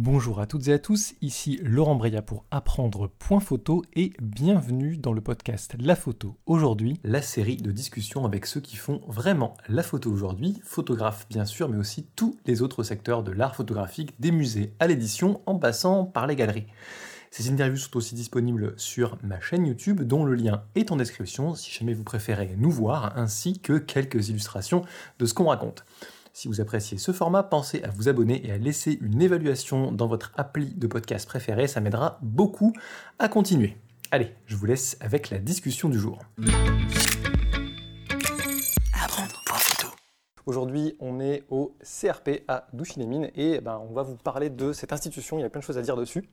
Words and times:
Bonjour 0.00 0.38
à 0.38 0.46
toutes 0.46 0.68
et 0.68 0.72
à 0.72 0.78
tous, 0.78 1.14
ici 1.22 1.58
Laurent 1.60 1.96
Breya 1.96 2.22
pour 2.22 2.44
apprendre 2.52 3.10
point 3.18 3.40
photo 3.40 3.82
et 3.96 4.12
bienvenue 4.22 4.96
dans 4.96 5.12
le 5.12 5.20
podcast 5.20 5.74
La 5.80 5.96
photo 5.96 6.36
aujourd'hui, 6.46 7.00
la 7.02 7.20
série 7.20 7.56
de 7.56 7.72
discussions 7.72 8.24
avec 8.24 8.46
ceux 8.46 8.60
qui 8.60 8.76
font 8.76 9.00
vraiment 9.08 9.56
la 9.68 9.82
photo 9.82 10.08
aujourd'hui, 10.12 10.60
photographes 10.62 11.26
bien 11.28 11.44
sûr, 11.44 11.68
mais 11.68 11.78
aussi 11.78 12.06
tous 12.14 12.38
les 12.46 12.62
autres 12.62 12.84
secteurs 12.84 13.24
de 13.24 13.32
l'art 13.32 13.56
photographique, 13.56 14.14
des 14.20 14.30
musées 14.30 14.72
à 14.78 14.86
l'édition 14.86 15.40
en 15.46 15.58
passant 15.58 16.04
par 16.04 16.28
les 16.28 16.36
galeries. 16.36 16.68
Ces 17.32 17.50
interviews 17.50 17.78
sont 17.78 17.96
aussi 17.96 18.14
disponibles 18.14 18.74
sur 18.76 19.18
ma 19.24 19.40
chaîne 19.40 19.66
YouTube 19.66 20.02
dont 20.02 20.24
le 20.24 20.36
lien 20.36 20.62
est 20.76 20.92
en 20.92 20.96
description 20.96 21.56
si 21.56 21.72
jamais 21.72 21.92
vous 21.92 22.04
préférez 22.04 22.54
nous 22.56 22.70
voir, 22.70 23.18
ainsi 23.18 23.58
que 23.58 23.78
quelques 23.78 24.28
illustrations 24.28 24.84
de 25.18 25.26
ce 25.26 25.34
qu'on 25.34 25.48
raconte. 25.48 25.84
Si 26.38 26.46
vous 26.46 26.60
appréciez 26.60 26.98
ce 26.98 27.10
format, 27.10 27.42
pensez 27.42 27.82
à 27.82 27.90
vous 27.90 28.08
abonner 28.08 28.46
et 28.46 28.52
à 28.52 28.58
laisser 28.58 28.96
une 29.00 29.20
évaluation 29.20 29.90
dans 29.90 30.06
votre 30.06 30.30
appli 30.36 30.72
de 30.72 30.86
podcast 30.86 31.26
préféré, 31.26 31.66
ça 31.66 31.80
m'aidera 31.80 32.20
beaucoup 32.22 32.72
à 33.18 33.28
continuer. 33.28 33.76
Allez, 34.12 34.32
je 34.46 34.54
vous 34.54 34.64
laisse 34.64 34.96
avec 35.00 35.30
la 35.30 35.38
discussion 35.38 35.88
du 35.88 35.98
jour. 35.98 36.20
Aujourd'hui, 40.46 40.94
on 41.00 41.18
est 41.18 41.42
au 41.50 41.74
CRP 41.82 42.44
à 42.46 42.68
Douchy-les-Mines 42.72 43.32
et 43.34 43.60
ben, 43.60 43.82
on 43.90 43.92
va 43.92 44.04
vous 44.04 44.14
parler 44.14 44.48
de 44.48 44.72
cette 44.72 44.92
institution. 44.92 45.40
Il 45.40 45.42
y 45.42 45.44
a 45.44 45.50
plein 45.50 45.58
de 45.58 45.64
choses 45.64 45.78
à 45.78 45.82
dire 45.82 45.96
dessus. 45.96 46.30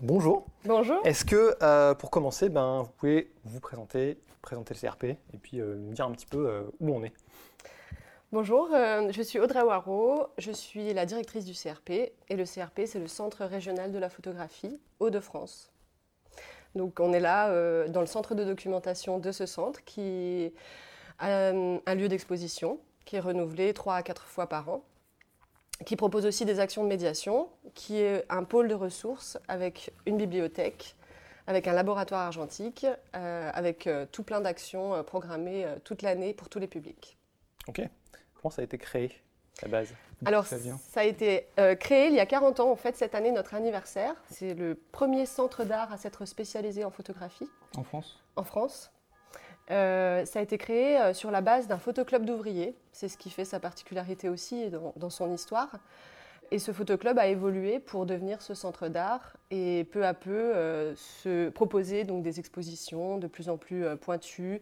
Bonjour. 0.00 0.46
Bonjour. 0.64 0.98
Est-ce 1.04 1.24
que, 1.24 1.54
euh, 1.62 1.94
pour 1.94 2.10
commencer, 2.10 2.48
ben, 2.48 2.82
vous 2.82 2.90
pouvez 2.96 3.32
vous 3.44 3.60
présenter, 3.60 4.18
présenter 4.40 4.74
le 4.74 4.80
CRP 4.80 5.04
et 5.04 5.38
puis 5.40 5.60
euh, 5.60 5.76
nous 5.76 5.92
dire 5.92 6.06
un 6.06 6.10
petit 6.10 6.26
peu 6.26 6.48
euh, 6.48 6.62
où 6.80 6.92
on 6.92 7.04
est? 7.04 7.12
Bonjour, 8.32 8.70
euh, 8.72 9.12
je 9.12 9.20
suis 9.20 9.38
Audrey 9.38 9.60
Waro, 9.60 10.28
je 10.38 10.52
suis 10.52 10.94
la 10.94 11.04
directrice 11.04 11.44
du 11.44 11.52
CRP 11.52 11.90
et 11.90 12.14
le 12.34 12.44
CRP 12.44 12.86
c'est 12.86 12.98
le 12.98 13.06
Centre 13.06 13.44
régional 13.44 13.92
de 13.92 13.98
la 13.98 14.08
photographie 14.08 14.80
Hauts-de-France. 15.00 15.70
Donc 16.74 16.98
on 16.98 17.12
est 17.12 17.20
là 17.20 17.50
euh, 17.50 17.88
dans 17.88 18.00
le 18.00 18.06
centre 18.06 18.34
de 18.34 18.42
documentation 18.42 19.18
de 19.18 19.32
ce 19.32 19.44
centre 19.44 19.84
qui 19.84 20.50
a 21.18 21.28
euh, 21.28 21.78
un 21.84 21.94
lieu 21.94 22.08
d'exposition 22.08 22.80
qui 23.04 23.16
est 23.16 23.20
renouvelé 23.20 23.74
trois 23.74 23.96
à 23.96 24.02
quatre 24.02 24.24
fois 24.24 24.48
par 24.48 24.70
an, 24.70 24.82
qui 25.84 25.96
propose 25.96 26.24
aussi 26.24 26.46
des 26.46 26.58
actions 26.58 26.84
de 26.84 26.88
médiation, 26.88 27.50
qui 27.74 28.00
est 28.00 28.24
un 28.30 28.44
pôle 28.44 28.66
de 28.66 28.74
ressources 28.74 29.36
avec 29.46 29.92
une 30.06 30.16
bibliothèque, 30.16 30.96
avec 31.46 31.68
un 31.68 31.74
laboratoire 31.74 32.22
argentique, 32.22 32.86
avec 33.12 33.90
tout 34.10 34.22
plein 34.22 34.40
d'actions 34.40 35.04
programmées 35.04 35.66
toute 35.84 36.00
l'année 36.00 36.32
pour 36.32 36.48
tous 36.48 36.60
les 36.60 36.68
publics. 36.68 37.18
Ok. 37.68 37.82
Comment 38.42 38.50
ça 38.50 38.62
a 38.62 38.64
été 38.64 38.76
créé, 38.76 39.12
la 39.62 39.68
base? 39.68 39.94
Alors, 40.24 40.46
ça, 40.46 40.56
a 40.96 41.04
été 41.04 41.46
euh, 41.60 41.76
créé 41.76 42.08
il 42.08 42.14
y 42.14 42.18
a 42.18 42.26
40 42.26 42.58
ans, 42.58 42.72
en 42.72 42.76
fait, 42.76 42.96
cette 42.96 43.14
année, 43.14 43.30
notre 43.30 43.54
anniversaire. 43.54 44.16
C'est 44.30 44.54
le 44.54 44.74
premier 44.74 45.26
centre 45.26 45.62
d'art 45.62 45.92
à 45.92 45.96
s'être 45.96 46.24
spécialisé 46.24 46.84
en 46.84 46.90
photographie. 46.90 47.48
En 47.76 47.84
France? 47.84 48.20
En 48.34 48.42
France. 48.42 48.90
Euh, 49.70 50.24
ça 50.24 50.40
a 50.40 50.42
été 50.42 50.58
créé 50.58 50.98
euh, 50.98 51.14
sur 51.14 51.30
la 51.30 51.40
base 51.40 51.68
d'un 51.68 51.78
photoclub 51.78 52.24
d'ouvriers. 52.24 52.76
C'est 52.92 53.08
ce 53.08 53.16
qui 53.16 53.30
fait 53.30 53.44
sa 53.44 53.60
particularité 53.60 54.28
aussi 54.28 54.70
dans, 54.70 54.92
dans 54.96 55.10
son 55.10 55.32
histoire. 55.32 55.70
Et 56.52 56.58
ce 56.58 56.70
photoclub 56.70 57.18
a 57.18 57.28
évolué 57.28 57.78
pour 57.78 58.04
devenir 58.04 58.42
ce 58.42 58.52
centre 58.52 58.88
d'art 58.88 59.38
et 59.50 59.84
peu 59.90 60.04
à 60.04 60.12
peu 60.12 60.30
euh, 60.30 60.94
se 60.96 61.48
proposer 61.48 62.04
donc 62.04 62.22
des 62.22 62.40
expositions 62.40 63.16
de 63.16 63.26
plus 63.26 63.48
en 63.48 63.56
plus 63.56 63.86
euh, 63.86 63.96
pointues, 63.96 64.60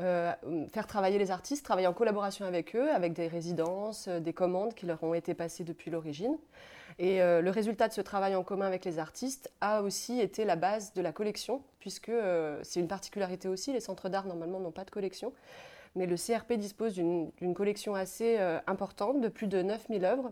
euh, 0.00 0.34
faire 0.70 0.86
travailler 0.86 1.16
les 1.16 1.30
artistes, 1.30 1.64
travailler 1.64 1.86
en 1.86 1.94
collaboration 1.94 2.44
avec 2.44 2.76
eux, 2.76 2.90
avec 2.90 3.14
des 3.14 3.26
résidences, 3.26 4.06
des 4.06 4.34
commandes 4.34 4.74
qui 4.74 4.84
leur 4.84 5.02
ont 5.02 5.14
été 5.14 5.32
passées 5.32 5.64
depuis 5.64 5.90
l'origine. 5.90 6.36
Et 6.98 7.20
le 7.20 7.48
résultat 7.48 7.88
de 7.88 7.94
ce 7.94 8.02
travail 8.02 8.34
en 8.34 8.42
commun 8.42 8.66
avec 8.66 8.84
les 8.84 8.98
artistes 8.98 9.50
a 9.62 9.80
aussi 9.80 10.20
été 10.20 10.44
la 10.44 10.56
base 10.56 10.92
de 10.92 11.00
la 11.00 11.12
collection, 11.12 11.62
puisque 11.78 12.12
c'est 12.62 12.80
une 12.80 12.88
particularité 12.88 13.48
aussi, 13.48 13.72
les 13.72 13.80
centres 13.80 14.10
d'art 14.10 14.26
normalement 14.26 14.60
n'ont 14.60 14.72
pas 14.72 14.84
de 14.84 14.90
collection. 14.90 15.32
Mais 15.94 16.04
le 16.04 16.16
CRP 16.16 16.54
dispose 16.58 16.92
d'une 16.92 17.54
collection 17.54 17.94
assez 17.94 18.36
importante 18.66 19.22
de 19.22 19.28
plus 19.28 19.46
de 19.46 19.62
9000 19.62 20.04
œuvres 20.04 20.30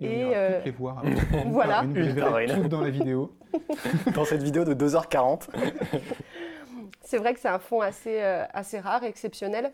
et, 0.00 0.08
on 0.08 0.30
ira 0.30 0.38
euh, 0.38 0.56
toutes 0.56 0.64
les 0.64 0.70
voir. 0.72 1.04
voilà. 1.46 1.82
Une, 1.84 2.68
dans 2.68 2.80
la 2.80 2.90
vidéo. 2.90 3.32
dans 4.14 4.24
cette 4.24 4.42
vidéo 4.42 4.64
de 4.64 4.74
2h40. 4.74 5.48
C'est 7.02 7.18
vrai 7.18 7.34
que 7.34 7.40
c'est 7.40 7.48
un 7.48 7.58
fond 7.58 7.82
assez, 7.82 8.22
euh, 8.22 8.44
assez 8.54 8.80
rare 8.80 9.04
et 9.04 9.08
exceptionnel 9.08 9.72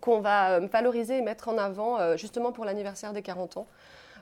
qu'on 0.00 0.20
va 0.20 0.54
euh, 0.56 0.66
valoriser 0.66 1.18
et 1.18 1.22
mettre 1.22 1.48
en 1.48 1.56
avant 1.56 2.16
justement 2.16 2.50
pour 2.50 2.64
l'anniversaire 2.64 3.12
des 3.12 3.22
40 3.22 3.58
ans 3.58 3.66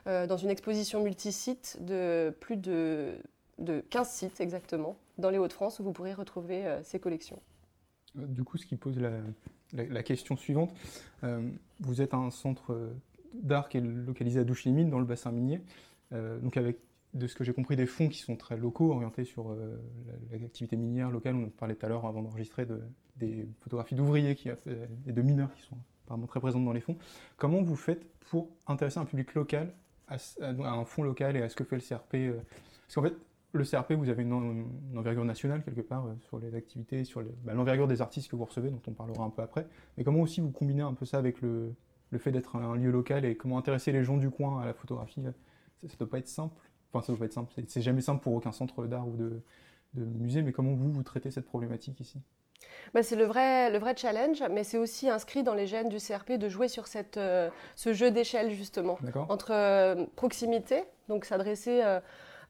dans 0.05 0.37
une 0.37 0.49
exposition 0.49 1.01
multisite 1.01 1.77
de 1.81 2.35
plus 2.39 2.57
de, 2.57 3.17
de 3.57 3.79
15 3.89 4.07
sites 4.07 4.41
exactement 4.41 4.95
dans 5.17 5.31
les 5.31 5.37
Hauts-de-France 5.37 5.79
où 5.79 5.83
vous 5.83 5.91
pourrez 5.91 6.13
retrouver 6.13 6.63
ces 6.83 6.99
collections. 6.99 7.41
Du 8.13 8.43
coup, 8.43 8.57
ce 8.57 8.65
qui 8.65 8.75
pose 8.75 8.99
la, 8.99 9.11
la 9.73 10.03
question 10.03 10.35
suivante, 10.35 10.71
vous 11.79 12.01
êtes 12.01 12.13
un 12.13 12.29
centre 12.29 12.75
d'art 13.41 13.69
qui 13.69 13.77
est 13.77 13.81
localisé 13.81 14.39
à 14.39 14.43
Douche-les-Mines, 14.43 14.89
dans 14.89 14.99
le 14.99 15.05
bassin 15.05 15.31
minier. 15.31 15.61
Euh, 16.13 16.39
donc 16.39 16.57
avec, 16.57 16.77
de 17.13 17.27
ce 17.27 17.35
que 17.35 17.43
j'ai 17.43 17.53
compris, 17.53 17.75
des 17.75 17.85
fonds 17.85 18.09
qui 18.09 18.19
sont 18.19 18.35
très 18.35 18.57
locaux, 18.57 18.91
orientés 18.91 19.23
sur 19.23 19.51
euh, 19.51 19.77
l'activité 20.31 20.75
minière 20.75 21.11
locale. 21.11 21.35
On 21.35 21.49
parlait 21.49 21.75
tout 21.75 21.85
à 21.85 21.89
l'heure, 21.89 22.05
avant 22.05 22.21
d'enregistrer, 22.21 22.65
de, 22.65 22.81
des 23.17 23.47
photographies 23.61 23.95
d'ouvriers 23.95 24.37
et 25.07 25.11
de 25.11 25.21
mineurs 25.21 25.53
qui 25.55 25.63
sont 25.63 25.77
apparemment 26.05 26.27
très 26.27 26.39
présentes 26.39 26.65
dans 26.65 26.73
les 26.73 26.81
fonds. 26.81 26.97
Comment 27.37 27.61
vous 27.61 27.75
faites 27.75 28.05
pour 28.29 28.49
intéresser 28.67 28.99
un 28.99 29.05
public 29.05 29.33
local 29.35 29.73
à, 30.07 30.17
un 30.41 30.85
fonds 30.85 31.03
local 31.03 31.35
et 31.35 31.41
à 31.41 31.49
ce 31.49 31.55
que 31.55 31.63
fait 31.63 31.75
le 31.75 31.81
CRP 31.81 32.15
euh? 32.15 32.39
Parce 32.87 32.95
qu'en 32.95 33.03
fait, 33.03 33.15
le 33.53 33.63
CRP, 33.63 33.93
vous 33.93 34.09
avez 34.09 34.23
une, 34.23 34.67
envergure 34.95 35.25
nationale 35.25 35.63
quelque 35.63 35.81
part 35.81 36.07
sur 36.21 36.39
les 36.39 36.55
activités, 36.55 37.03
sur 37.03 37.23
bah, 37.43 37.53
l'envergure 37.53 37.87
des 37.87 38.01
artistes 38.01 38.29
que 38.29 38.35
vous 38.35 38.45
recevez, 38.45 38.69
dont 38.69 38.81
on 38.87 38.91
parlera 38.91 39.23
un 39.23 39.29
peu 39.29 39.41
après. 39.43 39.67
Mais 39.97 40.03
comment 40.03 40.21
aussi 40.21 40.41
vous 40.41 40.49
combinez 40.49 40.81
un 40.81 40.93
peu 40.93 41.05
ça 41.05 41.19
avec 41.19 41.41
le, 41.41 41.73
le 42.13 42.19
fait 42.19 42.31
d'être 42.31 42.55
un 42.55 42.75
lieu 42.75 42.91
local 42.91 43.25
et 43.25 43.35
comment 43.35 43.57
intéresser 43.57 43.91
les 43.91 44.03
gens 44.03 44.17
du 44.17 44.29
coin 44.29 44.61
à 44.61 44.65
la 44.65 44.73
photographie, 44.73 45.21
ça 45.21 45.31
ne 45.81 45.97
doit 45.97 46.09
pas 46.09 46.19
être 46.19 46.29
simple. 46.29 46.61
Enfin, 46.93 47.05
ça 47.05 47.11
doit 47.11 47.19
pas 47.19 47.25
être 47.25 47.33
simple. 47.33 47.51
C'est 47.67 47.81
jamais 47.81 48.01
simple 48.01 48.21
pour 48.21 48.33
aucun 48.33 48.51
centre 48.51 48.85
d'art 48.85 49.07
ou 49.07 49.17
de, 49.17 49.41
musée, 49.95 50.41
mais 50.41 50.51
comment 50.51 50.73
vous, 50.73 50.91
vous 50.91 51.03
traitez 51.03 51.31
cette 51.31 51.45
problématique 51.45 51.99
ici? 51.99 52.19
Bah, 52.93 53.03
c'est 53.03 53.15
le 53.15 53.25
vrai, 53.25 53.71
le 53.71 53.79
vrai 53.79 53.95
challenge, 53.97 54.43
mais 54.51 54.63
c'est 54.63 54.77
aussi 54.77 55.09
inscrit 55.09 55.43
dans 55.43 55.55
les 55.55 55.67
gènes 55.67 55.89
du 55.89 55.97
CRP 55.97 56.33
de 56.33 56.47
jouer 56.49 56.67
sur 56.67 56.87
cette, 56.87 57.17
euh, 57.17 57.49
ce 57.75 57.93
jeu 57.93 58.11
d'échelle 58.11 58.51
justement, 58.51 58.97
entre 59.29 59.51
euh, 59.51 60.05
proximité, 60.15 60.83
donc 61.09 61.25
s'adresser 61.25 61.81
euh, 61.83 61.99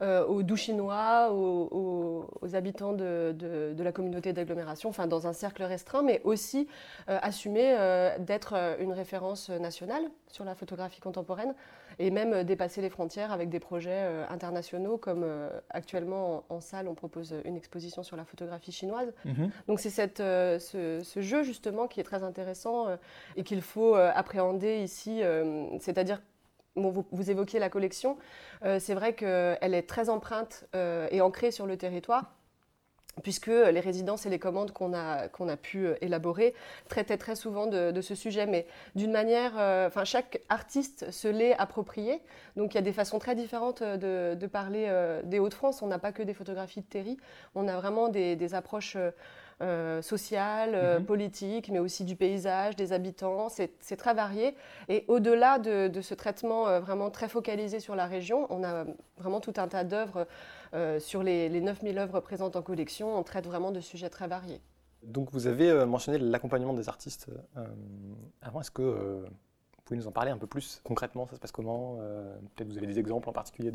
euh, 0.02 0.26
aux 0.26 0.44
doux 0.44 0.56
chinois, 0.56 1.30
aux, 1.32 2.26
habitants 2.54 2.94
de, 2.94 3.76
la 3.78 3.92
communauté 3.92 4.34
d'agglomération, 4.34 4.90
enfin 4.90 5.08
dans 5.08 5.28
un 5.28 5.34
cercle 5.34 5.64
restreint, 5.64 6.04
mais 6.04 6.22
aussi 6.24 6.68
euh, 7.10 7.20
assumer 7.22 7.76
euh, 7.78 8.18
d'être 8.20 8.56
une 8.80 8.94
référence 8.94 9.50
nationale 9.50 10.04
sur 10.28 10.46
la 10.46 10.56
photographie 10.56 11.00
contemporaine 11.00 11.54
et 12.00 12.10
même 12.10 12.44
dépasser 12.44 12.82
les 12.82 12.90
frontières 12.90 13.32
avec 13.32 13.50
des 13.50 13.60
projets 13.60 14.26
internationaux 14.30 14.98
comme 14.98 15.26
actuellement 15.70 16.44
en, 16.50 16.60
salle 16.60 16.88
on 16.88 16.96
propose 16.96 17.36
une 17.46 17.56
exposition 17.56 18.02
sur 18.02 18.18
la 18.18 18.26
photographie 18.26 18.72
chinoise. 18.72 19.14
Mhm. 19.26 19.52
Donc 19.68 19.80
c'est 19.80 19.92
ce, 19.92 21.04
ce, 21.04 21.22
jeu 21.22 21.44
justement 21.44 21.88
qui 21.88 22.00
est 22.00 22.04
très 22.04 22.24
intéressant 22.24 22.88
et 23.36 23.44
qu'il 23.44 23.62
faut 23.62 23.94
appréhender 23.94 24.80
ici, 24.80 25.22
c'est-à-dire 25.80 26.20
vous, 26.76 27.30
évoquiez 27.30 27.60
la 27.60 27.70
collection. 27.70 28.18
Euh, 28.64 28.80
c'est 28.80 28.94
vrai 28.94 29.14
qu'elle 29.14 29.74
est 29.74 29.88
très 29.88 30.10
empreinte 30.10 30.66
euh, 30.76 31.08
et 31.12 31.22
ancrée 31.22 31.52
sur 31.52 31.66
le 31.66 31.78
territoire 31.78 32.34
puisque 33.22 33.46
les 33.46 33.80
résidences 33.80 34.26
et 34.26 34.32
les 34.32 34.40
commandes 34.40 34.72
qu'on 34.72 34.92
a, 34.92 35.28
a 35.28 35.58
pu 35.58 35.86
euh, 35.86 35.94
élaborer 36.02 36.56
traitaient 36.90 37.20
très 37.20 37.36
souvent 37.36 37.68
de, 37.68 38.02
ce 38.02 38.16
sujet, 38.16 38.48
mais 38.48 38.66
d'une 38.96 39.12
manière, 39.12 39.54
chaque 40.04 40.42
artiste 40.50 41.12
se 41.12 41.28
l'est 41.28 41.54
approprié, 41.54 42.22
donc 42.56 42.74
il 42.74 42.76
y 42.76 42.80
a 42.80 42.82
des 42.82 42.92
façons 42.92 43.20
très 43.20 43.36
différentes 43.36 43.84
de, 43.84 44.48
parler 44.48 44.92
des 45.26 45.38
Hauts-de-France, 45.38 45.84
on 45.84 45.88
n'a 45.88 46.00
pas 46.00 46.12
que 46.12 46.24
des 46.24 46.34
photographies 46.34 46.82
de 46.82 46.88
Terry, 46.88 47.18
on 47.54 47.68
a 47.68 47.76
vraiment 47.76 48.10
des, 48.10 48.36
des 48.36 48.56
approches 48.56 48.98
euh, 49.62 50.02
social, 50.02 50.72
euh, 50.74 51.00
mhm. 51.00 51.06
politique, 51.06 51.70
mais 51.70 51.80
aussi 51.80 52.04
du 52.04 52.16
paysage, 52.16 52.76
des 52.76 52.92
habitants. 52.92 53.50
C'est 53.50 53.96
très 53.98 54.14
varié. 54.14 54.56
Et 54.90 55.06
au-delà 55.08 55.60
de, 55.60 56.02
ce 56.02 56.14
traitement 56.14 56.68
euh, 56.68 56.80
vraiment 56.80 57.10
très 57.12 57.30
focalisé 57.30 57.80
sur 57.80 57.96
la 57.96 58.06
région, 58.06 58.48
on 58.50 58.64
a 58.64 58.86
vraiment 59.18 59.40
tout 59.40 59.54
un 59.58 59.68
tas 59.68 59.84
d'œuvres 59.84 60.28
sur 61.00 61.22
les, 61.22 61.50
les 61.50 61.62
9000 61.62 62.00
œuvres 62.00 62.20
présentes 62.20 62.56
en 62.56 62.64
collection. 62.64 63.16
On 63.16 63.22
traite 63.22 63.46
vraiment 63.46 63.72
de 63.72 63.80
sujets 63.80 64.10
très 64.10 64.28
variés. 64.28 64.60
Donc 65.04 65.32
vous 65.32 65.46
avez 65.46 65.86
mentionné 65.86 66.18
l'accompagnement 66.18 66.74
des 66.74 66.90
artistes. 66.90 67.28
avant, 68.42 68.62
est-ce 68.62 68.72
que 68.72 68.82
vous 68.82 69.82
pouvez 69.86 70.00
nous 70.00 70.08
en 70.08 70.12
parler 70.12 70.32
un 70.32 70.38
peu 70.38 70.48
plus 70.48 70.82
concrètement? 70.84 71.28
Ça 71.28 71.36
se 71.36 71.40
passe 71.40 71.52
comment? 71.52 71.98
Peut-être 72.56 72.70
vous 72.70 72.78
avez 72.78 72.88
des 72.88 72.98
exemples 72.98 73.30
en 73.30 73.34
particulier 73.34 73.72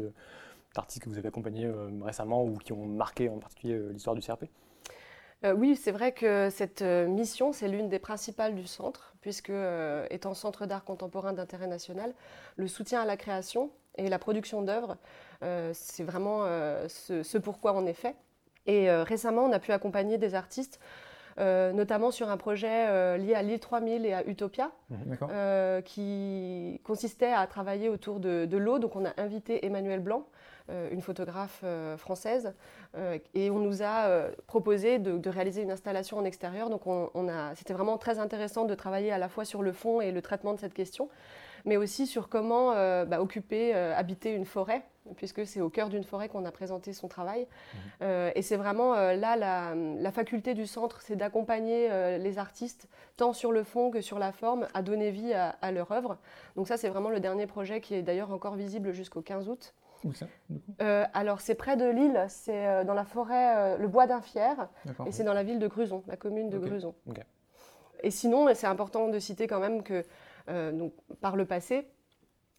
d'artistes 0.75 1.05
que 1.05 1.09
vous 1.09 1.19
avez 1.19 1.29
accompagnés 1.29 1.71
récemment 2.03 2.43
ou 2.43 2.57
qui 2.57 2.73
ont 2.73 2.85
marqué 2.85 3.29
en 3.29 3.39
particulier 3.39 3.79
l'histoire 3.93 4.17
du 4.17 4.23
CRP 4.23 4.47
euh, 5.45 5.53
oui, 5.53 5.77
c'est 5.77 5.93
vrai 5.93 6.13
que 6.13 6.51
cette 6.51 6.83
euh, 6.83 7.07
mission, 7.07 7.53
c'est 7.53 7.69
l'une 7.69 7.89
des 7.89 7.99
principales 7.99 8.55
du 8.55 8.67
centre, 8.67 9.15
puisque, 9.21 9.51
euh, 9.51 10.07
étant 10.11 10.35
centre 10.35 10.67
d'art 10.67 10.85
contemporain 10.85 11.33
d'intérêt 11.33 11.67
national, 11.67 12.13
le 12.57 12.67
soutien 12.67 13.03
à 13.03 13.05
la 13.05 13.17
création 13.17 13.71
et 13.97 14.09
la 14.09 14.19
production 14.19 14.63
d'œuvres 14.63 14.97
c'est 15.73 16.03
vraiment 16.03 16.45
ce, 16.89 17.23
ce, 17.23 17.39
pourquoi 17.39 17.73
on 17.77 17.87
est 17.87 17.93
fait. 17.93 18.17
Et 18.67 18.91
récemment, 18.91 19.45
on 19.45 19.53
a 19.53 19.61
pu 19.61 19.71
accompagner 19.71 20.19
des 20.19 20.35
artistes 20.35 20.81
euh, 21.41 21.73
notamment 21.73 22.11
sur 22.11 22.31
un 22.31 22.37
projet 22.37 22.89
euh, 22.89 23.17
lié 23.17 23.35
à 23.35 23.43
l'île 23.43 23.61
3000 23.61 24.05
et 24.05 24.13
à 24.13 24.27
Utopia, 24.27 24.73
mhm. 24.91 25.17
euh, 25.31 25.81
qui 25.83 26.81
consistait 26.83 27.33
à 27.33 27.47
travailler 27.47 27.89
autour 27.89 28.19
de, 28.19 28.57
l'eau. 28.57 28.81
Donc 28.81 28.97
on 28.97 29.05
a 29.05 29.13
invité 29.19 29.65
Emmanuel 29.65 30.01
Blanc, 30.01 30.27
une 30.91 31.01
photographe 31.01 31.65
française, 31.97 32.55
et 33.35 33.51
on 33.51 33.59
nous 33.59 33.83
a 33.83 34.29
proposé 34.47 34.99
de, 34.99 35.29
réaliser 35.29 35.63
une 35.63 35.71
installation 35.71 36.19
en 36.19 36.25
extérieur. 36.25 36.71
Donc 36.71 36.87
on, 36.87 37.11
c'était 37.55 37.75
vraiment 37.75 37.99
très 37.99 38.19
intéressant 38.19 38.65
de 38.65 38.75
travailler 38.75 39.13
à 39.13 39.19
la 39.19 39.29
fois 39.29 39.45
sur 39.45 39.63
le 39.63 39.73
fond 39.73 40.01
et 40.01 40.13
le 40.13 40.23
traitement 40.23 40.55
de 40.55 40.61
cette 40.61 40.75
question 40.75 41.09
mais 41.65 41.77
aussi 41.77 42.07
sur 42.07 42.29
comment 42.29 42.73
euh, 42.73 43.05
bah, 43.05 43.21
occuper, 43.21 43.75
euh, 43.75 43.95
habiter 43.95 44.33
une 44.33 44.45
forêt, 44.45 44.83
puisque 45.17 45.47
c'est 45.47 45.61
au 45.61 45.71
cœur 45.71 45.89
d'une 45.89 46.05
forêt 46.05 46.29
qu'on 46.29 46.45
a 46.45 46.51
présenté 46.51 46.93
son 46.93 47.09
travail. 47.09 47.47
Euh, 48.03 48.31
et 48.35 48.43
c'est 48.43 48.57
vraiment 48.57 48.95
là 48.95 49.37
la, 49.37 50.13
faculté 50.13 50.55
du 50.55 50.67
centre, 50.67 51.01
c'est 51.03 51.17
d'accompagner 51.17 52.19
les 52.19 52.39
artistes, 52.39 52.89
tant 53.17 53.33
sur 53.33 53.53
le 53.53 53.63
fond 53.63 53.91
que 53.91 54.01
sur 54.01 54.19
la 54.19 54.33
forme, 54.33 54.67
à 54.75 54.83
donner 54.83 55.11
vie 55.11 55.33
à, 55.33 55.73
leur 55.73 55.93
œuvre. 55.93 56.19
Donc 56.57 56.69
ça, 56.69 56.77
c'est 56.77 56.89
vraiment 56.89 57.11
le 57.11 57.21
dernier 57.21 57.47
projet 57.47 57.81
qui 57.81 57.95
est 57.95 58.03
d'ailleurs 58.03 58.33
encore 58.33 58.55
visible 58.55 58.93
jusqu'au 58.93 59.23
15 59.23 59.49
août. 59.49 59.75
Où 60.05 60.13
ça 60.13 60.27
Alors 61.13 61.41
c'est 61.41 61.55
près 61.55 61.77
de 61.77 61.89
Lille, 61.89 62.25
c'est 62.29 62.85
dans 62.85 62.95
la 62.95 63.05
forêt, 63.05 63.77
le 63.79 63.89
bois 63.89 64.07
d'Infière, 64.07 64.69
et 65.07 65.13
c'est 65.13 65.25
dans 65.25 65.35
la 65.35 65.43
ville 65.43 65.59
de 65.59 65.67
Gruson, 65.67 66.03
la 66.07 66.17
commune 66.17 66.51
de 66.51 66.59
Gruson. 66.59 66.95
Et 68.03 68.11
sinon, 68.11 68.47
c'est 68.55 68.67
important 68.67 69.09
de 69.09 69.19
citer 69.19 69.47
quand 69.47 69.61
même 69.61 69.83
que 69.83 70.05
euh, 70.49 70.73
donc, 70.73 70.93
par 71.21 71.37
le 71.37 71.45
passé. 71.45 71.87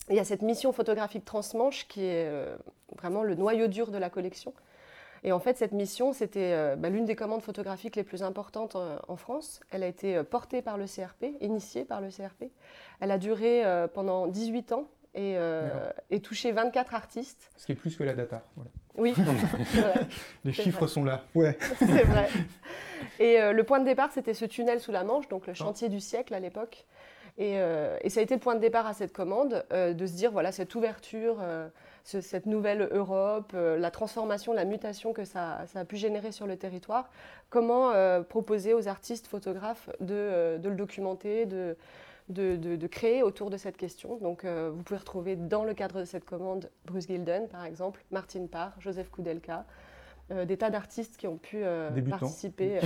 Il 0.09 0.15
y 0.15 0.19
a 0.19 0.23
cette 0.23 0.41
mission 0.41 0.71
photographique 0.71 1.25
transmanche 1.25 1.87
qui 1.87 2.01
est 2.01 2.27
euh, 2.27 2.55
vraiment 2.97 3.23
le 3.23 3.35
noyau 3.35 3.67
dur 3.67 3.91
de 3.91 3.97
la 3.97 4.09
collection. 4.09 4.53
Et 5.23 5.31
en 5.31 5.39
fait, 5.39 5.57
cette 5.57 5.73
mission, 5.73 6.13
c'était 6.13 6.53
euh, 6.53 6.75
bah, 6.75 6.89
l'une 6.89 7.05
des 7.05 7.15
commandes 7.15 7.41
photographiques 7.41 7.95
les 7.95 8.03
plus 8.03 8.23
importantes 8.23 8.75
en, 8.75 9.15
France. 9.17 9.59
Elle 9.71 9.83
a 9.83 9.87
été 9.87 10.23
portée 10.23 10.61
par 10.61 10.77
le 10.77 10.85
CRP, 10.85 11.35
initiée 11.41 11.83
par 11.83 12.01
le 12.01 12.09
CRP. 12.09 12.51
Elle 12.99 13.11
a 13.11 13.17
duré 13.17 13.63
pendant 13.93 14.27
18 14.27 14.71
ans 14.71 14.87
et, 15.15 15.37
et, 16.09 16.19
touché 16.19 16.51
24 16.51 16.93
artistes. 16.95 17.51
Ce 17.57 17.65
qui 17.65 17.71
est 17.71 17.75
plus 17.75 17.95
que 17.95 18.03
la 18.03 18.13
data. 18.13 18.43
Oui, 18.95 19.13
les 20.43 20.53
chiffres 20.53 20.87
sont 20.87 21.03
là. 21.03 21.23
Ouais. 21.35 21.57
c'est 21.79 22.03
vrai. 22.03 22.29
Et 23.19 23.39
le 23.51 23.63
point 23.63 23.79
de 23.79 23.85
départ, 23.85 24.11
c'était 24.11 24.33
ce 24.33 24.45
tunnel 24.45 24.79
sous 24.79 24.91
la 24.91 25.03
Manche, 25.03 25.27
donc 25.27 25.47
le 25.47 25.53
chantier 25.53 25.89
du 25.89 25.99
siècle 25.99 26.33
à 26.33 26.39
l'époque. 26.39 26.85
Euh, 27.39 27.97
et, 28.01 28.09
ça 28.09 28.19
a 28.19 28.23
été 28.23 28.33
le 28.33 28.39
point 28.39 28.55
de 28.55 28.59
départ 28.59 28.85
à 28.85 28.93
cette 28.93 29.13
commande, 29.13 29.63
euh, 29.71 29.93
de 29.93 30.05
se 30.05 30.13
dire, 30.13 30.31
voilà, 30.31 30.51
cette 30.51 30.75
ouverture, 30.75 31.37
euh, 31.41 31.69
cette 32.03 32.45
nouvelle 32.45 32.89
Europe, 32.91 33.53
la 33.53 33.91
transformation, 33.91 34.51
la 34.51 34.65
mutation 34.65 35.13
que 35.13 35.25
ça, 35.25 35.59
a 35.75 35.85
pu 35.85 35.95
générer 35.95 36.31
sur 36.31 36.47
le 36.47 36.57
territoire, 36.57 37.09
comment 37.51 37.91
proposer 38.23 38.73
aux 38.73 38.87
artistes, 38.87 39.27
photographes 39.27 39.89
de, 39.99 40.59
le 40.63 40.75
documenter, 40.75 41.45
de, 41.45 41.77
de, 42.29 42.87
créer 42.87 43.23
autour 43.23 43.49
de 43.49 43.57
cette 43.57 43.77
question. 43.77 44.17
Donc 44.17 44.45
vous 44.45 44.83
pouvez 44.83 44.99
retrouver 44.99 45.35
dans 45.35 45.63
le 45.63 45.73
cadre 45.73 45.99
de 45.99 46.05
cette 46.05 46.25
commande 46.25 46.69
Bruce 46.85 47.07
Gilden, 47.07 47.47
par 47.47 47.65
exemple, 47.65 48.03
Martine 48.11 48.47
Parr, 48.47 48.73
Joseph 48.79 49.09
Koudelka, 49.09 49.65
euh, 50.31 50.45
des 50.45 50.57
tas 50.57 50.69
d'artistes 50.69 51.17
qui 51.17 51.25
ont 51.25 51.37
pu 51.37 51.57
euh, 51.63 51.89
participer. 52.07 52.79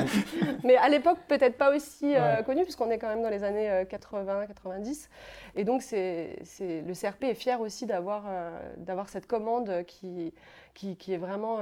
Mais 0.64 0.76
à 0.76 0.88
l'époque, 0.88 1.18
peut-être 1.28 1.58
pas 1.58 1.74
aussi 1.76 2.14
euh, 2.14 2.42
connus, 2.42 2.62
puisqu'on 2.62 2.90
est 2.90 2.98
quand 2.98 3.08
même 3.08 3.22
dans 3.22 3.28
les 3.28 3.44
années 3.44 3.84
80-90. 3.84 5.08
Et 5.54 5.64
donc, 5.64 5.82
c'est, 5.82 6.38
le 6.58 6.94
CRP 6.94 7.24
est 7.24 7.34
fier 7.34 7.60
aussi 7.60 7.84
d'avoir, 7.84 8.24
d'avoir 8.78 9.10
cette 9.10 9.26
commande 9.26 9.84
qui, 9.86 10.32
qui, 10.72 10.96
qui 10.96 11.12
est 11.12 11.18
vraiment 11.18 11.58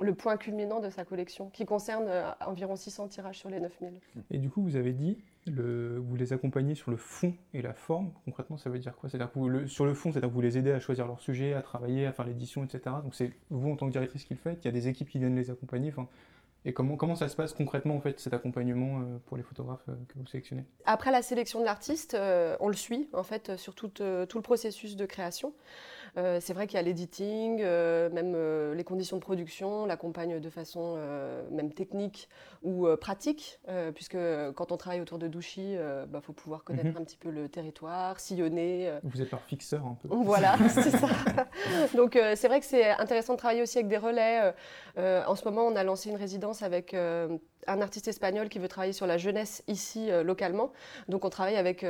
le 0.00 0.14
point 0.14 0.36
culminant 0.36 0.80
de 0.80 0.90
sa 0.90 1.04
collection, 1.04 1.50
qui 1.50 1.64
concerne 1.64 2.10
environ 2.44 2.76
600 2.76 3.08
tirages 3.08 3.38
sur 3.38 3.48
les 3.48 3.60
9000. 3.60 4.00
Et 4.30 4.38
du 4.38 4.50
coup, 4.50 4.62
vous 4.62 4.76
avez 4.76 4.92
dit 4.92 5.18
vous 5.50 6.16
les 6.16 6.32
accompagnez 6.32 6.74
sur 6.74 6.90
le 6.90 6.96
fond 6.96 7.34
et 7.52 7.62
la 7.62 7.74
forme. 7.74 8.12
Concrètement, 8.24 8.56
ça 8.56 8.70
veut 8.70 8.78
dire 8.78 8.96
quoi? 8.96 9.08
C'est-à-dire 9.08 9.30
que 9.30 9.66
sur 9.66 9.84
le 9.84 9.94
fond, 9.94 10.10
c'est-à-dire 10.10 10.30
que 10.30 10.34
vous 10.34 10.40
les 10.40 10.58
aidez 10.58 10.72
à 10.72 10.80
choisir 10.80 11.06
leur 11.06 11.20
sujet, 11.20 11.54
à 11.54 11.62
travailler, 11.62 12.06
à 12.06 12.12
faire 12.12 12.26
l'édition, 12.26 12.64
etc. 12.64 12.96
Donc 13.02 13.14
c'est 13.14 13.32
vous 13.50 13.70
en 13.70 13.76
tant 13.76 13.86
que 13.86 13.92
directrice 13.92 14.24
qui 14.24 14.34
le 14.34 14.40
faites. 14.40 14.64
Il 14.64 14.66
y 14.66 14.68
a 14.68 14.72
des 14.72 14.88
équipes 14.88 15.08
qui 15.08 15.18
viennent 15.18 15.36
les 15.36 15.50
accompagner. 15.50 15.90
Enfin, 15.90 16.08
et 16.66 16.72
comment, 16.72 16.96
comment 16.96 17.14
ça 17.14 17.28
se 17.28 17.36
passe 17.36 17.52
concrètement 17.52 17.94
en 17.94 18.00
fait 18.00 18.18
cet 18.20 18.32
accompagnement 18.32 19.00
euh, 19.00 19.18
pour 19.26 19.36
les 19.36 19.42
photographes 19.42 19.84
euh, 19.90 19.94
que 20.08 20.18
vous 20.18 20.26
sélectionnez? 20.26 20.64
Après 20.86 21.10
la 21.10 21.20
sélection 21.20 21.60
de 21.60 21.66
l'artiste, 21.66 22.14
euh, 22.14 22.56
on 22.60 22.68
le 22.68 22.74
suit 22.74 23.10
en 23.12 23.22
fait 23.22 23.56
sur 23.56 23.74
tout, 23.74 23.88
tout 23.88 24.02
le 24.38 24.42
processus 24.42 24.96
de 24.96 25.04
création. 25.04 25.52
Euh, 26.16 26.38
c'est 26.40 26.52
vrai 26.52 26.66
qu'il 26.66 26.76
y 26.76 26.78
a 26.78 26.82
l'editing, 26.82 27.60
euh, 27.60 28.08
même 28.10 28.34
euh, 28.36 28.74
les 28.74 28.84
conditions 28.84 29.16
de 29.16 29.22
production, 29.22 29.84
l'accompagne 29.84 30.38
de 30.38 30.50
façon 30.50 30.96
même 31.50 31.72
technique 31.72 32.28
ou 32.62 32.86
pratique, 33.00 33.60
puisque 33.94 34.16
quand 34.54 34.72
on 34.72 34.76
travaille 34.76 35.00
autour 35.00 35.18
de 35.18 35.28
Douchy, 35.28 35.72
il 35.72 36.06
bah, 36.08 36.20
faut 36.22 36.32
pouvoir 36.32 36.64
connaître 36.64 36.90
mhm. 36.90 36.96
un 36.96 37.04
petit 37.04 37.16
peu 37.16 37.30
le 37.30 37.48
territoire, 37.48 38.20
sillonner. 38.20 38.92
Vous 39.02 39.20
êtes 39.20 39.30
leur 39.30 39.42
fixeur 39.42 39.84
un 39.86 39.94
peu. 40.00 40.08
Voilà, 40.24 40.56
c'est 40.68 40.90
ça. 40.90 41.08
Donc 41.96 42.18
c'est 42.34 42.48
vrai 42.48 42.60
que 42.60 42.66
c'est 42.66 42.90
intéressant 42.90 43.34
de 43.34 43.38
travailler 43.38 43.62
aussi 43.62 43.78
avec 43.78 43.88
des 43.88 43.98
relais. 43.98 44.54
en 44.96 45.34
ce 45.34 45.44
moment, 45.44 45.62
on 45.66 45.76
a 45.76 45.84
lancé 45.84 46.10
une 46.10 46.16
résidence 46.16 46.62
avec 46.62 46.96
un 47.66 47.80
artiste 47.80 48.08
espagnol 48.08 48.48
qui 48.48 48.58
veut 48.58 48.68
travailler 48.68 48.92
sur 48.92 49.06
la 49.06 49.18
jeunesse 49.18 49.62
ici 49.68 50.10
localement. 50.24 50.72
Donc 51.08 51.24
on 51.24 51.30
travaille 51.30 51.56
avec 51.56 51.84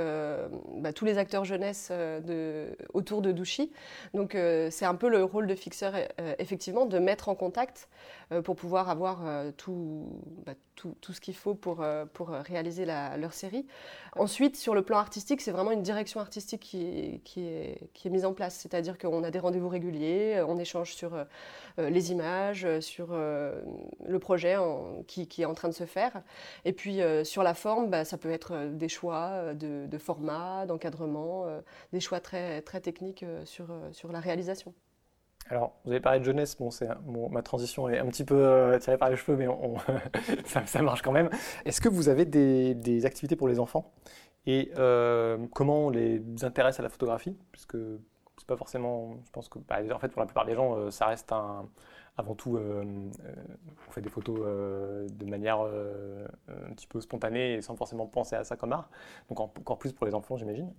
bah, 0.76 0.93
tous 0.93 1.05
les 1.05 1.19
acteurs 1.19 1.44
jeunesse 1.44 1.91
de, 1.91 2.76
autour 2.93 3.23
de 3.23 3.32
Douchy. 3.32 3.73
Donc 4.12 4.35
euh, 4.35 4.69
c'est 4.71 4.85
un 4.85 4.94
peu 4.94 5.09
le 5.09 5.25
rôle 5.25 5.47
de 5.47 5.55
fixeur, 5.55 5.94
euh, 5.94 6.35
effectivement, 6.38 6.87
de 6.87 6.99
mettre 6.99 7.29
en 7.29 7.35
contact 7.35 7.88
euh, 8.32 8.43
pour 8.43 8.56
pouvoir 8.56 8.88
avoir 8.88 9.23
tout, 9.56 10.06
bah, 10.47 10.55
tout, 10.75 11.12
ce 11.12 11.21
qu'il 11.21 11.35
faut 11.35 11.55
pour, 11.55 11.85
pour 12.12 12.29
réaliser 12.29 12.85
leur 12.85 13.32
série. 13.32 13.67
Ensuite, 14.17 14.56
sur 14.56 14.75
le 14.75 14.82
plan 14.82 14.99
artistique, 14.99 15.41
c'est 15.41 15.50
vraiment 15.50 15.71
une 15.71 15.82
direction 15.82 16.21
artistique 16.21 16.61
qui, 16.61 16.85
est, 16.87 17.91
qui 17.94 18.09
est 18.09 18.11
mise 18.11 18.25
en 18.25 18.32
place. 18.32 18.56
C'est-à-dire 18.56 18.99
qu'on 18.99 19.23
a 19.25 19.31
des 19.31 19.38
rendez-vous 19.38 19.69
réguliers, 19.69 20.43
on 20.47 20.59
échange 20.59 20.94
sur 20.94 21.12
les 21.79 22.12
images, 22.12 22.67
sur 22.81 23.12
le 23.12 24.19
projet 24.19 24.56
qui, 25.06 25.26
qui, 25.26 25.43
est 25.43 25.47
en 25.47 25.55
train 25.55 25.69
de 25.69 25.75
se 25.75 25.87
faire. 25.87 26.23
Et 26.65 26.73
puis 26.73 27.00
sur 27.25 27.43
la 27.43 27.55
forme, 27.55 27.91
bah, 27.91 28.05
ça 28.05 28.19
peut 28.19 28.31
être 28.31 28.70
des 28.73 28.88
choix 28.88 29.55
de, 29.55 29.87
de 29.87 29.99
format, 29.99 30.67
d'encadrement, 30.67 31.47
des 31.93 32.00
choix 32.00 32.20
très, 32.20 32.62
très 32.62 32.81
techniques 32.81 33.25
sur 33.44 33.69
sur 33.93 34.12
la 34.12 34.20
réalisation. 34.20 34.75
Alors, 35.50 35.75
vous 35.85 35.91
avez 35.91 36.00
parlé 36.00 36.20
de 36.20 36.25
jeunesse, 36.25 36.56
bon, 36.56 36.70
c'est, 36.70 36.88
ma 37.31 37.43
transition 37.43 37.89
est 37.89 37.98
un 37.98 38.06
petit 38.06 38.24
peu 38.24 38.34
euh, 38.34 38.79
tirée 38.79 38.96
par 38.96 39.10
les 39.10 39.17
cheveux, 39.17 39.36
mais 39.36 39.46
ça, 40.67 40.82
marche 40.82 41.03
quand 41.03 41.13
même. 41.13 41.29
Est-ce 41.65 41.81
que 41.81 41.89
vous 41.89 42.08
avez 42.08 42.24
des, 42.24 43.06
activités 43.06 43.36
pour 43.36 43.48
les 43.48 43.60
enfants? 43.60 43.93
Et 44.46 44.72
euh, 44.79 45.39
comment 45.53 45.86
on 45.86 45.91
les 45.91 46.22
intéresse 46.43 46.81
à 46.81 46.82
la 46.82 46.89
photographie? 46.89 47.36
Puisque 47.53 47.77
c'est 48.39 48.46
pas 48.46 48.56
forcément, 48.56 49.17
je 49.24 49.31
pense 49.31 49.48
que, 49.48 49.58
bah, 49.58 49.77
en 49.93 49.98
fait, 49.98 50.08
pour 50.08 50.20
la 50.20 50.27
plupart 50.27 50.46
des 50.46 50.55
gens, 50.55 50.77
euh, 50.77 50.91
ça 50.91 51.06
reste 51.06 51.31
un, 51.32 51.69
avant 52.17 52.35
tout, 52.35 52.56
euh, 52.56 52.85
euh, 53.25 53.33
on 53.89 53.91
fait 53.91 54.01
des 54.01 54.09
photos 54.09 54.39
euh, 54.41 55.09
de 55.09 55.25
manière 55.25 55.61
un 55.63 56.73
petit 56.75 56.87
peu 56.87 57.01
spontanée 57.01 57.55
et 57.55 57.63
sans 57.63 57.75
forcément 57.75 58.06
penser 58.06 58.37
à 58.37 58.44
ça 58.44 58.56
comme 58.56 58.73
art. 58.73 58.89
Donc 59.29 59.41
encore 59.41 59.79
plus 59.79 59.93
pour 59.93 60.06
les 60.06 60.15
enfants, 60.15 60.37
j'imagine. 60.37 60.73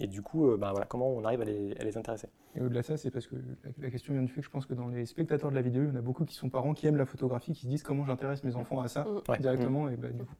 et 0.00 0.06
du 0.06 0.22
coup, 0.22 0.56
ben 0.56 0.70
voilà, 0.70 0.86
comment 0.86 1.08
on 1.08 1.24
arrive 1.24 1.42
à 1.42 1.44
les, 1.44 1.96
intéresser? 1.96 2.28
Et 2.54 2.60
au-delà 2.60 2.80
de 2.80 2.86
ça, 2.86 2.96
c'est 2.96 3.10
parce 3.10 3.26
que 3.26 3.36
la, 3.78 3.90
question 3.90 4.14
vient 4.14 4.22
du 4.22 4.28
fait 4.28 4.40
que 4.40 4.46
je 4.46 4.50
pense 4.50 4.66
que 4.66 4.74
dans 4.74 4.88
les 4.88 5.04
spectateurs 5.06 5.50
de 5.50 5.54
la 5.54 5.62
vidéo, 5.62 5.82
il 5.84 5.88
y 5.88 5.92
en 5.92 5.96
a 5.96 6.00
beaucoup 6.00 6.24
qui 6.24 6.34
sont 6.34 6.48
parents 6.48 6.72
qui 6.72 6.86
aiment 6.86 6.96
la 6.96 7.06
photographie, 7.06 7.52
qui 7.52 7.62
se 7.62 7.66
disent 7.66 7.82
comment 7.82 8.04
j'intéresse 8.06 8.42
mes 8.44 8.56
enfants 8.56 8.80
à 8.80 8.88
ça 8.88 9.04
mm. 9.04 9.40
directement. 9.40 9.84
Mm. 9.84 9.92
Et 9.92 9.96
bah, 9.96 10.08
du 10.08 10.24
coup, 10.24 10.34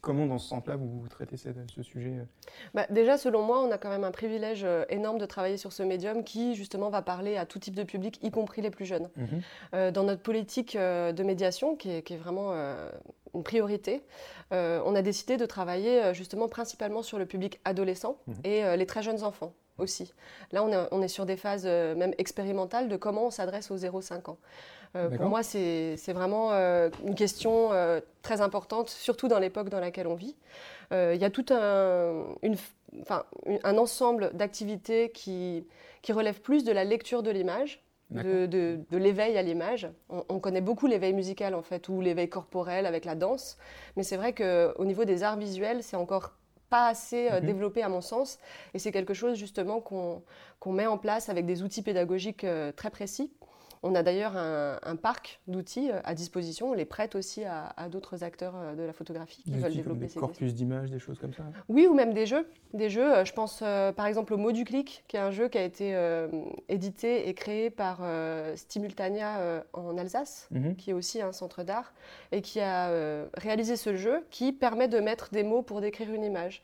comment 0.00 0.26
dans 0.26 0.38
ce 0.38 0.48
sens-là 0.48 0.76
vous, 0.76 1.06
traitez 1.08 1.36
ce, 1.36 1.82
sujet 1.82 2.26
bah, 2.74 2.86
Déjà, 2.90 3.18
selon 3.18 3.42
moi, 3.42 3.62
on 3.62 3.70
a 3.70 3.78
quand 3.78 3.90
même 3.90 4.04
un 4.04 4.10
privilège 4.10 4.66
énorme 4.88 5.18
de 5.18 5.26
travailler 5.26 5.56
sur 5.56 5.72
ce 5.72 5.82
médium 5.82 6.24
qui 6.24 6.54
justement 6.54 6.90
va 6.90 7.02
parler 7.02 7.36
à 7.36 7.46
tout 7.46 7.58
type 7.58 7.76
de 7.76 7.84
public, 7.84 8.18
y 8.22 8.30
compris 8.30 8.62
les 8.62 8.70
plus 8.70 8.84
jeunes. 8.84 9.08
Mm-hmm. 9.18 9.42
Dans 9.72 10.02
notre 10.04 10.22
politique 10.22 10.76
euh, 10.76 11.12
de 11.12 11.22
médiation, 11.22 11.76
qui 11.76 11.90
est, 11.90 12.16
vraiment 12.16 12.52
euh, 12.52 12.90
une 13.34 13.42
priorité, 13.42 14.02
on 14.50 14.94
a 14.96 15.02
décidé 15.02 15.36
de 15.36 15.46
travailler 15.46 16.12
justement 16.12 16.48
principalement 16.48 17.02
sur 17.02 17.18
le 17.18 17.26
public 17.26 17.60
adolescent 17.64 18.16
mhm. 18.26 18.34
et 18.42 18.76
les 18.76 18.86
très 18.86 19.02
jeunes 19.02 19.22
enfants 19.22 19.52
aussi. 19.78 20.12
Là, 20.50 20.64
on 20.90 21.02
est, 21.02 21.08
sur 21.08 21.24
des 21.24 21.36
phases 21.36 21.64
même 21.64 22.12
expérimentales 22.18 22.88
de 22.88 22.96
comment 22.96 23.26
on 23.26 23.30
s'adresse 23.30 23.70
aux 23.70 23.76
0-5 23.76 24.28
ans. 24.28 24.38
pour 24.92 25.26
moi, 25.26 25.44
c'est 25.44 26.12
vraiment 26.12 26.50
une 26.50 27.14
question 27.14 27.70
très 28.22 28.40
importante, 28.40 28.90
surtout 28.90 29.28
dans 29.28 29.38
l'époque 29.38 29.68
dans 29.68 29.78
laquelle 29.78 30.08
on 30.08 30.16
vit. 30.16 30.34
Il 30.90 31.16
y 31.16 31.24
a 31.24 31.30
tout 31.30 31.46
un, 31.50 32.24
une, 32.42 32.56
un 33.62 33.78
ensemble 33.78 34.30
d'activités 34.34 35.10
qui, 35.10 35.64
qui 36.02 36.12
relèvent 36.12 36.40
plus 36.40 36.64
de 36.64 36.72
la 36.72 36.84
lecture 36.84 37.22
de 37.22 37.30
l'image 37.30 37.82
de, 38.10 38.80
l'éveil 38.92 39.36
à 39.36 39.42
l'image. 39.42 39.88
On, 40.08 40.38
connaît 40.40 40.60
beaucoup 40.60 40.86
l'éveil 40.86 41.12
musical 41.12 41.54
en 41.54 41.62
fait, 41.62 41.88
ou 41.88 42.00
l'éveil 42.00 42.28
corporel 42.28 42.86
avec 42.86 43.04
la 43.04 43.14
danse, 43.14 43.56
mais 43.96 44.02
c'est 44.02 44.16
vrai 44.16 44.34
qu'au 44.34 44.84
niveau 44.84 45.04
des 45.04 45.22
arts 45.22 45.38
visuels, 45.38 45.82
c'est 45.82 45.96
encore 45.96 46.32
pas 46.68 46.88
assez 46.88 47.28
mhm. 47.30 47.40
développé 47.40 47.82
à 47.82 47.88
mon 47.88 48.00
sens. 48.00 48.38
Et 48.74 48.78
c'est 48.78 48.92
quelque 48.92 49.14
chose 49.14 49.36
justement 49.36 49.80
qu'on 49.80 50.22
met 50.72 50.86
en 50.86 50.98
place 50.98 51.28
avec 51.28 51.46
des 51.46 51.62
outils 51.62 51.82
pédagogiques 51.82 52.46
très 52.76 52.90
précis 52.90 53.32
on 53.82 53.94
a 53.94 54.02
d'ailleurs 54.02 54.36
un, 54.36 54.96
parc 54.96 55.40
d'outils 55.46 55.90
euh, 55.90 56.00
à 56.04 56.14
disposition. 56.14 56.70
On 56.70 56.74
les 56.74 56.84
prête 56.84 57.14
aussi 57.14 57.44
à, 57.44 57.88
d'autres 57.90 58.24
acteurs 58.24 58.54
euh, 58.56 58.74
de 58.74 58.82
la 58.82 58.92
photographie 58.92 59.42
qui 59.42 59.52
veulent 59.52 59.72
développer 59.72 60.06
des 60.06 60.14
corpus 60.14 60.54
d'images, 60.54 60.90
des 60.90 60.98
choses 60.98 61.18
comme 61.18 61.32
ça. 61.32 61.44
Oui, 61.68 61.86
ou 61.86 61.94
même 61.94 62.12
des 62.12 62.26
jeux. 62.26 62.46
Des 62.74 62.90
jeux. 62.90 63.14
Euh, 63.16 63.24
je 63.24 63.32
pense 63.32 63.60
par 63.60 64.06
exemple 64.06 64.34
au 64.34 64.36
mot 64.36 64.52
du 64.52 64.64
clic, 64.64 65.04
qui 65.08 65.16
est 65.16 65.20
un 65.20 65.30
jeu 65.30 65.48
qui 65.48 65.58
a 65.58 65.64
été 65.64 65.96
édité 66.68 67.28
et 67.28 67.34
créé 67.34 67.70
par 67.70 68.02
Stimultania 68.56 69.64
en 69.72 69.96
Alsace, 69.96 70.48
mhm. 70.50 70.76
qui 70.76 70.90
est 70.90 70.92
aussi 70.92 71.22
un 71.22 71.32
centre 71.32 71.62
d'art, 71.62 71.92
et 72.32 72.42
qui 72.42 72.60
a 72.60 72.90
réalisé 73.36 73.76
ce 73.76 73.96
jeu 73.96 74.24
qui 74.30 74.52
permet 74.52 74.88
de 74.88 74.98
mettre 74.98 75.30
des 75.30 75.42
mots 75.42 75.62
pour 75.62 75.80
décrire 75.80 76.12
une 76.12 76.24
image 76.24 76.62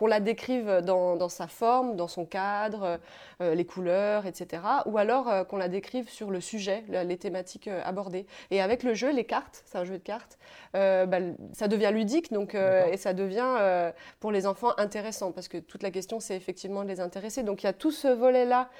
qu'on 0.00 0.06
la 0.06 0.20
décrive 0.20 0.80
dans, 0.82 1.28
sa 1.28 1.46
forme, 1.46 1.94
dans 1.94 2.08
son 2.08 2.24
cadre, 2.24 2.98
euh, 3.42 3.54
les 3.54 3.66
couleurs, 3.66 4.24
etc. 4.24 4.62
Ou 4.86 4.96
alors 4.96 5.28
euh, 5.28 5.44
qu'on 5.44 5.58
la 5.58 5.68
décrive 5.68 6.08
sur 6.08 6.30
le 6.30 6.40
sujet, 6.40 6.84
les 6.88 7.18
thématiques 7.18 7.68
euh, 7.68 7.82
abordées. 7.84 8.24
Et 8.50 8.62
avec 8.62 8.82
le 8.82 8.94
jeu, 8.94 9.12
les 9.12 9.24
cartes, 9.24 9.62
c'est 9.66 9.76
un 9.76 9.84
jeu 9.84 9.98
de 9.98 10.02
cartes, 10.02 10.38
bah, 10.72 11.18
ça 11.52 11.68
devient 11.68 11.90
ludique 11.92 12.32
donc, 12.32 12.54
et 12.54 12.96
ça 12.96 13.12
devient 13.12 13.92
pour 14.20 14.30
les 14.30 14.46
enfants 14.46 14.72
intéressant 14.78 15.32
parce 15.32 15.48
que 15.48 15.58
toute 15.58 15.82
la 15.82 15.90
question, 15.90 16.20
c'est 16.20 16.36
effectivement 16.36 16.84
de 16.84 16.88
les 16.88 17.00
intéresser. 17.00 17.42
Donc 17.42 17.62
il 17.62 17.66
y 17.66 17.68
a 17.68 17.72
tout 17.72 17.90
ce 17.90 18.08
volet-là 18.08 18.70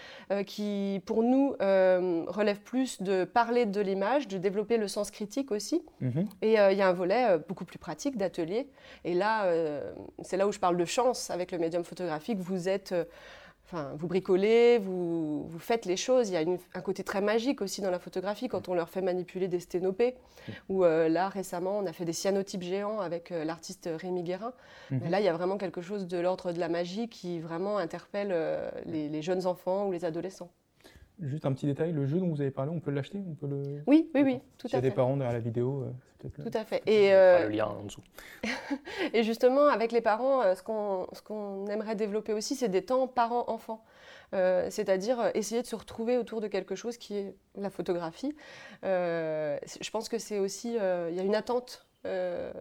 qui, 0.47 1.03
pour 1.05 1.23
nous, 1.23 1.57
relève 1.59 2.61
plus 2.61 3.03
de 3.03 3.25
parler 3.25 3.67
de 3.67 3.81
l'image, 3.81 4.29
de 4.29 4.39
développer 4.39 4.77
le 4.77 4.89
sens 4.89 5.11
critique 5.11 5.51
aussi. 5.51 5.83
Mhm. 6.01 6.29
Et 6.43 6.53
il 6.55 6.79
y 6.79 6.83
a 6.83 6.89
un 6.89 6.93
volet 6.93 7.39
beaucoup 7.49 7.65
plus 7.65 7.79
pratique 7.79 8.17
d'atelier. 8.17 8.69
Et 9.05 9.15
là, 9.15 9.53
c'est 10.23 10.37
là 10.37 10.47
où 10.47 10.53
je 10.53 10.61
parle 10.61 10.77
de 10.77 10.85
avec 11.31 11.53
le 11.53 11.59
médium 11.59 11.85
photographique. 11.85 12.39
Vous 12.39 12.69
êtes, 12.69 12.93
euh, 12.93 13.05
enfin, 13.67 13.93
vous 13.97 14.07
bricolez, 14.07 14.79
vous, 14.79 15.47
vous, 15.47 15.59
faites 15.59 15.87
les 15.87 15.97
choses. 15.97 16.29
Il 16.29 16.33
y 16.33 16.37
a 16.37 16.45
un 16.75 16.81
côté 16.81 17.03
très 17.05 17.21
magique 17.21 17.61
aussi 17.61 17.81
dans 17.81 17.91
la 17.91 17.99
photographie 17.99 18.49
quand 18.49 18.69
on 18.69 18.75
leur 18.75 18.89
fait 18.89 19.03
manipuler 19.03 19.49
des 19.49 19.61
sténopées. 19.61 20.15
Ou 20.69 20.85
euh, 20.85 21.09
là, 21.09 21.29
récemment, 21.29 21.79
on 21.79 21.87
a 21.87 21.93
fait 21.93 22.05
des 22.05 22.13
cyanotypes 22.13 22.63
géants 22.63 23.01
avec 23.01 23.33
euh, 23.33 23.45
l'artiste 23.45 23.89
Rémi 23.93 24.23
Guérin. 24.23 24.53
Mhm. 24.91 25.11
Là, 25.11 25.21
il 25.21 25.25
y 25.25 25.29
a 25.29 25.33
vraiment 25.33 25.59
quelque 25.59 25.81
chose 25.81 26.07
de 26.07 26.19
l'ordre 26.19 26.53
de 26.53 26.61
la 26.61 26.69
magie 26.69 27.09
qui 27.09 27.41
vraiment 27.41 27.79
interpelle 27.79 28.35
les 28.87 29.23
jeunes 29.23 29.47
enfants 29.47 29.87
ou 29.87 29.93
les 29.93 30.05
adolescents. 30.05 30.51
Juste 31.23 31.45
un 31.45 31.53
petit 31.53 31.67
détail, 31.67 31.93
le 31.93 32.07
jeu 32.07 32.19
dont 32.19 32.29
vous 32.29 32.41
avez 32.41 32.51
parlé, 32.51 32.71
on 32.75 32.81
peut 32.81 32.91
l'acheter 32.91 33.23
on 33.29 33.35
peut 33.35 33.47
le... 33.47 33.83
Oui, 33.87 34.11
oui, 34.15 34.23
oui, 34.25 34.41
tout 34.57 34.69
à 34.69 34.71
fait. 34.71 34.77
S'il 34.77 34.77
y 34.77 34.79
a 34.79 34.81
des 34.81 34.91
parents 34.91 35.17
derrière 35.17 35.35
la 35.35 35.41
vidéo, 35.41 35.83
euh, 35.83 35.91
peut-être... 36.19 36.51
Tout 36.51 36.59
à 36.59 36.65
fait. 36.65 36.83
Et 36.87 37.13
euh, 37.13 37.47
le 37.47 37.57
lien 37.57 37.67
en 37.67 37.83
dessous. 37.83 38.03
et 39.13 39.23
justement, 39.23 39.69
avec 39.69 39.93
les 39.93 40.01
parents, 40.01 40.41
euh, 40.43 40.55
ce 40.55 40.63
qu'on 40.63 41.67
aimerait 41.67 41.95
développer 41.95 42.33
aussi, 42.33 42.55
c'est 42.55 42.71
des 42.71 42.83
temps 42.83 43.07
parents-enfants. 43.07 43.85
C'est-à-dire 44.33 45.33
essayer 45.35 45.61
de 45.61 45.67
se 45.67 45.75
retrouver 45.75 46.17
autour 46.17 46.41
de 46.41 46.47
quelque 46.47 46.77
chose 46.77 46.97
qui 46.97 47.17
est 47.17 47.35
la 47.57 47.69
photographie. 47.69 48.33
je 48.85 49.91
pense 49.91 50.09
que 50.09 50.19
c'est 50.19 50.39
aussi... 50.39 50.75
Il 50.75 51.15
y 51.15 51.21
a 51.21 51.23
une 51.25 51.35
attente 51.35 51.89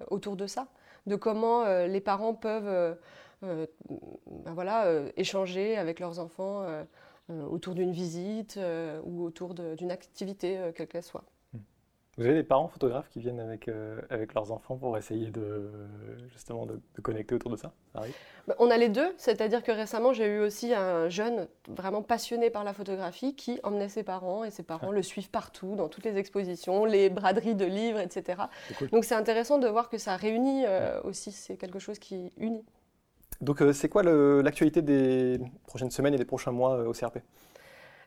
autour 0.10 0.36
de 0.36 0.48
ça, 0.48 0.68
de 1.06 1.16
comment 1.16 1.66
les 1.86 2.02
parents 2.02 2.34
peuvent 2.34 2.98
ben 3.42 4.54
voilà, 4.54 4.86
échanger 5.16 5.78
avec 5.78 6.00
leurs 6.00 6.20
enfants 6.20 6.64
euh, 6.64 6.84
autour 7.30 7.76
d'une 7.76 7.92
visite 7.92 8.58
euh, 8.58 9.00
ou 9.04 9.24
autour 9.24 9.54
d'une 9.54 9.92
activité, 9.92 10.58
euh, 10.58 10.72
quelle 10.74 10.88
qu'elle 10.88 11.04
soit. 11.04 11.24
Vous 12.18 12.26
avez 12.26 12.34
des 12.34 12.44
parents 12.44 12.68
photographes 12.68 13.08
qui 13.10 13.20
viennent 13.20 13.40
avec, 13.40 13.70
avec 14.10 14.34
leurs 14.34 14.52
enfants 14.52 14.76
pour 14.76 14.98
essayer 14.98 15.32
de, 15.32 15.72
justement 16.34 16.66
de, 16.66 16.82
connecter 17.02 17.34
autour 17.34 17.50
de 17.50 17.56
ça, 17.56 17.72
bah, 17.94 18.56
On 18.60 18.70
a 18.70 18.76
les 18.76 18.90
deux, 18.90 19.14
c'est-à-dire 19.16 19.64
que 19.64 19.72
récemment 19.72 20.12
j'ai 20.12 20.26
eu 20.26 20.40
aussi 20.40 20.74
un 20.74 21.08
jeune 21.08 21.48
vraiment 21.70 22.02
passionné 22.02 22.50
par 22.50 22.66
la 22.66 22.74
photographie 22.74 23.36
qui 23.36 23.62
emmenait 23.64 23.88
ses 23.88 24.04
parents 24.04 24.44
et 24.44 24.52
ses 24.52 24.64
parents 24.64 24.92
le 24.92 25.02
suivent 25.02 25.30
partout, 25.30 25.78
dans 25.78 25.88
toutes 25.88 26.04
les 26.04 26.18
expositions, 26.18 26.84
les 26.84 27.10
braderies 27.10 27.56
de 27.56 27.64
livres, 27.64 28.00
etc. 28.00 28.42
Donc 28.92 29.06
c'est 29.06 29.16
intéressant 29.16 29.58
de 29.58 29.70
voir 29.70 29.88
que 29.88 29.98
ça 29.98 30.18
réunit 30.18 30.66
aussi, 31.06 31.32
c'est 31.32 31.56
quelque 31.56 31.80
chose 31.80 32.00
qui 32.00 32.34
unit. 32.36 32.66
Donc 33.42 33.62
euh, 33.62 33.74
c'est 33.74 33.90
quoi 33.90 34.04
l'actualité 34.04 34.82
des 34.82 35.40
prochaines 35.68 35.92
semaines 35.92 36.14
et 36.14 36.18
des 36.18 36.26
prochains 36.26 36.52
mois 36.52 36.78
euh, 36.78 36.88
au 36.88 36.94
CRP 36.94 37.20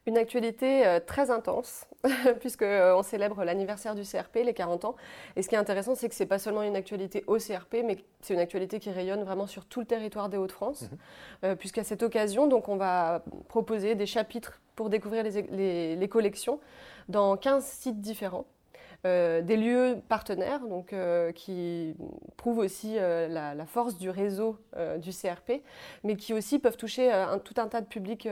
une 0.04 0.18
actualité 0.18 0.84
euh, 0.84 0.98
très 0.98 1.30
intense, 1.30 1.86
puisqu'on 2.40 3.04
célèbre 3.04 3.44
l'anniversaire 3.44 3.94
du 3.94 4.02
CRP, 4.02 4.38
les 4.44 4.52
40 4.52 4.84
ans. 4.84 4.96
Et 5.36 5.42
ce 5.42 5.48
qui 5.48 5.54
est 5.54 5.58
intéressant, 5.58 5.94
c'est 5.94 6.08
que 6.08 6.14
ce 6.16 6.24
n'est 6.24 6.28
pas 6.28 6.40
seulement 6.40 6.64
une 6.64 6.74
actualité 6.74 7.22
au 7.28 7.36
CRP, 7.36 7.84
mais 7.84 7.98
c'est 8.20 8.34
une 8.34 8.40
actualité 8.40 8.80
qui 8.80 8.90
rayonne 8.90 9.22
vraiment 9.22 9.46
sur 9.46 9.64
tout 9.64 9.78
le 9.78 9.86
territoire 9.86 10.28
des 10.28 10.38
Hauts-de-France. 10.38 10.90
Mhm. 11.44 11.54
Puisqu'à 11.54 11.84
cette 11.84 12.02
occasion, 12.02 12.48
donc, 12.48 12.68
on 12.68 12.74
va 12.74 13.22
proposer 13.46 13.94
des 13.94 14.06
chapitres 14.06 14.60
pour 14.74 14.90
découvrir 14.90 15.22
les 15.22 16.08
collections 16.10 16.58
dans 17.08 17.36
15 17.36 17.64
sites 17.64 18.00
différents. 18.00 18.46
Euh, 19.04 19.42
des 19.42 19.56
lieux 19.56 20.00
partenaires 20.08 20.60
donc, 20.60 20.92
euh, 20.92 21.32
qui 21.32 21.96
prouvent 22.36 22.58
aussi 22.58 22.94
euh, 22.98 23.26
la, 23.26 23.66
force 23.66 23.98
du 23.98 24.10
réseau 24.10 24.58
du 24.98 25.10
CRP, 25.10 25.62
mais 26.04 26.16
qui 26.16 26.32
aussi 26.34 26.58
peuvent 26.58 26.76
toucher 26.76 27.10
un, 27.10 27.38
tout 27.38 27.54
un 27.56 27.66
tas 27.66 27.80
de 27.80 27.86
publics 27.86 28.28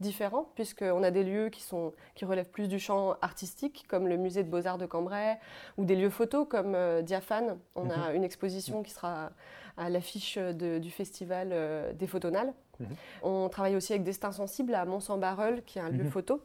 différents, 0.00 0.50
puisqu'on 0.54 1.02
a 1.02 1.10
des 1.10 1.22
lieux 1.22 1.50
qui, 1.50 1.62
sont, 1.62 1.92
qui 2.14 2.24
relèvent 2.24 2.50
plus 2.50 2.68
du 2.68 2.78
champ 2.78 3.14
artistique, 3.22 3.84
comme 3.88 4.08
le 4.08 4.16
musée 4.16 4.42
de 4.42 4.48
beaux-arts 4.48 4.78
de 4.78 4.86
Cambrai, 4.86 5.36
ou 5.76 5.84
des 5.84 5.94
lieux 5.94 6.10
photos 6.10 6.46
comme 6.48 6.76
Diaphane. 7.02 7.58
On 7.74 7.90
a 7.90 8.10
mhm. 8.10 8.16
une 8.16 8.24
exposition 8.24 8.82
qui 8.82 8.90
sera 8.90 9.30
à 9.76 9.88
l'affiche 9.90 10.38
du 10.38 10.90
festival 10.90 11.54
des 11.96 12.06
Photonales. 12.06 12.52
Mhm. 12.80 12.88
On 13.22 13.48
travaille 13.48 13.76
aussi 13.76 13.92
avec 13.92 14.04
Destin 14.04 14.32
Sensible 14.32 14.74
à 14.74 14.84
Mont-Saint-Barreul, 14.84 15.62
qui 15.64 15.78
est 15.78 15.82
un 15.82 15.90
lieu 15.90 16.04
mhm. 16.04 16.10
photo. 16.10 16.42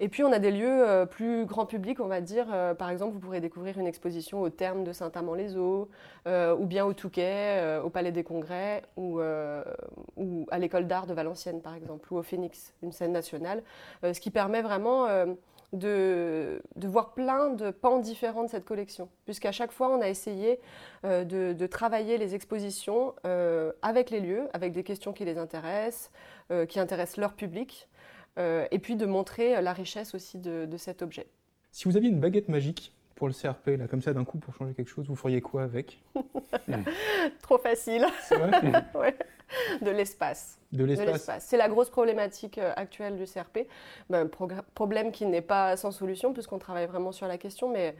Et 0.00 0.08
puis 0.08 0.22
on 0.24 0.32
a 0.32 0.38
des 0.38 0.50
lieux 0.50 0.88
euh, 0.88 1.06
plus 1.06 1.46
grand 1.46 1.66
public, 1.66 2.00
on 2.00 2.06
va 2.06 2.20
dire. 2.20 2.46
Euh, 2.52 2.74
par 2.74 2.90
exemple, 2.90 3.12
vous 3.12 3.20
pourrez 3.20 3.40
découvrir 3.40 3.78
une 3.78 3.86
exposition 3.86 4.42
au 4.42 4.50
terme 4.50 4.84
de 4.84 4.92
Saint-Amand-les-Eaux, 4.92 5.88
euh, 6.26 6.56
ou 6.56 6.66
bien 6.66 6.84
au 6.84 6.92
Touquet, 6.92 7.78
au 7.84 7.90
Palais 7.90 8.12
des 8.12 8.24
Congrès, 8.24 8.82
ou, 8.96 9.20
à 9.20 10.58
l'École 10.58 10.86
d'art 10.86 11.06
de 11.06 11.14
Valenciennes, 11.14 11.60
par 11.60 11.74
exemple, 11.74 12.12
ou 12.12 12.18
au 12.18 12.22
Phoenix, 12.22 12.72
une 12.82 12.92
scène 12.92 13.12
nationale. 13.12 13.62
ce 14.02 14.18
qui 14.20 14.30
permet 14.30 14.62
vraiment 14.62 15.06
de, 15.72 16.62
voir 16.76 17.14
plein 17.14 17.50
de 17.50 17.70
pans 17.70 17.98
différents 17.98 18.44
de 18.44 18.48
cette 18.48 18.64
collection, 18.64 19.08
puisqu'à 19.24 19.52
chaque 19.52 19.72
fois, 19.72 19.88
on 19.88 20.00
a 20.00 20.08
essayé 20.08 20.60
de, 21.04 21.66
travailler 21.66 22.18
les 22.18 22.34
expositions 22.34 23.14
avec 23.82 24.10
les 24.10 24.20
lieux, 24.20 24.48
avec 24.52 24.72
des 24.72 24.84
questions 24.84 25.12
qui 25.12 25.24
les 25.24 25.38
intéressent, 25.38 26.10
qui 26.68 26.80
intéressent 26.80 27.18
leur 27.18 27.34
public. 27.34 27.88
Euh, 28.38 28.66
et 28.70 28.78
puis 28.78 28.96
de 28.96 29.06
montrer 29.06 29.60
la 29.62 29.72
richesse 29.72 30.14
aussi 30.14 30.38
de, 30.38 30.76
cet 30.76 31.02
objet. 31.02 31.26
Si 31.70 31.84
vous 31.84 31.96
aviez 31.96 32.10
une 32.10 32.20
baguette 32.20 32.48
magique 32.48 32.92
pour 33.14 33.28
le 33.28 33.32
CRP, 33.32 33.78
là, 33.78 33.86
comme 33.86 34.02
ça 34.02 34.12
d'un 34.12 34.24
coup 34.24 34.38
pour 34.38 34.54
changer 34.54 34.74
quelque 34.74 34.88
chose, 34.88 35.06
vous 35.06 35.14
feriez 35.14 35.40
quoi 35.40 35.62
avec? 35.62 36.02
Trop 37.42 37.58
facile. 37.58 38.04
ouais. 38.94 39.16
De 39.82 39.90
l'espace. 39.90 40.58
De 40.72 40.84
l'espace. 40.84 41.46
C'est 41.46 41.56
la 41.56 41.68
grosse 41.68 41.90
problématique 41.90 42.58
euh, 42.58 42.72
actuelle 42.74 43.16
du 43.16 43.24
CRP. 43.24 43.68
Ben, 44.10 44.28
problème 44.74 45.12
qui 45.12 45.26
n'est 45.26 45.42
pas 45.42 45.76
sans 45.76 45.92
solution 45.92 46.32
puisqu'on 46.32 46.58
travaille 46.58 46.86
vraiment 46.86 47.12
sur 47.12 47.28
la 47.28 47.38
question, 47.38 47.70
mais 47.70 47.94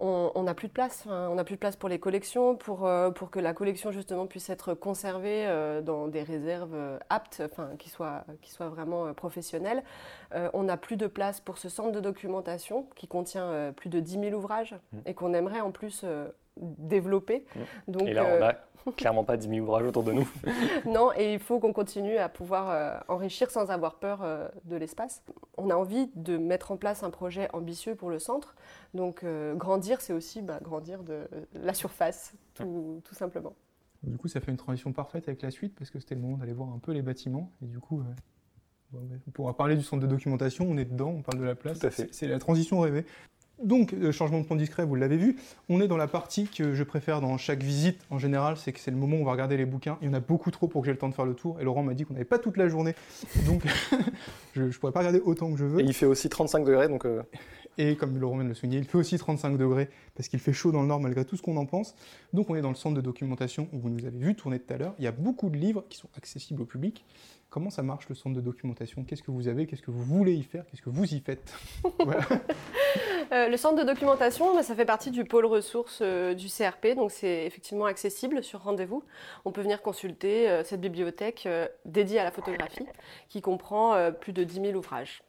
on 0.00 0.42
n'a 0.42 0.54
plus 0.54 0.68
de 0.68 0.72
place. 0.72 1.04
on 1.06 1.34
n'a 1.34 1.44
plus 1.44 1.54
de 1.54 1.60
place 1.60 1.76
pour 1.76 1.88
les 1.88 1.98
collections, 1.98 2.56
pour, 2.56 2.86
euh, 2.86 3.10
pour 3.10 3.30
que 3.30 3.38
la 3.38 3.54
collection 3.54 3.90
justement 3.90 4.26
puisse 4.26 4.50
être 4.50 4.74
conservée 4.74 5.46
euh, 5.46 5.82
dans 5.82 6.08
des 6.08 6.22
réserves 6.22 6.74
euh, 6.74 6.98
aptes, 7.10 7.42
enfin, 7.44 7.70
qui, 7.78 7.88
soient, 7.88 8.24
qui 8.42 8.50
soient 8.50 8.68
vraiment 8.68 9.12
professionnelles. 9.14 9.82
on 10.52 10.64
n'a 10.64 10.76
plus 10.76 10.96
de 10.96 11.06
place 11.06 11.40
pour 11.40 11.58
ce 11.58 11.68
centre 11.68 11.92
de 11.92 12.00
documentation 12.00 12.86
qui 12.96 13.06
contient 13.06 13.72
plus 13.76 13.88
de 13.88 14.00
10 14.00 14.20
000 14.30 14.32
ouvrages 14.34 14.74
mmh. 14.74 14.98
et 15.06 15.14
qu'on 15.14 15.32
aimerait 15.32 15.60
en 15.60 15.70
plus 15.70 16.04
développer. 16.56 17.44
Mmh. 17.54 17.92
Donc, 17.92 18.08
et 18.08 18.12
là, 18.12 18.26
on 18.26 18.40
n'a 18.40 18.92
clairement 18.96 19.24
pas 19.24 19.36
10 19.36 19.48
000 19.48 19.60
ouvrages 19.60 19.86
autour 19.86 20.04
de 20.04 20.12
nous. 20.12 20.28
non, 20.86 21.10
et 21.16 21.34
il 21.34 21.38
faut 21.38 21.58
qu'on 21.58 21.72
continue 21.72 22.16
à 22.16 22.28
pouvoir 22.28 22.70
euh, 22.70 22.98
enrichir 23.08 23.50
sans 23.50 23.70
avoir 23.70 23.96
peur 23.96 24.22
euh, 24.22 24.48
de 24.64 24.76
l'espace. 24.76 25.22
On 25.56 25.70
a 25.70 25.74
envie 25.74 26.10
de 26.14 26.36
mettre 26.36 26.70
en 26.70 26.76
place 26.76 27.02
un 27.02 27.10
projet 27.10 27.48
ambitieux 27.52 27.94
pour 27.94 28.10
le 28.10 28.18
centre. 28.18 28.54
Donc, 28.92 29.24
euh, 29.24 29.54
grandir, 29.54 30.00
c'est 30.00 30.12
aussi 30.12 30.42
bah, 30.42 30.58
grandir 30.62 31.02
de 31.02 31.26
la 31.54 31.74
surface, 31.74 32.34
tout, 32.54 33.00
tout, 33.04 33.14
simplement. 33.14 33.54
Du 34.02 34.18
coup, 34.18 34.28
ça 34.28 34.40
fait 34.40 34.50
une 34.50 34.58
transition 34.58 34.92
parfaite 34.92 35.28
avec 35.28 35.42
la 35.42 35.50
suite 35.50 35.74
parce 35.74 35.90
que 35.90 35.98
c'était 35.98 36.14
le 36.14 36.20
moment 36.20 36.36
d'aller 36.36 36.52
voir 36.52 36.68
un 36.68 36.78
peu 36.78 36.92
les 36.92 37.02
bâtiments. 37.02 37.50
Et 37.62 37.66
du 37.66 37.78
coup, 37.78 38.02
on 38.92 39.30
pourra 39.30 39.56
parler 39.56 39.76
du 39.76 39.82
centre 39.82 40.02
de 40.02 40.06
documentation, 40.06 40.66
on 40.68 40.76
est 40.76 40.84
dedans, 40.84 41.08
on 41.08 41.22
parle 41.22 41.38
de 41.38 41.44
la 41.44 41.54
place. 41.54 41.78
C'est 42.10 42.28
la 42.28 42.38
transition 42.38 42.80
rêvée. 42.80 43.06
Donc, 43.62 43.94
euh, 43.94 44.10
changement 44.10 44.40
de 44.40 44.44
plan 44.44 44.56
discret, 44.56 44.84
vous 44.84 44.96
l'avez 44.96 45.16
vu. 45.16 45.36
On 45.68 45.80
est 45.80 45.86
dans 45.86 45.96
la 45.96 46.08
partie 46.08 46.48
que 46.48 46.74
je 46.74 46.82
préfère 46.82 47.20
dans 47.20 47.36
chaque 47.38 47.62
visite 47.62 48.00
en 48.10 48.18
général, 48.18 48.56
c'est 48.56 48.72
que 48.72 48.80
c'est 48.80 48.90
le 48.90 48.96
moment 48.96 49.16
où 49.16 49.20
on 49.20 49.24
va 49.24 49.32
regarder 49.32 49.56
les 49.56 49.64
bouquins. 49.64 49.96
Il 50.02 50.08
y 50.08 50.10
en 50.10 50.14
a 50.14 50.20
beaucoup 50.20 50.50
trop 50.50 50.66
pour 50.66 50.82
que 50.82 50.86
j'ai 50.86 50.92
le 50.92 50.98
temps 50.98 51.08
de 51.08 51.14
faire 51.14 51.24
le 51.24 51.34
tour. 51.34 51.60
Et 51.60 51.64
Laurent 51.64 51.82
m'a 51.82 51.94
dit 51.94 52.04
qu'on 52.04 52.14
n'avait 52.14 52.24
pas 52.24 52.38
toute 52.38 52.56
la 52.56 52.68
journée. 52.68 52.94
Donc, 53.46 53.62
je 54.54 54.62
ne 54.62 54.70
pourrais 54.70 54.92
pas 54.92 55.00
regarder 55.00 55.20
autant 55.20 55.52
que 55.52 55.58
je 55.58 55.64
veux. 55.64 55.80
Il 55.82 55.94
fait 55.94 56.06
aussi 56.06 56.28
35 56.28 56.64
degrés, 56.64 56.88
donc. 56.88 57.04
Euh, 57.04 57.22
et 57.78 57.96
comme 57.96 58.18
le 58.18 58.26
Romain 58.26 58.44
le 58.44 58.54
soulignait, 58.54 58.78
il 58.78 58.84
fait 58.84 58.98
aussi 58.98 59.18
35 59.18 59.56
degrés 59.56 59.88
parce 60.14 60.28
qu'il 60.28 60.40
fait 60.40 60.52
chaud 60.52 60.72
dans 60.72 60.82
le 60.82 60.88
nord 60.88 61.00
malgré 61.00 61.24
tout 61.24 61.36
ce 61.36 61.42
qu'on 61.42 61.56
en 61.56 61.66
pense. 61.66 61.94
Donc 62.32 62.50
on 62.50 62.54
est 62.54 62.60
dans 62.60 62.68
le 62.68 62.74
centre 62.74 62.94
de 62.96 63.00
documentation 63.00 63.68
où 63.72 63.78
vous 63.78 63.90
nous 63.90 64.04
avez 64.04 64.18
vu 64.18 64.34
tourner 64.34 64.58
tout 64.58 64.72
à 64.72 64.76
l'heure. 64.76 64.94
Il 64.98 65.04
y 65.04 65.08
a 65.08 65.12
beaucoup 65.12 65.50
de 65.50 65.56
livres 65.56 65.84
qui 65.88 65.98
sont 65.98 66.08
accessibles 66.16 66.62
au 66.62 66.66
public. 66.66 67.04
Comment 67.50 67.70
ça 67.70 67.84
marche 67.84 68.08
le 68.08 68.16
centre 68.16 68.34
de 68.34 68.40
documentation? 68.40 69.04
Qu'est-ce 69.04 69.22
que 69.22 69.30
vous 69.30 69.46
avez? 69.46 69.66
Qu'est-ce 69.66 69.82
que 69.82 69.92
vous 69.92 70.02
voulez 70.02 70.32
y 70.32 70.42
faire? 70.42 70.66
Qu'est-ce 70.66 70.82
que 70.82 70.90
vous 70.90 71.14
y 71.14 71.20
faites? 71.20 71.54
Euh, 73.32 73.48
Le 73.48 73.56
centre 73.56 73.82
de 73.82 73.84
documentation, 73.84 74.54
bah, 74.54 74.62
ça 74.62 74.74
fait 74.74 74.84
partie 74.84 75.10
du 75.10 75.24
pôle 75.24 75.46
ressources 75.46 76.00
euh, 76.02 76.34
du 76.34 76.48
CRP, 76.48 76.94
donc 76.94 77.10
c'est 77.10 77.46
effectivement 77.46 77.86
accessible 77.86 78.44
sur 78.44 78.62
rendez-vous. 78.62 79.02
On 79.46 79.50
peut 79.50 79.62
venir 79.62 79.80
consulter 79.80 80.48
euh, 80.48 80.62
cette 80.62 80.82
bibliothèque 80.82 81.48
dédiée 81.86 82.18
à 82.18 82.24
la 82.24 82.30
photographie 82.30 82.86
qui 83.30 83.40
comprend 83.40 84.12
plus 84.20 84.34
de 84.34 84.44
10 84.44 84.60
000 84.60 84.74
ouvrages. 84.74 85.22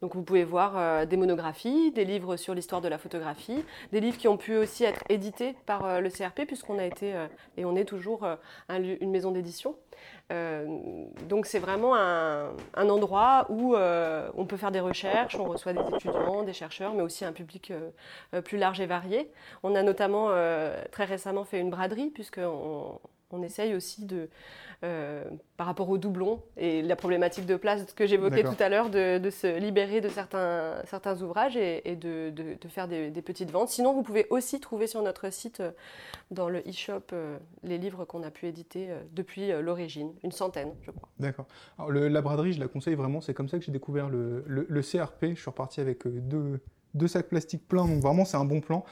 Donc 0.00 0.14
vous 0.14 0.22
pouvez 0.22 0.44
voir 0.44 0.72
euh, 0.76 1.04
des 1.04 1.18
monographies, 1.18 1.92
des 1.92 2.06
livres 2.06 2.36
sur 2.36 2.54
l'histoire 2.54 2.80
de 2.80 2.88
la 2.88 2.96
photographie, 2.96 3.62
des 3.92 4.00
livres 4.00 4.16
qui 4.16 4.28
ont 4.28 4.38
pu 4.38 4.56
aussi 4.56 4.84
être 4.84 5.02
édités 5.10 5.54
par 5.66 5.84
euh, 5.84 6.00
le 6.00 6.08
CRP 6.08 6.46
puisqu'on 6.46 6.78
a 6.78 6.86
été 6.86 7.14
euh, 7.14 7.26
et 7.58 7.66
on 7.66 7.76
est 7.76 7.84
toujours 7.84 8.26
une 8.70 9.10
maison 9.10 9.30
d'édition. 9.30 9.76
donc 11.28 11.46
c'est 11.46 11.58
vraiment 11.58 11.94
un, 11.94 12.54
endroit 12.74 13.46
où 13.50 13.74
on 13.76 14.46
peut 14.46 14.56
faire 14.56 14.70
des 14.70 14.80
recherches, 14.80 15.36
on 15.36 15.44
reçoit 15.44 15.72
des 15.72 15.82
étudiants, 15.94 16.42
des 16.42 16.52
chercheurs, 16.52 16.94
mais 16.94 17.02
aussi 17.02 17.24
un 17.24 17.32
public 17.32 17.72
plus 18.44 18.56
large 18.56 18.80
et 18.80 18.86
varié. 18.86 19.30
On 19.62 19.74
a 19.74 19.82
notamment 19.82 20.28
très 20.90 21.04
récemment 21.04 21.44
fait 21.44 21.58
une 21.58 21.70
braderie 21.70 22.10
puisqu'on 22.10 22.98
on 23.32 23.42
essaye 23.42 23.74
aussi 23.74 24.04
de, 24.06 24.28
euh, 24.82 25.24
par 25.58 25.66
rapport 25.66 25.90
aux 25.90 25.98
doublons 25.98 26.42
et 26.56 26.80
la 26.80 26.96
problématique 26.96 27.44
de 27.44 27.56
place 27.56 27.84
que 27.92 28.06
j'évoquais 28.06 28.42
tout 28.42 28.56
à 28.58 28.70
l'heure, 28.70 28.88
de, 28.88 29.28
se 29.30 29.58
libérer 29.58 30.00
de 30.00 30.08
certains, 30.08 30.76
certains 30.86 31.20
ouvrages 31.20 31.54
et, 31.56 31.96
de, 31.96 32.32
faire 32.68 32.88
des, 32.88 33.10
petites 33.22 33.50
ventes. 33.50 33.68
Sinon, 33.68 33.92
vous 33.92 34.02
pouvez 34.02 34.26
aussi 34.30 34.58
trouver 34.58 34.86
sur 34.86 35.02
notre 35.02 35.30
site, 35.30 35.60
euh, 35.60 35.72
dans 36.30 36.48
le 36.48 36.60
e-shop, 36.60 37.02
euh, 37.12 37.36
les 37.62 37.76
livres 37.76 38.06
qu'on 38.06 38.22
a 38.22 38.30
pu 38.30 38.46
éditer 38.46 38.88
depuis 39.12 39.52
l'origine, 39.60 40.14
une 40.24 40.32
centaine, 40.32 40.72
je 40.80 40.90
crois. 40.92 41.10
D'accord. 41.18 41.46
la 41.90 42.22
braderie, 42.22 42.54
je 42.54 42.60
la 42.60 42.68
conseille 42.68 42.94
vraiment, 42.94 43.20
c'est 43.20 43.34
comme 43.34 43.48
ça 43.50 43.58
que 43.58 43.64
j'ai 43.66 43.72
découvert 43.72 44.08
le, 44.08 44.44
le, 44.46 44.80
CRP. 44.80 45.34
Je 45.34 45.40
suis 45.40 45.50
reparti 45.50 45.82
avec 45.82 46.08
deux, 46.08 46.58
deux 46.94 47.08
sacs 47.08 47.28
plastiques 47.28 47.68
pleins, 47.68 47.86
donc 47.86 48.00
vraiment 48.00 48.24
c'est 48.24 48.38
un 48.38 48.46
bon 48.46 48.60
plan. 48.62 48.84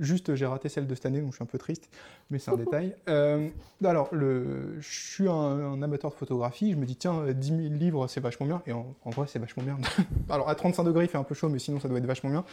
Juste, 0.00 0.34
j'ai 0.34 0.46
raté 0.46 0.68
celle 0.68 0.86
de 0.86 0.94
cette 0.94 1.06
année, 1.06 1.20
donc 1.20 1.30
je 1.30 1.36
suis 1.36 1.42
un 1.42 1.46
peu 1.46 1.58
triste, 1.58 1.90
mais 2.30 2.38
c'est 2.38 2.50
un 2.50 2.56
détail. 2.64 2.96
Euh, 3.08 3.48
alors, 3.84 4.08
le, 4.12 4.80
je 4.80 4.88
suis 4.88 5.28
un, 5.28 5.82
amateur 5.82 6.10
de 6.10 6.16
photographie, 6.16 6.72
je 6.72 6.76
me 6.76 6.86
dis, 6.86 6.96
tiens, 6.96 7.26
10 7.32 7.48
000 7.48 7.60
livres, 7.74 8.06
c'est 8.08 8.20
vachement 8.20 8.46
bien, 8.46 8.62
et 8.66 8.72
en, 8.72 8.94
vrai, 9.10 9.26
c'est 9.28 9.38
vachement 9.38 9.62
bien. 9.62 9.78
alors, 10.30 10.48
à 10.48 10.54
35 10.54 10.84
degrés, 10.84 11.04
il 11.04 11.08
fait 11.08 11.18
un 11.18 11.22
peu 11.22 11.34
chaud, 11.34 11.50
mais 11.50 11.58
sinon, 11.58 11.80
ça 11.80 11.88
doit 11.88 11.98
être 11.98 12.06
vachement 12.06 12.30
bien. 12.30 12.44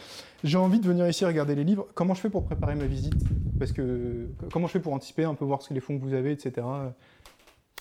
J'ai 0.44 0.58
envie 0.58 0.78
de 0.78 0.86
venir 0.86 1.08
ici 1.08 1.24
regarder 1.24 1.54
les 1.54 1.64
livres. 1.64 1.86
Comment 1.94 2.14
je 2.14 2.20
fais 2.20 2.30
pour 2.30 2.44
préparer 2.44 2.74
ma 2.74 2.86
visite? 2.86 3.14
Parce 3.58 3.72
que, 3.72 4.28
comment 4.52 4.66
je 4.66 4.72
fais 4.72 4.80
pour 4.80 4.92
anticiper, 4.92 5.24
un 5.24 5.34
peu 5.34 5.46
voir 5.46 5.62
ce 5.62 5.70
que 5.70 5.74
les 5.74 5.80
fonds 5.80 5.98
que 5.98 6.04
vous 6.04 6.14
avez, 6.14 6.32
etc., 6.32 6.52
euh, 6.58 6.90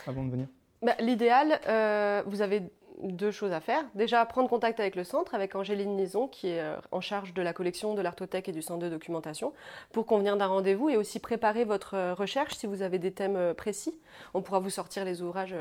avant 0.08 0.24
de 0.24 0.32
venir? 0.32 0.48
Bah, 0.82 0.96
L'idéal, 1.00 1.60
euh, 1.68 2.24
vous 2.26 2.42
avez 2.42 2.64
deux 3.02 3.32
choses 3.32 3.52
à 3.52 3.60
faire. 3.60 3.84
Déjà, 3.96 4.26
prendre 4.26 4.50
contact 4.50 4.80
avec 4.80 4.96
le 4.96 5.04
centre, 5.04 5.36
avec 5.36 5.56
Angéline 5.56 5.96
Nison, 5.96 6.28
qui 6.28 6.48
est 6.48 6.62
euh, 6.62 6.76
en 6.92 7.02
charge 7.02 7.34
de 7.34 7.42
la 7.42 7.54
collection 7.54 7.94
de 7.94 8.02
l'artothèque 8.02 8.50
et 8.50 8.52
du 8.52 8.62
centre 8.62 8.80
de 8.80 8.90
documentation, 8.90 9.54
pour 9.92 10.06
convenir 10.06 10.38
d'un 10.38 10.48
rendez-vous 10.48 10.90
et 10.90 10.98
aussi 10.98 11.20
préparer 11.20 11.64
votre 11.64 11.96
euh, 11.96 12.14
recherche 12.14 12.56
si 12.56 12.68
vous 12.68 12.82
avez 12.82 13.00
des 13.00 13.12
thèmes 13.12 13.36
euh, 13.36 13.54
précis. 13.54 13.94
On 14.34 14.42
pourra 14.42 14.60
vous 14.60 14.70
sortir 14.70 15.06
les 15.06 15.22
ouvrages 15.22 15.56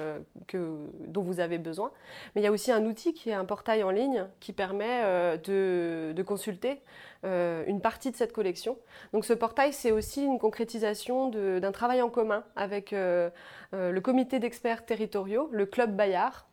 dont 0.54 1.22
vous 1.22 1.40
avez 1.40 1.58
besoin. 1.58 1.90
Mais 2.34 2.40
il 2.40 2.44
y 2.44 2.48
a 2.48 2.52
aussi 2.52 2.72
un 2.72 2.84
outil 2.86 3.12
qui 3.12 3.30
est 3.30 3.34
un 3.34 3.44
portail 3.44 3.82
en 3.82 3.90
ligne 3.90 4.26
qui 4.40 4.52
permet 4.52 5.36
de 5.38 6.22
consulter 6.22 6.80
euh, 7.24 7.64
une 7.66 7.80
partie 7.80 8.10
de 8.10 8.16
cette 8.16 8.32
collection. 8.32 8.76
Donc 9.12 9.24
ce 9.24 9.32
portail, 9.32 9.72
c'est 9.72 9.90
aussi 9.90 10.24
une 10.24 10.38
concrétisation 10.38 11.28
d'un 11.28 11.72
travail 11.72 12.02
en 12.02 12.10
commun 12.10 12.44
avec 12.56 12.92
euh, 12.92 13.30
euh, 13.74 13.90
le 13.90 14.00
comité 14.00 14.38
d'experts 14.38 14.84
territoriaux, 14.84 15.48
le 15.52 15.66
Club 15.66 15.96
Bayard. 15.96 16.46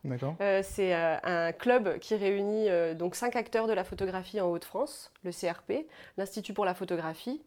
c'est 0.63 0.93
un 0.93 1.51
club 1.51 1.99
qui 1.99 2.15
réunit 2.15 2.67
donc 2.95 3.15
cinq 3.15 3.35
acteurs 3.35 3.67
de 3.67 3.73
la 3.73 3.83
photographie 3.83 4.39
en 4.41 4.49
Haute-France, 4.49 5.11
le 5.23 5.31
CRP, 5.31 5.87
l'Institut 6.17 6.53
pour 6.53 6.65
la 6.65 6.73
photographie, 6.73 7.41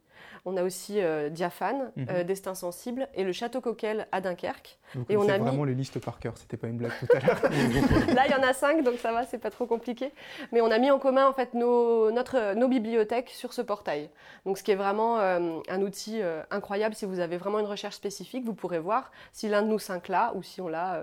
on 0.44 0.56
a 0.56 0.62
aussi 0.62 1.00
euh, 1.00 1.28
Diaphane, 1.28 1.90
euh, 2.08 2.24
Destin 2.24 2.54
sensible 2.54 3.08
et 3.14 3.24
le 3.24 3.32
Château 3.32 3.60
Coquel 3.60 4.06
à 4.12 4.20
Dunkerque. 4.20 4.78
et 5.08 5.16
on 5.16 5.28
a 5.28 5.38
vraiment 5.38 5.64
les 5.64 5.74
listes 5.74 5.98
par 5.98 6.20
cœur, 6.20 6.38
c'était 6.38 6.56
pas 6.56 6.68
une 6.68 6.78
blague 6.78 6.92
tout 7.00 7.16
à 7.16 7.20
l'heure. 7.20 7.42
Là, 8.14 8.26
il 8.26 8.30
y 8.30 8.34
en 8.34 8.42
a 8.42 8.52
cinq, 8.52 8.84
donc 8.84 8.98
ça 8.98 9.12
va, 9.12 9.24
c'est 9.24 9.38
pas 9.38 9.50
trop 9.50 9.66
compliqué. 9.66 10.12
Mais 10.52 10.60
on 10.60 10.70
a 10.70 10.78
mis 10.78 10.90
en 10.90 10.98
commun 10.98 11.26
en 11.26 11.32
fait 11.32 11.54
nos, 11.54 12.10
notre, 12.12 12.54
nos 12.54 12.68
bibliothèques 12.68 13.30
sur 13.30 13.52
ce 13.52 13.60
portail. 13.60 14.08
Donc 14.44 14.58
ce 14.58 14.62
qui 14.62 14.70
est 14.70 14.76
vraiment 14.76 15.18
euh, 15.18 15.58
un 15.68 15.82
outil 15.82 16.20
incroyable 16.50 16.94
si 16.94 17.04
vous 17.04 17.18
avez 17.18 17.36
vraiment 17.36 17.58
une 17.58 17.66
recherche 17.66 17.96
spécifique, 17.96 18.44
vous 18.44 18.54
pourrez 18.54 18.78
voir 18.78 19.10
si 19.32 19.48
l'un 19.48 19.62
de 19.62 19.68
nous 19.68 19.78
cinq 19.78 20.08
l'a 20.08 20.32
ou 20.34 20.42
si 20.42 20.60
on 20.60 20.68
l'a 20.68 21.02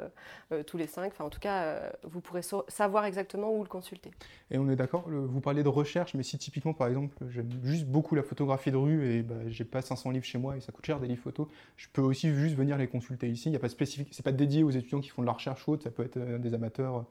tous 0.68 0.78
les 0.78 0.88
cinq. 0.88 1.12
Enfin, 1.14 1.26
en 1.26 1.30
tout 1.30 1.40
cas, 1.40 1.80
vous 2.04 2.22
pourrez 2.22 2.42
savoir 2.68 3.06
exactement 3.06 3.52
où 3.52 3.62
le 3.62 3.70
consulter. 3.70 4.12
Et 4.52 4.58
on 4.58 4.70
est 4.70 4.76
d'accord, 4.76 5.06
vous 5.08 5.42
parlez 5.42 5.64
de 5.64 5.70
recherche, 5.70 6.14
mais 6.14 6.24
si 6.24 6.38
typiquement, 6.38 6.74
par 6.74 6.88
exemple, 6.88 7.16
j'aime 7.30 7.50
juste 7.64 7.86
beaucoup 7.86 8.16
la 8.16 8.24
photographie 8.24 8.72
de 8.72 8.78
rue 8.78 9.03
et 9.04 9.22
bah, 9.22 9.36
j'ai 9.48 9.64
pas 9.64 9.82
500 9.82 10.12
livres 10.12 10.26
chez 10.26 10.38
moi 10.38 10.58
et 10.58 10.62
ça 10.62 10.72
coûte 10.72 10.86
cher 10.86 11.00
des 11.00 11.08
livres 11.08 11.22
photos, 11.22 11.48
je 11.78 11.88
peux 11.92 12.02
aussi 12.02 12.34
juste 12.34 12.56
venir 12.56 12.78
les 12.78 12.88
consulter 12.88 13.30
ici. 13.30 13.50
Il 13.50 13.54
y 13.54 13.56
a 13.56 13.60
pas 13.60 13.70
spécifique, 13.70 14.10
c'est 14.12 14.24
pas 14.24 14.32
dédié 14.32 14.64
aux 14.64 14.72
étudiants 14.72 15.02
qui 15.02 15.10
font 15.10 15.22
de 15.22 15.28
la 15.28 15.34
recherche 15.34 15.68
haute, 15.68 15.84
ça 15.84 15.92
peut 15.92 16.04
être 16.04 16.18
euh, 16.18 16.38
des 16.38 16.54
amateurs 16.54 16.98
euh, 16.98 17.02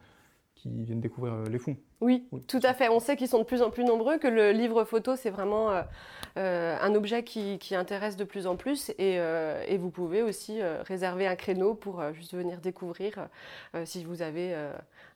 qui 0.54 0.84
viennent 0.84 1.00
découvrir 1.00 1.34
euh, 1.34 1.44
les 1.48 1.58
fonds. 1.58 1.76
Oui, 2.00 2.26
tout 2.48 2.60
à 2.62 2.74
fait. 2.74 2.88
On 2.88 3.00
sait 3.00 3.16
qu'ils 3.16 3.28
sont 3.28 3.38
de 3.38 3.44
plus 3.44 3.62
en 3.62 3.70
plus 3.70 3.84
nombreux, 3.84 4.18
que 4.18 4.28
le 4.28 4.52
livre 4.52 4.84
photo, 4.84 5.16
c'est 5.16 5.30
vraiment 5.30 5.70
un 6.34 6.94
objet 6.96 7.22
qui, 7.22 7.74
intéresse 7.76 8.16
de 8.16 8.24
plus 8.24 8.48
en 8.48 8.56
plus. 8.56 8.90
Et, 8.98 9.14
et 9.68 9.78
vous 9.78 9.90
pouvez 9.90 10.20
aussi 10.20 10.60
réserver 10.62 11.28
un 11.28 11.36
créneau 11.36 11.74
pour 11.74 12.02
juste 12.12 12.34
venir 12.34 12.60
découvrir 12.60 13.28
si 13.84 14.02
vous 14.02 14.20
avez 14.20 14.52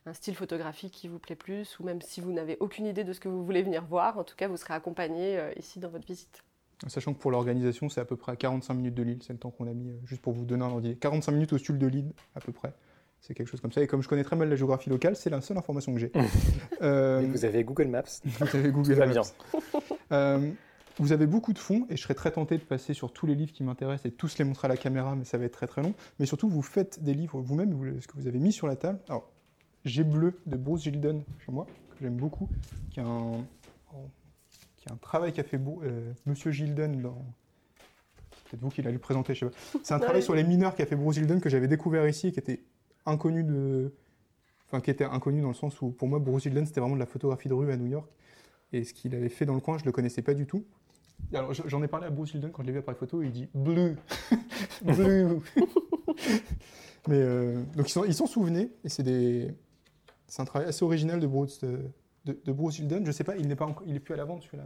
un 0.06 0.12
style 0.12 0.36
photographique 0.36 0.92
qui 0.92 1.08
vous 1.08 1.18
plaît 1.18 1.34
plus, 1.34 1.76
ou 1.80 1.82
même 1.82 2.00
si 2.00 2.20
vous 2.20 2.30
n'avez 2.30 2.56
aucune 2.60 2.86
idée 2.86 3.02
de 3.02 3.12
ce 3.12 3.18
que 3.18 3.28
vous 3.28 3.44
voulez 3.44 3.64
venir 3.64 3.84
voir. 3.84 4.16
En 4.16 4.22
tout 4.22 4.36
cas, 4.36 4.46
vous 4.46 4.56
serez 4.56 4.74
accompagné 4.74 5.40
ici 5.56 5.80
dans 5.80 5.88
votre 5.88 6.06
visite. 6.06 6.45
Sachant 6.88 7.14
que 7.14 7.18
pour 7.18 7.30
l'organisation, 7.30 7.88
c'est 7.88 8.00
à 8.00 8.04
peu 8.04 8.16
près 8.16 8.36
45 8.36 8.74
minutes 8.74 8.94
de 8.94 9.02
Lille, 9.02 9.18
c'est 9.22 9.32
le 9.32 9.38
temps 9.38 9.50
qu'on 9.50 9.66
a 9.66 9.72
mis, 9.72 9.90
euh, 9.90 9.96
juste 10.04 10.20
pour 10.20 10.34
vous 10.34 10.44
donner 10.44 10.64
un 10.64 10.68
ordre 10.68 10.92
45 10.92 11.32
minutes 11.32 11.52
au 11.52 11.58
stul 11.58 11.78
de 11.78 11.86
Lille, 11.86 12.12
à 12.34 12.40
peu 12.40 12.52
près. 12.52 12.74
C'est 13.20 13.34
quelque 13.34 13.48
chose 13.48 13.60
comme 13.60 13.72
ça. 13.72 13.82
Et 13.82 13.86
comme 13.86 14.02
je 14.02 14.08
connais 14.08 14.24
très 14.24 14.36
mal 14.36 14.48
la 14.48 14.56
géographie 14.56 14.90
locale, 14.90 15.16
c'est 15.16 15.30
la 15.30 15.40
seule 15.40 15.56
information 15.56 15.92
que 15.94 16.00
j'ai. 16.00 16.12
Euh, 16.82 17.26
vous 17.30 17.46
avez 17.46 17.64
Google 17.64 17.86
Maps. 17.86 18.02
Vous 18.24 18.56
avez 18.56 18.70
Google 18.70 18.96
Maps. 18.96 19.06
Bien. 19.06 19.22
Euh, 20.12 20.50
vous 20.98 21.12
avez 21.12 21.26
beaucoup 21.26 21.54
de 21.54 21.58
fonds 21.58 21.86
et 21.88 21.96
je 21.96 22.02
serais 22.02 22.14
très 22.14 22.30
tenté 22.30 22.58
de 22.58 22.62
passer 22.62 22.92
sur 22.92 23.12
tous 23.12 23.26
les 23.26 23.34
livres 23.34 23.52
qui 23.52 23.64
m'intéressent 23.64 24.06
et 24.06 24.10
tous 24.10 24.36
les 24.38 24.44
montrer 24.44 24.66
à 24.66 24.68
la 24.68 24.76
caméra, 24.76 25.16
mais 25.16 25.24
ça 25.24 25.38
va 25.38 25.44
être 25.44 25.52
très 25.52 25.66
très 25.66 25.82
long. 25.82 25.94
Mais 26.18 26.26
surtout, 26.26 26.48
vous 26.48 26.62
faites 26.62 27.02
des 27.02 27.14
livres 27.14 27.40
vous-même, 27.40 28.00
ce 28.00 28.06
que 28.06 28.14
vous 28.14 28.26
avez 28.26 28.38
mis 28.38 28.52
sur 28.52 28.66
la 28.66 28.76
table. 28.76 28.98
Alors, 29.08 29.30
J'ai 29.84 30.04
Bleu 30.04 30.38
de 30.44 30.56
Bruce 30.56 30.82
Gilden 30.82 31.22
chez 31.38 31.52
moi, 31.52 31.66
que 31.90 31.96
j'aime 32.02 32.16
beaucoup, 32.16 32.48
qui 32.90 33.00
est 33.00 33.02
un, 33.02 33.44
un 34.90 34.96
travail 34.96 35.32
qu'a 35.32 35.42
fait 35.42 35.58
euh, 35.58 36.12
Monsieur 36.26 36.50
Gilden 36.50 37.00
dans. 37.00 37.24
Peut-être 38.44 38.60
vous 38.60 38.68
qui 38.68 38.82
l'avez 38.82 38.98
présenté, 38.98 39.34
je 39.34 39.40
sais 39.40 39.46
pas. 39.46 39.80
C'est 39.82 39.94
un 39.94 39.98
travail 39.98 40.22
sur 40.22 40.34
les 40.34 40.44
mineurs 40.44 40.74
qu'a 40.76 40.86
fait 40.86 40.96
Bruce 40.96 41.16
Gilden 41.16 41.40
que 41.40 41.48
j'avais 41.48 41.68
découvert 41.68 42.06
ici 42.08 42.28
et 42.28 42.32
qui 42.32 42.38
était 42.38 42.62
inconnu 43.04 43.42
de. 43.42 43.92
Enfin, 44.68 44.80
qui 44.80 44.90
était 44.90 45.04
inconnu 45.04 45.40
dans 45.40 45.48
le 45.48 45.54
sens 45.54 45.80
où, 45.80 45.90
pour 45.90 46.08
moi, 46.08 46.18
Bruce 46.18 46.44
Gilden, 46.44 46.66
c'était 46.66 46.80
vraiment 46.80 46.96
de 46.96 47.00
la 47.00 47.06
photographie 47.06 47.48
de 47.48 47.54
rue 47.54 47.70
à 47.72 47.76
New 47.76 47.86
York. 47.86 48.08
Et 48.72 48.84
ce 48.84 48.92
qu'il 48.92 49.14
avait 49.14 49.28
fait 49.28 49.46
dans 49.46 49.54
le 49.54 49.60
coin, 49.60 49.78
je 49.78 49.84
le 49.84 49.92
connaissais 49.92 50.22
pas 50.22 50.34
du 50.34 50.46
tout. 50.46 50.64
Alors, 51.32 51.52
j'en 51.54 51.82
ai 51.82 51.88
parlé 51.88 52.06
à 52.06 52.10
Bruce 52.10 52.32
Gilden 52.32 52.50
quand 52.50 52.62
je 52.62 52.66
l'ai 52.66 52.72
vu 52.72 52.78
après 52.78 52.94
photo, 52.94 53.22
et 53.22 53.26
il 53.26 53.32
dit 53.32 53.48
Bleu 53.54 53.96
Bleu 54.82 55.40
Mais 57.08 57.16
euh, 57.16 57.62
donc, 57.76 57.88
ils 57.88 58.14
s'en 58.14 58.26
souvenaient, 58.26 58.70
et 58.84 58.88
c'est 58.88 59.02
des. 59.02 59.54
C'est 60.26 60.42
un 60.42 60.44
travail 60.44 60.68
assez 60.68 60.84
original 60.84 61.20
de 61.20 61.26
Bruce, 61.26 61.60
de, 62.26 62.52
Bruce 62.52 62.78
Hilden. 62.78 63.04
Je 63.06 63.12
sais 63.12 63.24
pas, 63.24 63.36
il 63.36 63.48
n'est 63.48 63.56
pas 63.56 63.68
il 63.86 63.96
est 63.96 64.00
plus 64.00 64.14
à 64.14 64.16
la 64.16 64.24
vente 64.24 64.42
celui-là. 64.42 64.64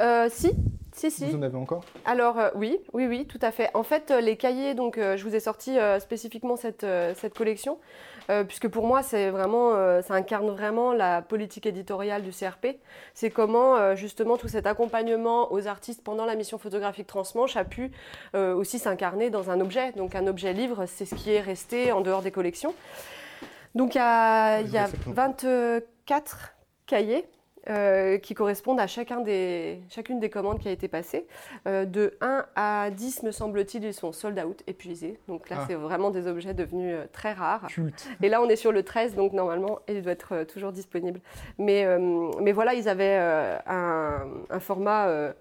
Euh, 0.00 0.28
si, 0.30 0.52
si, 0.92 1.10
si. 1.10 1.26
Vous 1.26 1.36
en 1.36 1.42
avez 1.42 1.56
encore 1.56 1.84
Alors 2.04 2.38
euh, 2.38 2.50
oui, 2.54 2.78
oui, 2.92 3.06
oui, 3.06 3.26
tout 3.26 3.38
à 3.40 3.50
fait. 3.50 3.70
En 3.74 3.82
fait, 3.82 4.10
euh, 4.10 4.20
les 4.20 4.36
cahiers, 4.36 4.74
donc 4.74 4.98
je 4.98 5.22
vous 5.22 5.34
ai 5.34 5.40
sorti 5.40 5.76
spécifiquement 6.00 6.56
cette, 6.56 6.86
cette 7.16 7.34
collection, 7.34 7.78
puisque 8.46 8.68
pour 8.68 8.86
moi, 8.86 9.02
c'est 9.02 9.30
vraiment, 9.30 9.72
ça 10.02 10.14
incarne 10.14 10.50
vraiment 10.50 10.92
la 10.92 11.22
politique 11.22 11.66
éditoriale 11.66 12.22
du 12.22 12.30
CRP. 12.30 12.78
C'est 13.14 13.30
comment 13.30 13.94
justement 13.94 14.36
tout 14.36 14.48
cet 14.48 14.66
accompagnement 14.66 15.52
aux 15.52 15.66
artistes 15.66 16.02
pendant 16.04 16.24
la 16.24 16.34
mission 16.34 16.58
photographique 16.58 17.06
Transmanche 17.06 17.56
a 17.56 17.64
pu 17.64 17.90
aussi 18.34 18.78
s'incarner 18.78 19.30
dans 19.30 19.50
un 19.50 19.60
objet. 19.60 19.92
Donc 19.92 20.14
un 20.14 20.26
objet 20.26 20.52
livre, 20.52 20.86
c'est 20.86 21.04
ce 21.04 21.14
qui 21.14 21.30
est 21.32 21.40
resté 21.40 21.92
en 21.92 22.00
dehors 22.00 22.22
des 22.22 22.30
collections. 22.30 22.74
Donc 23.74 23.94
il 23.94 23.98
y 23.98 24.00
a, 24.00 24.60
il 24.60 24.70
y 24.70 24.78
a 24.78 24.88
24 25.06 26.51
cahiers 26.92 27.24
euh, 27.70 28.18
qui 28.18 28.34
correspondent 28.34 28.80
à 28.80 28.86
chacun 28.86 29.20
des, 29.20 29.80
chacune 29.88 30.20
des 30.20 30.28
commandes 30.28 30.58
qui 30.58 30.68
a 30.68 30.72
été 30.72 30.88
passée. 30.88 31.26
Euh, 31.66 31.86
de 31.86 32.18
1 32.20 32.44
à 32.54 32.90
10, 32.90 33.22
me 33.22 33.30
semble-t-il, 33.30 33.84
ils 33.84 33.94
sont 33.94 34.12
sold 34.12 34.38
out, 34.40 34.62
épuisés. 34.66 35.18
Donc 35.26 35.48
là, 35.48 35.56
ah. 35.60 35.64
c'est 35.66 35.74
vraiment 35.74 36.10
des 36.10 36.26
objets 36.26 36.52
devenus 36.52 36.92
euh, 36.92 37.06
très 37.12 37.32
rares. 37.32 37.68
Et 38.20 38.28
là, 38.28 38.42
on 38.42 38.48
est 38.48 38.56
sur 38.56 38.72
le 38.72 38.82
13, 38.82 39.14
donc 39.14 39.32
normalement, 39.32 39.78
il 39.88 40.02
doit 40.02 40.12
être 40.12 40.44
toujours 40.44 40.72
disponible. 40.72 41.20
Mais, 41.56 41.86
mais 42.42 42.52
voilà, 42.52 42.74
ils 42.74 42.90
avaient 42.90 43.16
un, 43.66 44.26
un, 44.50 44.60
format 44.60 45.32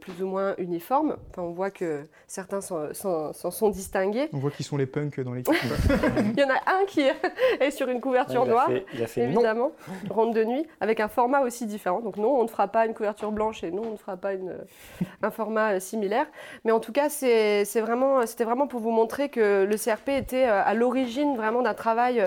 plus 0.00 0.22
ou 0.22 0.26
moins 0.26 0.54
uniformes. 0.58 1.16
on 1.36 1.50
voit 1.50 1.70
que 1.70 2.06
certains 2.26 2.60
s'en 2.60 2.92
sont, 3.32 3.68
distingués. 3.68 4.28
On 4.32 4.38
voit 4.38 4.50
qui 4.50 4.62
sont 4.62 4.76
les 4.76 4.86
punks 4.86 5.20
dans 5.20 5.32
l'équipe. 5.32 5.54
il 6.18 6.38
y 6.38 6.44
en 6.44 6.50
a 6.50 6.80
un 6.80 6.84
qui 6.86 7.02
est 7.60 7.70
sur 7.70 7.88
une 7.88 8.00
couverture 8.00 8.46
noire, 8.46 8.70
évidemment, 9.16 9.72
ronde 10.10 10.34
de 10.34 10.44
nuit, 10.44 10.66
avec 10.80 11.00
un 11.00 11.08
format 11.08 11.40
aussi 11.40 11.66
différent. 11.66 12.00
Donc 12.00 12.16
non, 12.16 12.38
on 12.38 12.44
ne 12.44 12.48
fera 12.48 12.68
pas 12.68 12.86
une 12.86 12.94
couverture 12.94 13.32
blanche 13.32 13.64
et 13.64 13.70
non, 13.70 13.82
on 13.86 13.92
ne 13.92 13.96
fera 13.96 14.16
pas 14.16 14.34
une, 14.34 14.56
un 15.22 15.30
format 15.30 15.74
euh, 15.74 15.80
similaire. 15.80 16.26
Mais 16.64 16.72
en 16.72 16.80
tout 16.80 16.92
cas, 16.92 17.08
c'est 17.08 17.64
vraiment, 17.80 18.26
c'était 18.26 18.44
vraiment 18.44 18.66
pour 18.66 18.80
vous 18.80 18.90
montrer 18.90 19.28
que 19.28 19.64
le 19.64 19.76
CRP 19.76 20.10
était 20.10 20.46
euh, 20.46 20.62
à 20.64 20.74
l'origine 20.74 21.36
vraiment 21.36 21.62
d'un 21.62 21.74
travail, 21.74 22.22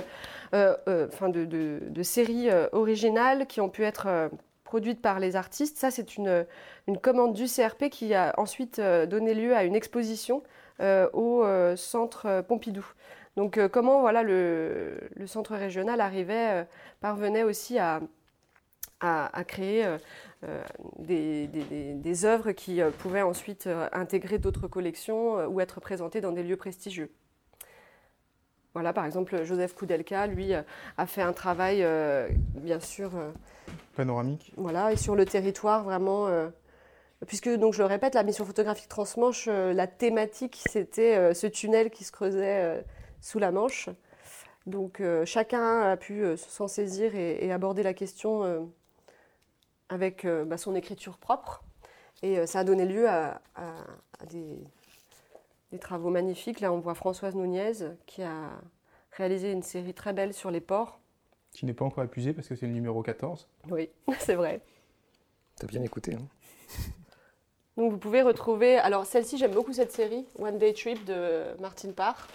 enfin 0.54 1.28
de, 1.28 1.44
de, 1.46 2.04
séries 2.04 2.50
originales 2.72 3.46
qui 3.46 3.60
ont 3.60 3.68
pu 3.68 3.84
être 3.84 4.30
produite 4.76 5.02
par 5.02 5.22
les 5.22 5.38
artistes. 5.38 5.78
Ça, 5.78 5.90
c'est 5.90 6.18
une, 6.18 6.46
une, 6.90 6.98
commande 6.98 7.32
du 7.32 7.46
CRP 7.46 7.88
qui 7.90 8.14
a 8.14 8.34
ensuite 8.38 8.80
euh, 8.80 9.06
donné 9.06 9.34
lieu 9.34 9.56
à 9.56 9.64
une 9.64 9.74
exposition 9.74 10.44
euh, 10.82 11.08
au 11.14 11.46
euh, 11.46 11.78
centre 11.78 12.42
Pompidou. 12.42 12.86
Donc, 13.38 13.58
comment 13.70 14.02
voilà, 14.02 14.22
le, 14.22 15.00
le, 15.16 15.28
centre 15.28 15.56
régional 15.56 16.02
arrivait, 16.02 16.68
parvenait 17.00 17.44
aussi 17.44 17.80
à, 17.80 18.02
à, 19.00 19.44
créer 19.46 19.86
des, 21.00 21.48
des, 21.48 21.94
des, 21.94 22.26
œuvres 22.26 22.52
qui 22.52 22.82
pouvaient 23.00 23.22
ensuite 23.22 23.70
intégrer 23.94 24.40
d'autres 24.40 24.68
collections 24.68 25.46
ou 25.48 25.62
être 25.62 25.80
présentées 25.80 26.20
dans 26.20 26.34
des 26.34 26.44
lieux 26.44 26.58
prestigieux. 26.58 27.12
Voilà, 28.76 28.94
par 28.94 29.06
exemple, 29.06 29.44
Joseph 29.44 29.74
Koudelka, 29.74 30.28
lui, 30.28 30.54
a 30.54 31.06
fait 31.08 31.24
un 31.24 31.34
travail, 31.34 31.84
bien 32.54 32.80
sûr, 32.80 33.12
panoramique. 33.96 34.54
Voilà, 34.58 34.92
et 34.92 34.98
sur 34.98 35.16
le 35.16 35.26
territoire 35.26 35.84
vraiment. 35.84 36.28
Euh, 36.28 36.50
puisque, 37.26 37.50
donc, 37.50 37.74
je 37.74 37.80
le 37.80 37.86
répète, 37.86 38.14
la 38.14 38.24
mission 38.24 38.46
photographique 38.46 38.90
Transmanche, 38.90 39.48
euh, 39.48 39.74
la 39.74 39.88
thématique, 39.88 40.62
c'était 40.70 41.16
euh, 41.16 41.34
ce 41.34 41.48
tunnel 41.48 41.90
qui 41.90 42.04
se 42.04 42.12
creusait 42.12 42.86
sous 43.22 43.40
la 43.40 43.52
Manche. 43.52 43.90
Donc, 44.68 45.02
chacun 45.26 45.82
a 45.82 45.96
pu 45.96 46.26
s'en 46.38 46.68
saisir 46.68 47.16
et, 47.16 47.52
aborder 47.52 47.84
la 47.84 47.94
question 47.94 48.68
avec 49.90 50.26
bah, 50.26 50.58
son 50.58 50.74
écriture 50.74 51.20
propre. 51.20 51.64
Et 52.24 52.48
ça 52.48 52.60
a 52.60 52.64
donné 52.64 52.86
lieu 52.86 53.08
à, 53.08 53.42
des, 54.28 54.58
des, 55.76 55.80
travaux 55.80 56.10
magnifiques. 56.10 56.60
Là, 56.60 56.72
on 56.72 56.80
voit 56.80 56.96
Françoise 56.96 57.36
Nunez 57.36 57.74
qui 58.06 58.24
a 58.24 58.52
réalisé 59.12 59.52
une 59.52 59.64
série 59.64 59.94
très 59.94 60.14
belle 60.14 60.34
sur 60.34 60.52
les 60.52 60.62
ports 60.62 61.00
qui 61.56 61.66
n'est 61.66 61.74
pas 61.74 61.86
encore 61.86 62.04
épuisé 62.04 62.34
parce 62.34 62.50
que 62.50 62.56
c'est 62.56 62.68
le 62.68 62.74
numéro 62.74 63.02
14. 63.02 63.48
Oui, 63.72 63.90
c'est 64.20 64.36
vrai. 64.36 64.60
T'as 65.56 65.68
bien 65.68 65.82
écouté. 65.82 66.16
Hein 66.16 66.28
Donc 67.78 67.92
vous 67.92 67.98
pouvez 67.98 68.22
retrouver. 68.22 68.78
Alors 68.78 69.06
celle-ci, 69.06 69.38
j'aime 69.38 69.54
beaucoup 69.54 69.72
cette 69.72 69.92
série, 69.92 70.26
One 70.38 70.58
Day 70.58 70.74
Trip 70.74 71.04
de 71.06 71.44
Martin 71.62 71.92
Parr. 71.94 72.28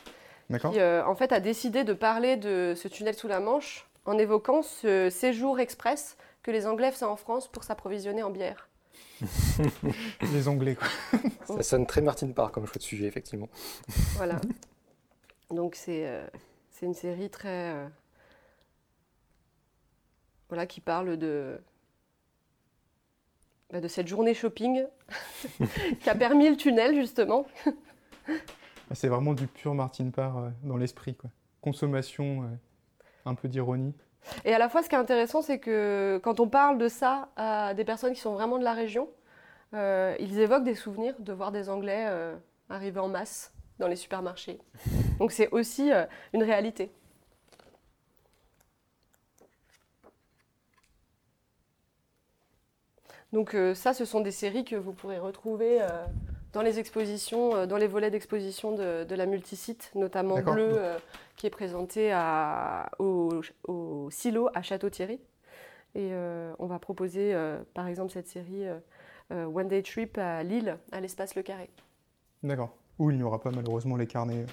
D'accord. 0.49 0.73
Qui 0.73 0.81
euh, 0.81 1.05
en 1.07 1.15
fait 1.15 1.33
a 1.33 1.41
décidé 1.41 1.85
de 1.85 1.93
parler 1.93 2.37
de 2.37 2.73
ce 2.75 2.89
tunnel 2.89 3.15
sous 3.15 3.29
la 3.29 3.41
Manche 3.41 3.87
en 4.07 4.17
évoquant 4.17 4.63
ce 4.63 5.11
séjour 5.11 5.61
express 5.61 6.17
que 6.43 6.51
les 6.51 6.67
Anglais 6.67 6.91
faisaient 6.91 7.05
en 7.05 7.17
France 7.17 7.47
pour 7.47 7.63
s'approvisionner 7.63 8.23
en 8.23 8.31
bière. 8.31 8.70
les 10.33 10.49
Anglais, 10.49 10.77
quoi. 10.77 10.89
Ça 11.57 11.63
sonne 11.63 11.87
très 11.87 12.01
Martin 12.01 12.31
Parr 12.33 12.53
comme 12.53 12.67
choix 12.67 12.79
de 12.79 12.83
sujet, 12.83 13.07
effectivement. 13.07 13.49
Voilà. 14.17 14.41
Donc 15.51 15.75
c'est 15.75 16.07
euh, 16.07 16.27
c'est 16.71 16.87
une 16.87 16.95
série 16.95 17.29
très. 17.29 17.75
Euh, 17.75 17.89
voilà, 20.49 20.67
qui 20.67 20.81
parle 20.81 21.17
de, 21.17 21.61
bah, 23.71 23.81
de 23.81 23.87
cette 23.87 24.09
journée 24.09 24.35
shopping 24.35 24.85
qui 26.01 26.11
a 26.11 26.15
permis 26.15 26.49
le 26.49 26.57
tunnel, 26.57 26.95
justement. 26.97 27.47
Ah, 28.27 28.95
c'est 28.95 29.09
vraiment 29.09 29.35
du 29.35 29.47
pur 29.47 29.75
Martin 29.75 30.11
Parr 30.11 30.39
euh, 30.39 30.51
dans 30.65 30.77
l'esprit. 30.77 31.15
Quoi. 31.15 31.31
Consommation, 31.61 32.43
euh, 32.43 32.47
un 33.25 33.35
peu 33.35 33.47
d'ironie. 33.47 33.95
Et 34.45 34.55
à 34.55 34.59
la 34.59 34.69
fois, 34.69 34.83
ce 34.83 34.89
qui 34.89 34.95
est 34.95 34.99
intéressant, 34.99 35.43
c'est 35.43 35.59
que 35.59 36.21
quand 36.23 36.41
on 36.41 36.49
parle 36.49 36.79
de 36.79 36.89
ça 36.89 37.29
à 37.37 37.75
des 37.75 37.85
personnes 37.85 38.13
qui 38.13 38.21
sont 38.21 38.35
vraiment 38.35 38.59
de 38.59 38.65
la 38.65 38.75
région, 38.75 39.09
euh, 39.75 40.15
ils 40.19 40.39
évoquent 40.41 40.65
des 40.65 40.75
souvenirs 40.75 41.15
de 41.19 41.33
voir 41.33 41.53
des 41.53 41.69
Anglais 41.69 42.07
arriver 42.69 43.01
en 43.01 43.09
masse 43.09 43.53
dans 43.79 43.89
les 43.89 43.97
supermarchés. 43.97 44.59
Donc 45.19 45.33
c'est 45.33 45.49
aussi 45.51 45.91
une 46.33 46.43
réalité. 46.43 46.93
Donc 53.33 53.55
euh, 53.55 53.75
ça, 53.75 53.95
ce 53.95 54.05
sont 54.05 54.21
des 54.21 54.33
séries 54.33 54.65
que 54.65 54.77
vous 54.77 54.93
pourrez 54.93 55.19
retrouver 55.19 55.81
euh, 55.81 55.89
dans 56.53 56.63
les 56.63 56.79
expositions, 56.79 57.55
euh, 57.55 57.67
dans 57.67 57.77
les 57.77 57.87
volets 57.87 58.11
d'exposition 58.11 58.73
de, 58.73 59.15
la 59.15 59.27
multisite, 59.27 59.93
notamment 59.95 60.41
Bleu, 60.41 60.81
qui 61.41 61.47
est 61.47 61.51
présenté 61.51 62.15
au, 62.99 63.41
Silo 64.11 64.51
à 64.53 64.61
Château-Thierry. 64.61 65.19
Et 65.95 66.13
on 66.59 66.67
va 66.67 66.79
proposer, 66.79 67.35
par 67.73 67.87
exemple, 67.87 68.13
cette 68.13 68.29
série 68.29 68.67
One 69.31 69.69
Day 69.69 69.83
Trip 69.83 70.19
à 70.19 70.43
Lille, 70.43 70.77
à 70.93 71.01
l'espace 71.01 71.35
Le 71.35 71.43
Carré. 71.43 71.71
D'accord. 72.43 72.77
Où 72.99 73.11
il 73.11 73.17
n'y 73.17 73.23
aura 73.23 73.41
pas 73.41 73.51
malheureusement 73.51 73.97
les 73.97 74.07
carnets 74.07 74.45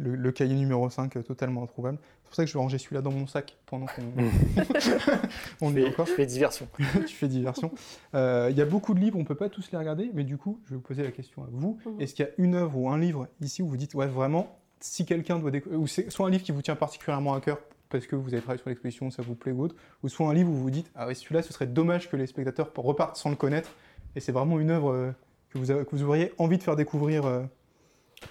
le, 0.00 0.32
cahier 0.32 0.54
numéro 0.54 0.88
5 0.88 1.16
euh, 1.16 1.22
totalement 1.22 1.62
introuvable. 1.62 1.98
C'est 2.02 2.26
pour 2.26 2.34
ça 2.34 2.44
que 2.44 2.48
je 2.48 2.54
vais 2.54 2.60
ranger 2.60 2.78
celui-là 2.78 3.02
dans 3.02 3.10
mon 3.10 3.26
sac 3.26 3.56
pendant 3.66 3.86
qu'on 3.86 4.02
on 5.60 5.76
est 5.76 5.88
encore. 5.88 6.06
Tu 6.06 6.12
fais 6.12 6.26
diversion. 6.26 6.68
tu 7.06 7.14
fais 7.14 7.28
diversion. 7.28 7.72
Euh, 8.14 8.48
il 8.50 8.56
y 8.56 8.62
a 8.62 8.64
beaucoup 8.64 8.94
de 8.94 9.00
livres, 9.00 9.16
on 9.16 9.22
ne 9.22 9.26
peut 9.26 9.34
pas 9.34 9.48
tous 9.48 9.70
les 9.72 9.78
regarder, 9.78 10.10
mais 10.14 10.24
du 10.24 10.36
coup, 10.36 10.60
je 10.64 10.70
vais 10.70 10.76
vous 10.76 10.82
poser 10.82 11.02
la 11.02 11.10
question 11.10 11.42
à 11.42 11.46
vous. 11.50 11.78
Mhm. 11.84 12.00
Est-ce 12.00 12.14
qu'il 12.14 12.24
y 12.24 12.28
a 12.28 12.32
une 12.38 12.54
œuvre 12.54 12.78
ou 12.78 12.88
un 12.88 12.98
livre 12.98 13.28
ici 13.40 13.62
où 13.62 13.68
vous 13.68 13.76
dites, 13.76 13.94
ouais, 13.94 14.06
vraiment, 14.06 14.58
si 14.80 15.06
quelqu'un 15.06 15.38
doit 15.38 15.52
ou 15.72 15.86
c'est 15.86 16.10
soit 16.10 16.26
un 16.26 16.30
livre 16.30 16.42
qui 16.42 16.52
vous 16.52 16.62
tient 16.62 16.76
particulièrement 16.76 17.34
à 17.34 17.40
cœur 17.40 17.58
parce 17.90 18.06
que 18.06 18.16
vous 18.16 18.32
avez 18.32 18.40
travaillé 18.40 18.60
sur 18.60 18.68
l'exposition, 18.68 19.10
ça 19.10 19.22
vous 19.22 19.34
plaît 19.34 19.52
ou 19.52 19.64
autre, 19.64 19.74
ou 20.02 20.08
soit 20.08 20.28
un 20.28 20.34
livre 20.34 20.48
où 20.48 20.52
vous 20.52 20.62
vous 20.62 20.70
dites, 20.70 20.90
ah 20.94 21.08
ouais, 21.08 21.14
celui-là, 21.14 21.42
ce 21.42 21.52
serait 21.52 21.66
dommage 21.66 22.08
que 22.08 22.16
les 22.16 22.28
spectateurs 22.28 22.70
repartent 22.76 23.16
sans 23.16 23.30
le 23.30 23.36
connaître, 23.36 23.70
et 24.14 24.20
c'est 24.20 24.30
vraiment 24.30 24.60
une 24.60 24.70
œuvre 24.70 24.92
euh, 24.92 25.10
que 25.50 25.58
vous, 25.58 25.66
que 25.66 25.90
vous 25.90 26.04
auriez 26.04 26.32
envie 26.38 26.56
de 26.56 26.62
faire 26.62 26.76
découvrir 26.76 27.48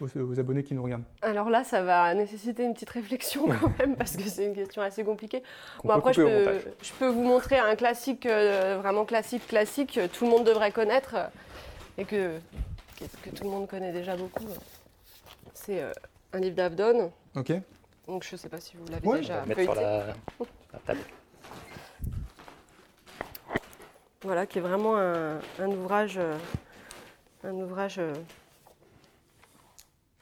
aux, 0.01 0.39
abonnés 0.39 0.63
qui 0.63 0.73
nous 0.73 0.83
regardent 0.83 1.03
Alors 1.21 1.49
là, 1.49 1.63
ça 1.63 1.81
va 1.81 2.13
nécessiter 2.13 2.63
une 2.63 2.73
petite 2.73 2.89
réflexion 2.89 3.47
quand 3.47 3.77
même, 3.79 3.95
parce 3.95 4.15
que 4.15 4.23
c'est 4.23 4.45
une 4.45 4.55
question 4.55 4.81
assez 4.81 5.03
compliquée. 5.03 5.43
Bon, 5.83 5.93
après, 5.93 6.13
je 6.13 6.21
peux, 6.21 6.59
je 6.81 6.91
peux, 6.93 7.07
vous 7.07 7.23
montrer 7.23 7.57
un 7.57 7.75
classique, 7.75 8.25
euh, 8.25 8.79
vraiment 8.81 9.05
classique, 9.05 9.45
classique, 9.47 9.99
tout 10.13 10.25
le 10.25 10.31
monde 10.31 10.45
devrait 10.45 10.71
connaître, 10.71 11.15
et 11.97 12.05
que, 12.05 12.37
que, 13.23 13.29
tout 13.35 13.43
le 13.43 13.49
monde 13.49 13.67
connaît 13.67 13.91
déjà 13.91 14.15
beaucoup. 14.15 14.45
C'est 15.53 15.81
euh, 15.81 15.91
un 16.33 16.39
livre 16.39 16.55
d'Avdon. 16.55 17.11
Ok. 17.35 17.53
Donc 18.07 18.23
je 18.23 18.33
ne 18.33 18.37
sais 18.37 18.49
pas 18.49 18.59
si 18.59 18.75
vous 18.77 18.85
l'avez 18.91 19.19
déjà 19.19 19.45
mettre 19.45 19.61
sur 19.61 19.75
la, 19.75 20.15
table. 20.85 20.99
Voilà, 24.21 24.45
qui 24.45 24.57
est 24.57 24.61
vraiment 24.61 24.97
un, 24.97 25.39
ouvrage, 25.67 26.17
euh, 26.17 26.37
un 27.43 27.53
ouvrage 27.53 28.01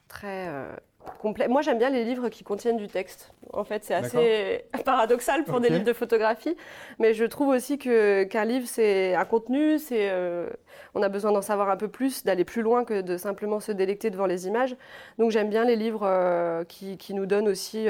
très 0.08 0.48
euh, 0.50 0.76
complet. 1.18 1.48
Moi, 1.48 1.62
j'aime 1.62 1.78
bien 1.78 1.90
les 1.90 2.04
livres 2.04 2.30
qui 2.30 2.44
contiennent 2.44 2.78
du 2.78 2.88
texte. 2.88 3.32
En 3.54 3.64
fait, 3.64 3.84
c'est 3.84 3.94
assez 3.94 4.66
paradoxal 4.86 5.44
pour 5.44 5.60
des 5.60 5.70
livres 5.70 5.84
de 5.84 5.94
photographie, 5.94 6.56
mais 7.00 7.14
je 7.14 7.26
trouve 7.26 7.50
aussi 7.50 7.78
que 7.78 8.24
qu'un 8.24 8.46
livre, 8.46 8.68
c'est 8.68 9.16
un 9.16 9.26
contenu, 9.26 9.80
c'est 9.80 10.10
euh, 10.10 10.50
on 10.96 11.02
a 11.02 11.10
besoin 11.10 11.32
d'en 11.32 11.42
savoir 11.42 11.70
un 11.70 11.78
peu 11.78 11.88
plus, 11.88 12.24
d'aller 12.24 12.46
plus 12.46 12.62
loin 12.62 12.86
que 12.86 13.02
de 13.02 13.18
simplement 13.18 13.60
se 13.60 13.72
délecter 13.72 14.10
devant 14.10 14.26
les 14.26 14.48
images. 14.48 14.76
Donc, 15.18 15.32
j'aime 15.32 15.50
bien 15.50 15.66
les 15.66 15.76
livres 15.76 16.04
euh, 16.04 16.64
qui, 16.64 16.98
qui, 16.98 17.14
nous 17.14 17.26
donnent 17.26 17.48
aussi 17.48 17.88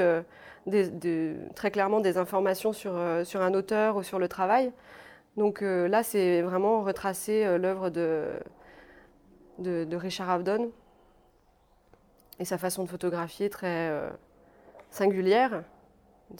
des, 0.66 1.34
très 1.54 1.70
clairement 1.70 2.00
des 2.00 2.18
informations 2.18 2.72
sur, 2.72 2.92
sur 3.24 3.42
un 3.42 3.54
auteur 3.54 3.96
ou 3.96 4.02
sur 4.02 4.18
le 4.18 4.28
travail. 4.28 4.72
Donc 5.36 5.60
là, 5.60 6.02
c'est 6.02 6.42
vraiment 6.42 6.82
retracer 6.82 7.58
l'œuvre 7.58 7.90
de, 7.90 8.24
de, 9.58 9.84
de 9.84 9.96
Richard 9.96 10.30
Avedon 10.30 10.72
et 12.38 12.44
sa 12.44 12.58
façon 12.58 12.84
de 12.84 12.88
photographier 12.88 13.50
très 13.50 13.90
euh, 13.90 14.10
singulière, 14.90 15.64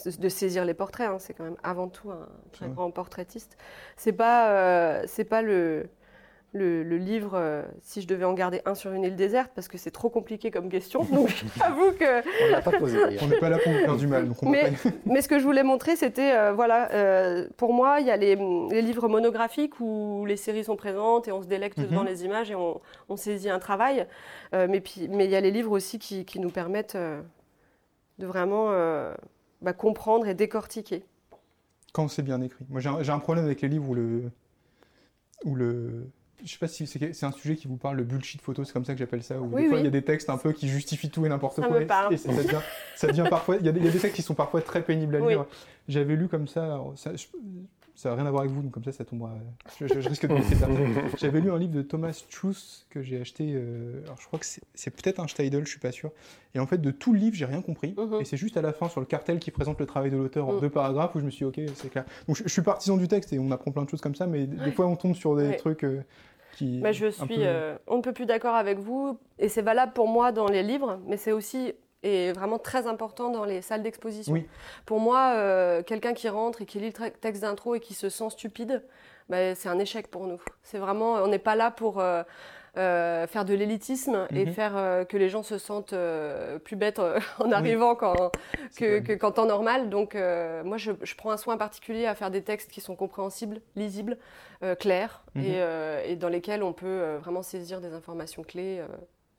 de, 0.04 0.28
saisir 0.28 0.64
les 0.64 0.74
portraits. 0.74 1.08
Hein. 1.08 1.18
c'est 1.18 1.34
quand 1.34 1.44
même 1.44 1.56
avant 1.62 1.88
tout 1.88 2.10
un 2.10 2.28
très 2.52 2.68
grand 2.68 2.90
portraitiste. 2.90 3.56
C'est 3.96 4.12
pas, 4.12 4.50
euh, 4.50 5.04
c'est 5.06 5.24
pas 5.24 5.42
le, 5.42 5.88
le, 6.52 6.96
livre, 6.96 7.32
euh, 7.34 7.62
si 7.82 8.00
je 8.00 8.06
devais 8.06 8.24
en 8.24 8.32
garder 8.32 8.62
un 8.64 8.74
sur 8.74 8.92
une 8.92 9.04
île 9.04 9.16
déserte, 9.16 9.52
parce 9.54 9.68
que 9.68 9.76
c'est 9.76 9.90
trop 9.90 10.08
compliqué 10.08 10.50
comme 10.50 10.70
question. 10.70 11.04
Donc 11.12 11.44
j'avoue 11.56 11.92
que. 11.92 12.46
on 12.46 12.50
n'a 12.50 12.62
pas 12.62 12.72
posé. 12.72 12.98
on 13.20 13.26
n'est 13.26 13.38
pas 13.38 13.50
là 13.50 13.58
pour 13.58 13.72
vous 13.72 13.78
faire 13.78 13.96
du 13.96 14.06
mal. 14.06 14.28
mais, 14.42 14.72
mais, 15.04 15.20
ce 15.20 15.28
que 15.28 15.38
je 15.38 15.44
voulais 15.44 15.62
montrer, 15.62 15.96
c'était, 15.96 16.32
euh, 16.32 16.52
voilà, 16.52 16.90
euh, 16.92 17.48
pour 17.56 17.74
moi, 17.74 18.00
il 18.00 18.06
y 18.06 18.10
a 18.10 18.16
les, 18.16 18.36
livres 18.82 19.08
monographiques 19.08 19.78
où 19.80 20.24
les 20.26 20.36
séries 20.36 20.64
sont 20.64 20.76
présentes 20.76 21.28
et 21.28 21.32
on 21.32 21.42
se 21.42 21.48
délecte 21.48 21.78
devant 21.78 22.02
mhm. 22.02 22.08
les 22.08 22.24
images 22.24 22.50
et 22.50 22.54
on, 22.54 22.80
saisit 23.16 23.50
un 23.50 23.58
travail. 23.58 24.06
mais 24.52 24.80
puis, 24.80 25.08
mais 25.08 25.24
il 25.24 25.30
y 25.30 25.36
a 25.36 25.40
les 25.40 25.50
livres 25.50 25.72
aussi 25.72 25.98
qui, 25.98 26.38
nous 26.38 26.50
permettent 26.50 26.96
de 26.96 28.26
vraiment 28.26 28.70
bah, 29.60 29.72
comprendre 29.72 30.26
et 30.28 30.34
décortiquer. 30.34 31.04
Quand 31.92 32.06
c'est 32.08 32.22
bien 32.22 32.40
écrit. 32.40 32.64
Moi, 32.68 32.80
j'ai 32.80 33.12
un, 33.12 33.18
problème 33.18 33.44
avec 33.44 33.60
les 33.60 33.68
livres 33.68 33.88
où 33.90 33.94
le, 33.94 34.30
où 35.44 35.54
le, 35.56 36.08
je 36.44 36.52
sais 36.52 36.58
pas 36.58 36.68
si 36.68 36.86
c'est 36.86 37.24
un 37.24 37.32
sujet 37.32 37.56
qui 37.56 37.68
vous 37.68 37.76
parle, 37.76 37.96
le 37.96 38.04
bullshit 38.04 38.40
photo, 38.40 38.64
c'est 38.64 38.72
comme 38.72 38.84
ça 38.84 38.92
que 38.92 38.98
j'appelle 38.98 39.22
ça, 39.22 39.40
où 39.40 39.48
des 39.54 39.68
fois 39.68 39.78
il 39.78 39.84
y 39.84 39.88
a 39.88 39.90
des 39.90 40.02
textes 40.02 40.30
un 40.30 40.38
peu 40.38 40.52
qui 40.52 40.68
justifient 40.68 41.10
tout 41.10 41.26
et 41.26 41.28
n'importe 41.28 41.56
quoi. 41.56 41.82
Et, 42.10 42.16
ça, 42.16 42.32
devient, 42.32 42.60
ça 42.96 43.06
devient 43.08 43.26
parfois, 43.28 43.56
il 43.56 43.66
y, 43.66 43.68
a 43.68 43.72
des, 43.72 43.90
textes 43.90 44.14
qui 44.14 44.22
sont 44.22 44.34
parfois 44.34 44.62
très 44.62 44.82
pénibles 44.82 45.16
à 45.16 45.20
lire. 45.20 45.46
J'avais 45.88 46.16
lu 46.16 46.28
comme 46.28 46.48
ça, 46.48 46.80
ça 46.96 47.12
ça 47.98 48.10
n'a 48.10 48.14
rien 48.14 48.26
à 48.26 48.30
voir 48.30 48.42
avec 48.42 48.54
vous, 48.54 48.62
donc 48.62 48.70
comme 48.70 48.84
ça, 48.84 48.92
ça 48.92 49.04
tombera. 49.04 49.34
Je, 49.80 49.86
risque 50.08 50.24
de 50.24 50.32
laisser 50.32 50.54
J'avais 51.18 51.40
lu 51.40 51.50
un 51.50 51.58
livre 51.58 51.72
de 51.72 51.82
Thomas 51.82 52.24
Truss 52.30 52.86
que 52.90 53.02
j'ai 53.02 53.20
acheté. 53.20 53.50
Euh, 53.52 54.04
alors, 54.04 54.18
je 54.20 54.26
crois 54.28 54.38
que 54.38 54.46
c'est 54.46 54.90
peut-être 54.90 55.18
un 55.18 55.26
Steidel, 55.26 55.64
je 55.64 55.70
suis 55.70 55.80
pas 55.80 55.90
sûr. 55.90 56.12
Et 56.54 56.60
en 56.60 56.66
fait, 56.68 56.78
de 56.78 56.92
tout 56.92 57.12
le 57.12 57.18
livre, 57.18 57.34
j'ai 57.34 57.44
rien 57.44 57.60
compris. 57.60 57.96
Mhm. 57.98 58.20
Et 58.20 58.24
c'est 58.24 58.36
juste 58.36 58.56
à 58.56 58.62
la 58.62 58.72
fin, 58.72 58.88
sur 58.88 59.00
le 59.00 59.06
cartel 59.06 59.40
qui 59.40 59.50
présente 59.50 59.80
le 59.80 59.86
travail 59.86 60.12
de 60.12 60.16
l'auteur 60.16 60.46
en 60.46 60.52
mhm. 60.52 60.60
deux 60.60 60.70
paragraphes, 60.70 61.16
où 61.16 61.18
je 61.18 61.24
me 61.24 61.30
suis 61.30 61.44
dit, 61.44 61.62
ok, 61.64 61.70
c'est 61.74 61.90
clair. 61.90 62.04
Donc, 62.28 62.36
je, 62.36 62.46
suis 62.46 62.62
partisan 62.62 62.98
du 62.98 63.08
texte 63.08 63.32
et 63.32 63.40
on 63.40 63.50
apprend 63.50 63.72
plein 63.72 63.82
de 63.82 63.88
choses 63.88 64.00
comme 64.00 64.14
ça, 64.14 64.28
mais 64.28 64.46
des 64.46 64.70
fois, 64.70 64.86
on 64.86 64.94
tombe 64.94 65.16
sur 65.16 65.34
des 65.34 65.56
trucs. 65.56 65.82
Euh, 65.82 66.04
qui, 66.52 66.78
bah, 66.78 66.92
je 66.92 67.08
suis, 67.08 67.44
euh, 67.44 67.76
on 67.88 67.96
ne 67.96 68.02
peut 68.02 68.12
plus 68.12 68.26
d'accord 68.26 68.54
avec 68.54 68.78
vous, 68.78 69.18
et 69.40 69.48
c'est 69.48 69.62
valable 69.62 69.92
pour 69.92 70.06
moi 70.06 70.30
dans 70.30 70.46
les 70.46 70.62
livres, 70.62 71.00
mais 71.04 71.16
c'est 71.16 71.32
aussi 71.32 71.72
est 72.02 72.32
vraiment 72.32 72.58
très 72.58 72.86
important 72.86 73.30
dans 73.30 73.44
les 73.44 73.62
salles 73.62 73.82
d'exposition. 73.82 74.42
Pour 74.86 75.00
moi, 75.00 75.32
euh, 75.34 75.82
quelqu'un 75.82 76.14
qui 76.14 76.28
rentre 76.28 76.62
et 76.62 76.66
qui 76.66 76.78
lit 76.78 76.92
le 76.96 77.10
texte 77.10 77.42
d'intro 77.42 77.74
et 77.74 77.80
qui 77.80 77.94
se 77.94 78.08
sent 78.08 78.30
stupide, 78.30 78.82
bah, 79.28 79.54
c'est 79.54 79.68
un 79.68 79.78
échec 79.78 80.08
pour 80.08 80.26
nous. 80.26 80.40
C'est 80.62 80.78
vraiment, 80.78 81.14
on 81.14 81.28
n'est 81.28 81.38
pas 81.38 81.56
là 81.56 81.70
pour 81.70 81.98
euh, 81.98 82.22
euh, 82.76 83.26
faire 83.26 83.44
de 83.44 83.52
l'élitisme 83.52 84.26
et 84.30 84.46
mhm. 84.46 84.52
faire 84.52 85.06
que 85.08 85.16
les 85.16 85.28
gens 85.28 85.42
se 85.42 85.58
sentent 85.58 85.94
plus 86.64 86.76
bêtes 86.76 87.00
en 87.40 87.50
arrivant 87.50 87.96
quand, 87.96 88.30
que, 88.76 89.14
qu'en 89.14 89.32
temps 89.32 89.46
normal. 89.46 89.90
Donc, 89.90 90.14
moi, 90.14 90.76
je, 90.76 90.92
prends 91.16 91.32
un 91.32 91.36
soin 91.36 91.56
particulier 91.56 92.06
à 92.06 92.14
faire 92.14 92.30
des 92.30 92.42
textes 92.42 92.70
qui 92.70 92.80
sont 92.80 92.94
compréhensibles, 92.94 93.60
lisibles, 93.74 94.18
clairs 94.78 95.24
mhm. 95.34 95.44
et, 95.44 96.12
et, 96.12 96.16
dans 96.16 96.28
lesquels 96.28 96.62
on 96.62 96.72
peut 96.72 97.16
vraiment 97.16 97.42
saisir 97.42 97.80
des 97.80 97.92
informations 97.92 98.44
clés 98.44 98.82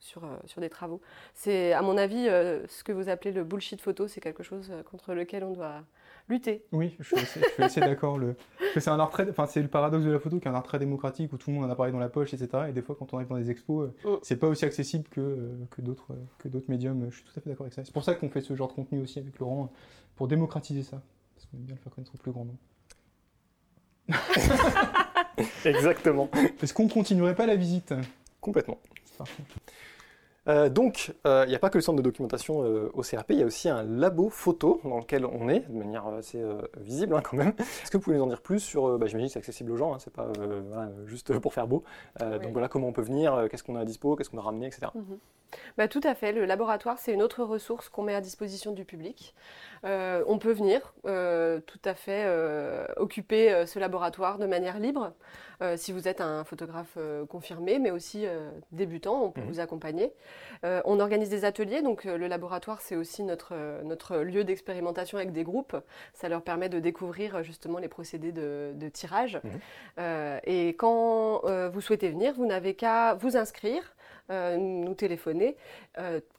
sur, 0.00 0.24
euh, 0.24 0.28
sur 0.46 0.60
des 0.60 0.70
travaux. 0.70 1.00
C'est, 1.34 1.72
à 1.72 1.82
mon 1.82 1.96
avis, 1.96 2.26
euh, 2.28 2.66
ce 2.66 2.82
que 2.82 2.92
vous 2.92 3.08
appelez 3.08 3.32
le 3.32 3.44
bullshit 3.44 3.80
photo, 3.80 4.08
c'est 4.08 4.20
quelque 4.20 4.42
chose 4.42 4.68
euh, 4.70 4.82
contre 4.82 5.14
lequel 5.14 5.44
on 5.44 5.52
doit 5.52 5.82
lutter. 6.28 6.64
Oui, 6.72 6.96
je 6.98 7.14
suis 7.14 7.26
assez, 7.58 7.80
d'accord. 7.80 8.18
Le... 8.18 8.34
C'est 8.78 8.88
un 8.88 8.98
art 8.98 9.10
très, 9.10 9.28
enfin, 9.28 9.46
c'est 9.46 9.62
le 9.62 9.68
paradoxe 9.68 10.04
de 10.04 10.10
la 10.10 10.18
photo, 10.18 10.40
qui 10.40 10.48
est 10.48 10.50
un 10.50 10.54
art 10.54 10.62
très 10.62 10.78
démocratique 10.78 11.32
où 11.32 11.36
tout 11.36 11.50
le 11.50 11.56
monde 11.56 11.64
a 11.64 11.68
un 11.68 11.70
appareil 11.70 11.92
dans 11.92 11.98
la 11.98 12.08
poche, 12.08 12.32
etc. 12.32 12.64
Et 12.68 12.72
des 12.72 12.82
fois, 12.82 12.96
quand 12.98 13.12
on 13.12 13.18
arrive 13.18 13.28
dans 13.28 13.36
des 13.36 13.50
expos, 13.50 13.90
mm. 14.04 14.08
c'est 14.22 14.36
pas 14.36 14.48
aussi 14.48 14.64
accessible 14.64 15.08
que, 15.10 15.50
que 15.70 15.82
d'autres, 15.82 16.16
que 16.38 16.48
d'autres 16.48 16.70
médiums. 16.70 17.08
Je 17.10 17.16
suis 17.16 17.24
tout 17.24 17.32
à 17.36 17.40
fait 17.40 17.50
d'accord 17.50 17.64
avec 17.64 17.74
ça. 17.74 17.84
C'est 17.84 17.92
pour 17.92 18.04
ça 18.04 18.14
qu'on 18.14 18.30
fait 18.30 18.40
ce 18.40 18.56
genre 18.56 18.68
de 18.68 18.72
contenu 18.72 19.02
aussi 19.02 19.18
avec 19.18 19.38
Laurent, 19.38 19.70
pour 20.16 20.28
démocratiser 20.28 20.82
ça, 20.82 21.02
parce 21.34 21.46
qu'on 21.46 21.58
aime 21.58 21.64
bien 21.64 21.74
le 21.74 21.80
faire 21.80 21.92
connaître 21.92 22.14
au 22.14 22.18
plus 22.18 22.32
grand 22.32 22.46
nombre. 22.46 22.58
Exactement. 25.64 26.30
Est-ce 26.62 26.74
qu'on 26.74 26.88
continuerait 26.88 27.34
pas 27.34 27.46
la 27.46 27.56
visite? 27.56 27.94
Complètement. 28.40 28.78
Parfait. 29.18 29.42
Euh, 30.50 30.68
donc, 30.68 31.14
euh, 31.26 31.44
il 31.46 31.50
n'y 31.50 31.54
a 31.54 31.58
pas 31.58 31.70
que 31.70 31.78
le 31.78 31.82
centre 31.82 31.96
de 31.96 32.02
documentation 32.02 32.64
euh, 32.64 32.90
au 32.92 33.02
CRP, 33.02 33.30
il 33.30 33.38
y 33.38 33.42
a 33.42 33.46
aussi 33.46 33.68
un 33.68 33.84
labo 33.84 34.28
photo 34.30 34.80
dans 34.84 34.98
lequel 34.98 35.24
on 35.24 35.48
est, 35.48 35.60
de 35.60 35.78
manière 35.78 36.06
assez 36.08 36.42
visible 36.78 37.14
hein, 37.14 37.22
quand 37.22 37.36
même. 37.36 37.52
Est-ce 37.58 37.90
que 37.90 37.96
vous 37.96 38.02
pouvez 38.02 38.16
nous 38.16 38.24
en 38.24 38.26
dire 38.26 38.42
plus 38.42 38.58
sur, 38.58 38.98
bah, 38.98 39.06
j'imagine 39.06 39.28
que 39.28 39.32
c'est 39.34 39.38
accessible 39.38 39.70
aux 39.70 39.76
gens, 39.76 39.94
hein, 39.94 39.98
c'est 40.00 40.12
pas 40.12 40.28
juste 41.06 41.38
pour 41.38 41.54
faire 41.54 41.68
beau. 41.68 41.84
Donc 42.20 42.52
voilà, 42.52 42.68
comment 42.68 42.88
on 42.88 42.92
peut 42.92 43.02
venir, 43.02 43.46
qu'est-ce 43.50 43.62
qu'on 43.62 43.76
a 43.76 43.80
à 43.80 43.84
dispo, 43.84 44.16
qu'est-ce 44.16 44.30
qu'on 44.30 44.38
a 44.38 44.42
ramené, 44.42 44.66
etc. 44.66 44.88
bah, 45.76 45.88
tout 45.88 46.00
à 46.04 46.14
fait, 46.14 46.32
le 46.32 46.44
laboratoire 46.44 46.98
c'est 46.98 47.12
une 47.12 47.22
autre 47.22 47.44
ressource 47.44 47.88
qu'on 47.88 48.02
met 48.02 48.14
à 48.14 48.20
disposition 48.20 48.72
du 48.72 48.84
public. 48.84 49.34
on 49.84 50.38
peut 50.38 50.52
venir 50.52 50.94
tout 51.02 51.82
à 51.84 51.94
fait 51.94 52.26
occuper 52.96 53.66
ce 53.66 53.78
laboratoire 53.78 54.38
de 54.38 54.46
manière 54.46 54.78
libre. 54.78 55.12
si 55.76 55.92
vous 55.92 56.08
êtes 56.08 56.20
un 56.20 56.44
photographe 56.44 56.98
confirmé, 57.28 57.78
mais 57.78 57.90
aussi 57.90 58.26
débutant, 58.72 59.22
on 59.24 59.30
peut 59.30 59.40
mhm. 59.40 59.48
vous 59.48 59.60
accompagner. 59.60 60.12
Euh, 60.64 60.82
on 60.84 61.00
organise 61.00 61.30
des 61.30 61.44
ateliers, 61.44 61.82
donc 61.82 62.06
euh, 62.06 62.18
le 62.18 62.26
laboratoire 62.26 62.80
c'est 62.80 62.96
aussi 62.96 63.22
notre, 63.22 63.54
euh, 63.54 63.82
notre 63.82 64.18
lieu 64.18 64.44
d'expérimentation 64.44 65.18
avec 65.18 65.32
des 65.32 65.42
groupes. 65.42 65.76
Ça 66.12 66.28
leur 66.28 66.42
permet 66.42 66.68
de 66.68 66.78
découvrir 66.78 67.42
justement 67.42 67.78
les 67.78 67.88
procédés 67.88 68.32
de, 68.32 68.88
tirage. 68.92 69.40
Mhm. 69.44 70.40
et 70.44 70.68
quand 70.70 71.42
vous 71.72 71.80
souhaitez 71.80 72.10
venir, 72.10 72.34
vous 72.34 72.46
n'avez 72.46 72.74
qu'à 72.74 73.14
vous 73.14 73.36
inscrire. 73.36 73.94
Nous 74.30 74.94
téléphoner, 74.94 75.56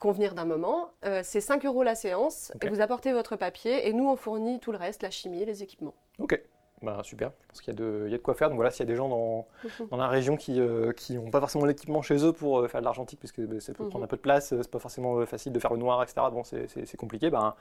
convenir 0.00 0.34
d'un 0.34 0.44
moment. 0.44 0.90
c'est 1.22 1.40
5 1.40 1.64
euros 1.66 1.82
la 1.82 1.94
séance 1.94 2.52
et 2.62 2.68
vous 2.68 2.80
apportez 2.80 3.12
votre 3.12 3.36
papier 3.36 3.88
et 3.88 3.92
nous 3.92 4.08
on 4.08 4.16
fournit 4.16 4.60
tout 4.60 4.72
le 4.72 4.78
reste, 4.78 5.02
la 5.02 5.10
chimie, 5.10 5.44
les 5.44 5.62
équipements. 5.62 5.94
Ok. 6.18 6.40
Bah, 6.82 6.98
super, 7.04 7.30
je 7.42 7.48
pense 7.48 7.60
qu'il 7.60 7.74
y, 7.74 8.10
y, 8.10 8.14
a 8.14 8.18
de 8.18 8.22
quoi 8.22 8.34
faire. 8.34 8.48
Donc 8.48 8.56
voilà, 8.56 8.72
s'il 8.72 8.80
y 8.80 8.88
a 8.88 8.92
des 8.92 8.96
gens 8.96 9.08
dans, 9.08 9.46
mhm. 9.62 9.88
dans 9.90 9.96
la 9.96 10.08
région 10.08 10.36
qui 10.36 10.58
n'ont 10.58 10.88
euh, 10.88 11.30
pas 11.30 11.38
forcément 11.38 11.64
l'équipement 11.64 12.02
chez 12.02 12.24
eux 12.24 12.32
pour 12.32 12.58
euh, 12.58 12.66
faire 12.66 12.80
de 12.80 12.84
l'argentique, 12.84 13.20
puisque 13.20 13.40
bah, 13.40 13.60
ça 13.60 13.72
peut 13.72 13.84
mhm. 13.84 13.90
prendre 13.90 14.04
un 14.04 14.08
peu 14.08 14.16
de 14.16 14.22
place, 14.22 14.52
euh, 14.52 14.58
c'est 14.62 14.70
pas 14.70 14.80
forcément 14.80 15.24
facile 15.24 15.52
de 15.52 15.58
faire 15.60 15.72
le 15.72 15.78
noir, 15.78 16.02
etc. 16.02 16.26
Bon, 16.32 16.42
c'est 16.42 16.96
compliqué. 16.96 17.30
Ben, 17.30 17.54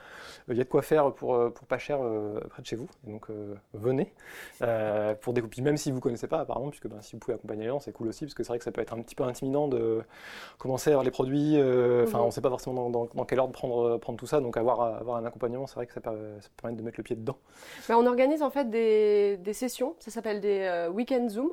il 0.48 0.58
y 0.58 0.62
a 0.62 0.64
de 0.64 0.70
quoi 0.70 0.82
faire 0.82 1.14
pour, 1.14 1.54
pour 1.54 1.68
pas 1.68 1.78
cher 1.78 2.00
près 2.50 2.62
de 2.62 2.68
chez 2.68 2.76
vous. 2.76 2.88
donc 3.04 3.28
venez 3.74 4.12
pour 5.22 5.34
découper, 5.34 5.62
même 5.62 5.78
si 5.78 5.92
vous 5.92 5.98
ne 5.98 6.02
connaissez 6.02 6.28
pas 6.28 6.40
apparemment, 6.40 6.70
puisque 6.70 6.88
ben, 6.88 7.02
si 7.02 7.14
vous 7.14 7.20
pouvez 7.20 7.36
accompagner 7.36 7.64
les 7.64 7.70
gens, 7.70 7.80
c'est 7.80 7.92
cool 7.92 8.08
aussi, 8.08 8.26
parce 8.26 8.34
que 8.34 8.44
c'est 8.44 8.50
vrai 8.50 8.58
que 8.58 8.64
ça 8.64 8.72
peut 8.72 8.82
être 8.82 8.94
un 8.94 9.02
petit 9.02 9.16
peu 9.16 9.24
intimidant 9.24 9.68
de 9.68 10.02
commencer 10.58 10.90
à 10.90 10.94
avoir 10.94 11.04
les 11.04 11.12
produits. 11.12 11.58
Enfin, 11.58 12.18
mhm. 12.18 12.24
on 12.24 12.26
ne 12.28 12.32
sait 12.32 12.42
pas 12.42 12.50
forcément 12.50 12.90
dans, 12.90 13.06
dans, 13.14 13.26
quel 13.26 13.40
ordre 13.40 13.54
prendre, 13.54 13.98
prendre 13.98 14.18
tout 14.18 14.28
ça. 14.28 14.40
Donc 14.40 14.58
avoir, 14.58 14.82
avoir 14.82 15.18
un 15.18 15.26
accompagnement, 15.26 15.68
c'est 15.68 15.76
vrai 15.76 15.86
que 15.86 15.94
ça, 15.94 16.02
peut, 16.02 16.12
permettre 16.58 16.80
de 16.80 16.84
mettre 16.84 16.98
le 16.98 17.04
pied 17.04 17.16
dedans. 17.16 17.38
Ben, 17.88 17.96
on 17.98 18.06
organise 18.08 18.42
en 18.42 18.50
fait 18.50 18.70
des 18.70 19.11
des, 19.38 19.54
sessions, 19.54 19.96
ça 20.00 20.12
s'appelle 20.12 20.40
des 20.42 20.60
euh, 20.62 20.90
week-end 20.90 21.28
Zoom, 21.30 21.52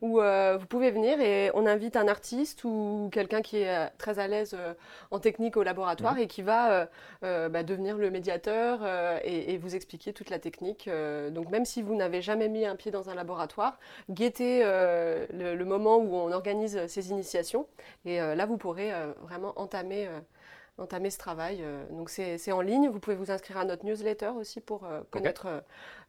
où 0.00 0.20
euh, 0.20 0.56
vous 0.58 0.66
pouvez 0.66 0.90
venir 0.90 1.20
et 1.20 1.52
on 1.54 1.64
invite 1.64 1.94
un 1.94 2.08
artiste 2.08 2.64
ou 2.64 3.08
quelqu'un 3.12 3.40
qui 3.40 3.58
est 3.58 3.68
euh, 3.68 3.86
très 3.98 4.18
à 4.18 4.26
l'aise 4.26 4.56
en 5.12 5.20
technique 5.20 5.56
au 5.56 5.62
laboratoire 5.62 6.14
mhm. 6.14 6.22
et 6.22 6.26
qui 6.26 6.42
va 6.42 6.88
bah, 7.22 7.62
devenir 7.62 7.96
le 7.96 8.10
médiateur 8.10 8.80
et, 9.22 9.56
vous 9.58 9.76
expliquer 9.76 10.12
toute 10.12 10.30
la 10.30 10.38
technique. 10.38 10.90
donc 11.30 11.50
même 11.50 11.64
si 11.64 11.82
vous 11.82 11.94
n'avez 11.94 12.20
jamais 12.20 12.48
mis 12.48 12.64
un 12.64 12.74
pied 12.74 12.90
dans 12.90 13.10
un 13.10 13.14
laboratoire, 13.14 13.78
guettez 14.08 14.62
le, 14.64 15.64
moment 15.64 15.98
où 15.98 16.16
on 16.16 16.32
organise 16.32 16.86
ces 16.88 17.10
initiations 17.10 17.66
et 18.04 18.18
là 18.18 18.46
vous 18.46 18.56
pourrez 18.56 18.90
vraiment 19.22 19.52
entamer 19.56 20.08
entamer 20.80 21.10
ce 21.10 21.18
travail. 21.18 21.62
donc 21.90 22.10
c'est 22.10 22.52
en 22.52 22.60
ligne, 22.60 22.88
vous 22.88 23.00
pouvez 23.00 23.16
vous 23.16 23.30
inscrire 23.30 23.58
à 23.58 23.64
notre 23.64 23.84
newsletter 23.84 24.30
aussi 24.36 24.60
pour 24.60 24.86
connaître 25.10 25.62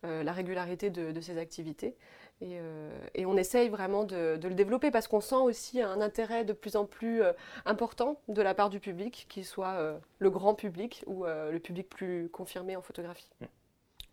euh, 0.04 0.24
la 0.24 0.32
régularité 0.32 0.90
de, 0.90 1.20
ces 1.22 1.38
activités. 1.38 1.96
Euh, 2.42 2.90
et, 3.14 3.28
on 3.28 3.38
essaye 3.38 3.70
vraiment 3.70 4.04
de, 4.04 4.40
le 4.42 4.56
développer 4.56 4.90
parce 4.90 5.08
qu'on 5.08 5.22
sent 5.22 5.36
aussi 5.36 5.80
un 5.80 6.02
intérêt 6.02 6.44
de 6.44 6.54
plus 6.54 6.76
en 6.76 6.86
plus 6.86 7.22
euh, 7.22 7.34
important 7.66 8.20
de 8.28 8.42
la 8.42 8.56
part 8.56 8.72
du 8.72 8.80
public, 8.80 9.28
qu'il 9.30 9.46
soit 9.46 10.00
le 10.18 10.30
grand 10.32 10.56
public 10.56 11.04
ou 11.06 11.26
le 11.26 11.60
public 11.60 11.88
plus 11.88 12.30
confirmé 12.30 12.76
en 12.76 12.82
photographie. 12.82 13.30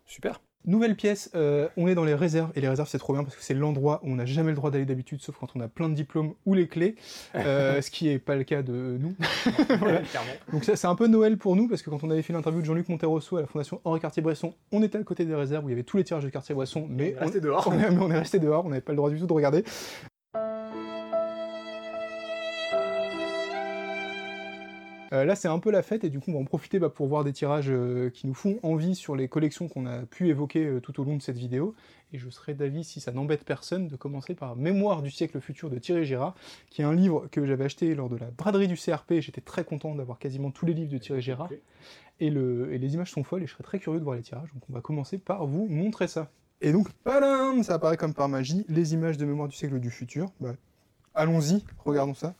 Super. 0.05 0.39
Nouvelle 0.65 0.95
pièce, 0.95 1.31
euh, 1.35 1.69
on 1.77 1.87
est 1.87 1.95
dans 1.95 2.03
les 2.03 2.13
réserves, 2.13 2.51
et 2.53 2.61
les 2.61 2.67
réserves 2.67 2.89
c'est 2.89 2.97
trop 2.97 3.13
bien 3.13 3.23
parce 3.23 3.35
que 3.35 3.41
c'est 3.41 3.53
l'endroit 3.53 4.01
où 4.03 4.11
on 4.11 4.15
n'a 4.15 4.25
jamais 4.25 4.49
le 4.49 4.55
droit 4.55 4.71
d'aller 4.71 4.85
d'habitude, 4.85 5.21
sauf 5.21 5.37
quand 5.39 5.47
on 5.55 5.61
a 5.61 5.69
plein 5.69 5.87
de 5.87 5.93
diplômes 5.93 6.33
ou 6.45 6.53
les 6.53 6.67
clés, 6.67 6.95
euh, 7.35 7.81
ce 7.81 7.89
qui 7.89 8.07
n'est 8.07 8.19
pas 8.19 8.35
le 8.35 8.43
cas 8.43 8.61
de 8.61 8.97
nous. 8.99 9.15
Donc 10.51 10.65
c'est 10.65 10.85
un 10.85 10.95
peu 10.95 11.07
Noël 11.07 11.37
pour 11.37 11.55
nous, 11.55 11.69
parce 11.69 11.81
que 11.81 11.89
quand 11.89 12.03
on 12.03 12.11
avait 12.11 12.21
fait 12.21 12.33
l'interview 12.33 12.59
de 12.61 12.65
Jean-Luc 12.65 12.89
Monterosso 12.89 13.37
à 13.37 13.41
la 13.41 13.47
Fondation 13.47 13.79
Henri 13.85 14.01
Cartier-Bresson, 14.01 14.53
on 14.73 14.83
était 14.83 14.97
à 14.97 15.03
côté 15.03 15.23
des 15.23 15.33
réserves 15.33 15.65
où 15.65 15.69
il 15.69 15.71
y 15.71 15.75
avait 15.75 15.83
tous 15.83 15.97
les 15.97 16.03
tirages 16.03 16.25
de 16.25 16.29
Cartier-Bresson, 16.29 16.87
mais, 16.89 17.15
on, 17.21 17.25
mais 17.71 17.97
on 17.99 18.11
est 18.11 18.19
resté 18.19 18.39
dehors, 18.39 18.65
on 18.65 18.69
n'avait 18.69 18.81
pas 18.81 18.91
le 18.91 18.97
droit 18.97 19.09
du 19.09 19.17
tout 19.17 19.27
de 19.27 19.33
regarder. 19.33 19.63
Euh, 25.11 25.25
là, 25.25 25.35
c'est 25.35 25.47
un 25.47 25.59
peu 25.59 25.71
la 25.71 25.81
fête 25.81 26.03
et 26.03 26.09
du 26.09 26.19
coup, 26.19 26.29
on 26.29 26.33
va 26.33 26.39
en 26.39 26.45
profiter 26.45 26.77
bah, 26.77 26.89
pour 26.89 27.07
voir 27.07 27.23
des 27.23 27.33
tirages 27.33 27.69
euh, 27.69 28.09
qui 28.09 28.27
nous 28.27 28.33
font 28.35 28.59
envie 28.61 28.95
sur 28.95 29.15
les 29.15 29.27
collections 29.27 29.67
qu'on 29.67 29.85
a 29.85 30.03
pu 30.03 30.27
évoquer 30.29 30.65
euh, 30.65 30.79
tout 30.79 30.99
au 31.01 31.03
long 31.03 31.15
de 31.15 31.21
cette 31.21 31.37
vidéo. 31.37 31.73
Et 32.13 32.19
je 32.19 32.29
serais 32.29 32.53
d'avis, 32.53 32.83
si 32.83 32.99
ça 32.99 33.11
n'embête 33.11 33.43
personne, 33.43 33.87
de 33.87 33.95
commencer 33.95 34.35
par 34.35 34.55
Mémoire 34.55 35.01
du 35.01 35.09
siècle 35.09 35.39
futur 35.39 35.69
de 35.69 35.79
Thierry 35.79 36.05
Girard, 36.05 36.35
qui 36.69 36.81
est 36.81 36.85
un 36.85 36.93
livre 36.93 37.27
que 37.31 37.45
j'avais 37.45 37.65
acheté 37.65 37.95
lors 37.95 38.09
de 38.09 38.17
la 38.17 38.29
braderie 38.31 38.67
du 38.67 38.75
CRP. 38.75 39.15
J'étais 39.19 39.41
très 39.41 39.63
content 39.63 39.95
d'avoir 39.95 40.19
quasiment 40.19 40.51
tous 40.51 40.65
les 40.65 40.73
livres 40.73 40.91
de 40.91 40.97
Thierry 40.97 41.21
Girard. 41.21 41.49
Et, 42.19 42.29
les 42.29 42.93
images 42.93 43.11
sont 43.11 43.23
folles 43.23 43.43
et 43.43 43.47
je 43.47 43.53
serais 43.53 43.63
très 43.63 43.79
curieux 43.79 43.99
de 43.99 44.03
voir 44.03 44.15
les 44.15 44.21
tirages. 44.21 44.49
Donc 44.53 44.63
on 44.69 44.73
va 44.73 44.81
commencer 44.81 45.17
par 45.17 45.45
vous 45.47 45.67
montrer 45.67 46.07
ça. 46.07 46.29
Et 46.61 46.73
donc, 46.73 46.91
padam, 47.03 47.63
ça 47.63 47.75
apparaît 47.75 47.95
comme 47.95 48.13
par 48.13 48.27
magie, 48.27 48.65
les 48.67 48.93
images 48.93 49.17
de 49.17 49.25
mémoire 49.25 49.47
du 49.47 49.55
siècle 49.55 49.79
du 49.79 49.89
futur. 49.89 50.29
Bah, 50.41 50.55
allons-y, 51.15 51.63
regardons 51.85 52.13
ça. 52.13 52.35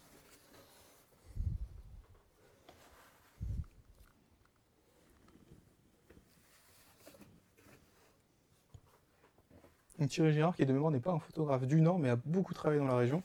Thierry 10.07 10.33
Girard, 10.33 10.55
qui 10.55 10.65
de 10.65 10.73
mémoire 10.73 10.91
n'est 10.91 10.99
pas 10.99 11.11
un 11.11 11.19
photographe 11.19 11.65
du 11.65 11.81
Nord, 11.81 11.99
mais 11.99 12.09
a 12.09 12.15
beaucoup 12.15 12.53
travaillé 12.53 12.79
dans 12.79 12.87
la 12.87 12.95
région. 12.95 13.23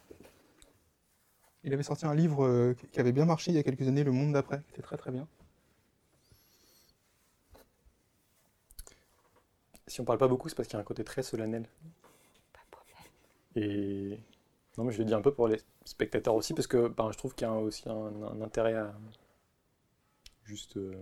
Il 1.63 1.73
avait 1.73 1.83
sorti 1.83 2.05
un 2.05 2.15
livre 2.15 2.45
euh, 2.45 2.77
qui 2.93 3.01
avait 3.01 3.13
bien 3.13 3.25
marché 3.25 3.51
il 3.51 3.55
y 3.55 3.59
a 3.59 3.63
quelques 3.63 3.89
années, 3.89 4.05
Le 4.05 4.13
Monde 4.13 4.33
d'après, 4.33 4.61
qui 4.67 4.73
était 4.73 4.83
très 4.83 4.97
très 4.97 5.11
bien. 5.11 5.27
Si 9.87 10.01
on 10.01 10.05
parle 10.05 10.19
pas 10.19 10.29
beaucoup, 10.29 10.49
c'est 10.49 10.55
parce 10.55 10.69
qu'il 10.69 10.75
y 10.75 10.79
a 10.79 10.81
un 10.81 10.85
côté 10.85 11.05
très 11.05 11.23
solennel. 11.23 11.67
Pas 12.53 12.61
de 12.65 12.71
problème. 12.71 12.97
Et 13.57 14.21
non, 14.77 14.85
mais 14.85 14.93
je 14.93 14.99
le 14.99 15.05
dis 15.05 15.15
un 15.15 15.23
peu 15.23 15.33
pour 15.33 15.49
les 15.49 15.61
spectateurs 15.85 16.35
aussi, 16.35 16.53
parce 16.53 16.67
que 16.67 16.89
ben, 16.89 17.11
je 17.13 17.19
trouve 17.19 17.35
qu'il 17.35 17.47
y 17.47 17.51
a 17.51 17.55
aussi 17.55 17.89
un, 17.89 18.43
intérêt 18.43 18.75
à 18.75 18.95
juste 20.45 20.77
euh, 20.77 20.95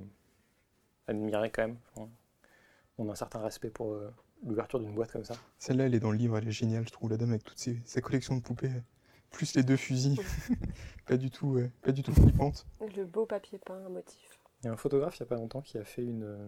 admirer 1.06 1.50
quand 1.50 1.62
même. 1.62 1.78
on 2.98 3.08
a 3.08 3.12
un 3.12 3.16
certain 3.16 3.40
respect 3.40 3.70
pour 3.70 3.94
euh, 3.94 4.12
l'ouverture 4.44 4.80
d'une 4.80 4.94
boîte 4.94 5.12
comme 5.12 5.24
ça. 5.24 5.34
Celle-là, 5.58 5.86
elle 5.86 5.94
est 5.94 6.00
dans 6.00 6.10
le 6.10 6.18
livre, 6.18 6.38
elle 6.38 6.48
est 6.48 6.52
géniale, 6.52 6.84
je 6.86 6.92
trouve, 6.92 7.10
la 7.10 7.16
dame 7.16 7.30
avec 7.30 7.44
toutes 7.44 7.58
ses, 7.58 7.80
sa 7.84 8.00
collection 8.00 8.36
de 8.36 8.40
poupées, 8.40 8.72
plus 9.30 9.54
les 9.54 9.62
deux 9.62 9.76
fusils. 9.76 10.20
pas 11.06 11.16
du 11.16 11.30
tout, 11.30 11.60
pas 11.82 11.92
du 11.92 12.02
tout 12.02 12.12
flippante. 12.12 12.66
Le 12.96 13.04
beau 13.04 13.26
papier 13.26 13.58
peint, 13.58 13.84
un 13.86 13.88
motif. 13.88 14.42
Il 14.62 14.66
y 14.66 14.68
a 14.68 14.72
un 14.72 14.76
photographe 14.76 15.18
il 15.18 15.22
n'y 15.22 15.26
a 15.26 15.28
pas 15.28 15.36
longtemps 15.36 15.60
qui 15.60 15.76
a 15.76 15.84
fait 15.84 16.04
une, 16.04 16.22
euh, 16.22 16.46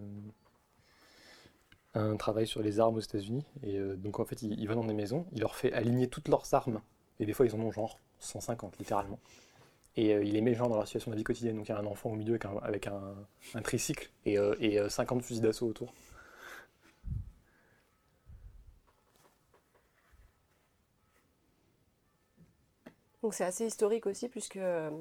un 1.95 2.15
travail 2.15 2.47
sur 2.47 2.61
les 2.61 2.79
armes 2.79 2.95
aux 2.95 3.01
États-Unis. 3.01 3.45
Et 3.61 3.77
euh, 3.77 3.97
donc 3.97 4.19
en 4.19 4.25
fait, 4.25 4.41
il, 4.41 4.67
va 4.67 4.75
dans 4.75 4.85
des 4.85 4.93
maisons, 4.93 5.25
il 5.33 5.41
leur 5.41 5.55
fait 5.55 5.73
aligner 5.73 6.07
toutes 6.07 6.29
leurs 6.29 6.53
armes. 6.53 6.81
Et 7.19 7.25
des 7.25 7.33
fois, 7.33 7.45
ils 7.45 7.53
en 7.55 7.59
ont 7.59 7.71
genre 7.71 7.99
150 8.19 8.77
littéralement. 8.79 9.19
Et 9.97 10.13
euh, 10.13 10.23
il 10.23 10.33
les 10.33 10.41
met 10.41 10.53
genre 10.53 10.69
dans 10.69 10.77
leur 10.77 10.87
situation 10.87 11.11
de 11.11 11.15
la 11.15 11.17
vie 11.17 11.25
quotidienne. 11.25 11.57
Donc 11.57 11.67
il 11.67 11.71
y 11.71 11.75
a 11.75 11.79
un 11.79 11.85
enfant 11.85 12.11
au 12.11 12.15
milieu 12.15 12.39
avec 12.61 12.87
un, 12.87 13.15
un, 13.53 13.61
tricycle 13.61 14.09
et, 14.25 14.37
et 14.59 14.89
50 14.89 15.21
fusils 15.21 15.41
d'assaut 15.41 15.67
autour. 15.67 15.93
Donc 23.25 23.33
c'est 23.33 23.43
assez 23.43 23.65
historique 23.65 24.05
aussi 24.05 24.29
puisque 24.29 24.57
euh, 24.57 24.91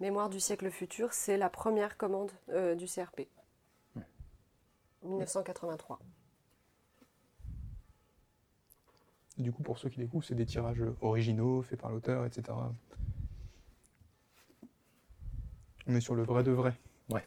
Mémoire 0.00 0.30
du 0.30 0.40
siècle 0.40 0.70
futur, 0.70 1.12
c'est 1.12 1.36
la 1.36 1.50
première 1.50 1.98
commande 1.98 2.32
euh, 2.48 2.74
du 2.74 2.86
CRP. 2.86 3.28
1983. 5.02 5.98
Du 9.36 9.52
coup, 9.52 9.62
pour 9.62 9.76
ceux 9.76 9.90
qui 9.90 9.98
découvrent, 9.98 10.24
c'est 10.24 10.34
des 10.34 10.46
tirages 10.46 10.82
originaux, 11.02 11.60
faits 11.60 11.78
par 11.78 11.90
l'auteur, 11.90 12.24
etc. 12.24 12.56
On 15.86 15.94
est 15.94 16.00
sur 16.00 16.14
le 16.14 16.22
vrai 16.22 16.42
de 16.44 16.52
vrai. 16.52 16.74
Ouais. 17.10 17.26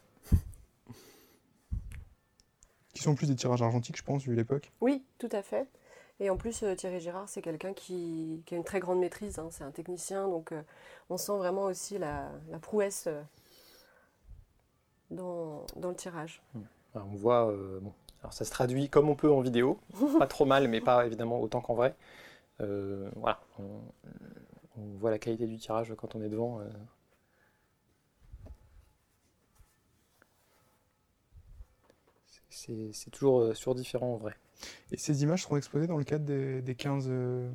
Qui 2.95 3.03
sont 3.03 3.13
plus 3.13 3.27
des 3.27 3.35
tirages 3.35 3.61
argentiques, 3.61 3.97
je 3.97 4.03
pense, 4.03 4.23
vu 4.23 4.33
l'époque. 4.33 4.71
Oui, 4.81 5.05
tout 5.19 5.29
à 5.31 5.43
fait. 5.43 5.69
Et 6.19 6.29
en 6.29 6.37
plus, 6.37 6.63
euh, 6.63 6.75
Thierry 6.75 6.99
Girard, 7.01 7.27
c'est 7.27 7.41
quelqu'un 7.41 7.73
qui, 7.73 8.41
a 8.51 8.55
une 8.55 8.63
très 8.63 8.79
grande 8.79 8.99
maîtrise. 8.99 9.37
Hein. 9.37 9.49
C'est 9.51 9.63
un 9.63 9.71
technicien, 9.71 10.27
donc 10.27 10.51
euh, 10.51 10.61
on 11.09 11.17
sent 11.17 11.37
vraiment 11.37 11.63
aussi 11.63 11.97
la, 11.97 12.31
prouesse 12.61 13.07
euh, 13.07 13.21
dans, 15.11 15.65
le 15.75 15.95
tirage. 15.95 16.41
Hmm. 16.53 16.61
on 16.95 17.15
voit, 17.15 17.53
bon, 17.81 17.93
alors 18.21 18.33
ça 18.33 18.45
se 18.45 18.51
traduit 18.51 18.89
comme 18.89 19.09
on 19.09 19.15
peut 19.15 19.31
en 19.31 19.41
vidéo, 19.41 19.79
pas 20.19 20.27
trop 20.27 20.45
mal, 20.45 20.67
mais 20.69 20.81
pas 20.81 21.05
évidemment 21.05 21.39
autant 21.41 21.61
qu'en 21.61 21.75
vrai. 21.75 21.95
voilà, 22.59 23.41
on, 23.59 23.81
voit 24.97 25.11
la 25.11 25.19
qualité 25.19 25.47
du 25.47 25.57
tirage 25.57 25.93
quand 25.97 26.15
on 26.15 26.21
est 26.21 26.29
devant. 26.29 26.61
C'est 32.49 33.11
toujours 33.11 33.55
sur 33.55 33.75
différent 33.75 34.13
en 34.13 34.17
vrai. 34.17 34.35
Et 34.91 34.97
ces 34.97 35.23
images 35.23 35.43
seront 35.43 35.57
exposées 35.57 35.87
dans 35.87 35.97
le 35.97 36.03
cadre 36.03 36.25
des, 36.25 36.75
15, 36.75 37.05
15 37.05 37.09
euh, 37.09 37.51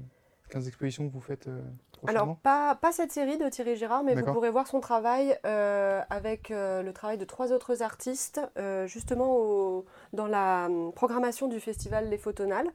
expositions 0.69 1.09
que 1.09 1.13
vous 1.13 1.21
faites 1.21 1.49
euh, 1.49 1.61
Alors, 2.07 2.37
pas, 2.39 2.75
pas 2.75 2.93
cette 2.93 3.13
série 3.13 3.39
de 3.39 3.49
Thierry 3.49 3.77
Girard, 3.77 4.05
mais 4.05 4.15
vous 4.15 4.33
pourrez 4.33 4.51
voir 4.51 4.67
son 4.67 4.81
travail 4.81 5.37
euh, 5.45 6.03
avec 6.11 6.51
le 6.51 6.91
travail 6.93 7.19
de 7.19 7.25
trois 7.25 7.53
autres 7.53 7.83
artistes, 7.83 8.41
justement 8.87 9.85
dans 10.13 10.27
la 10.27 10.69
programmation 10.95 11.49
du 11.49 11.61
festival 11.61 12.09
Les 12.09 12.19
Photonales, 12.19 12.71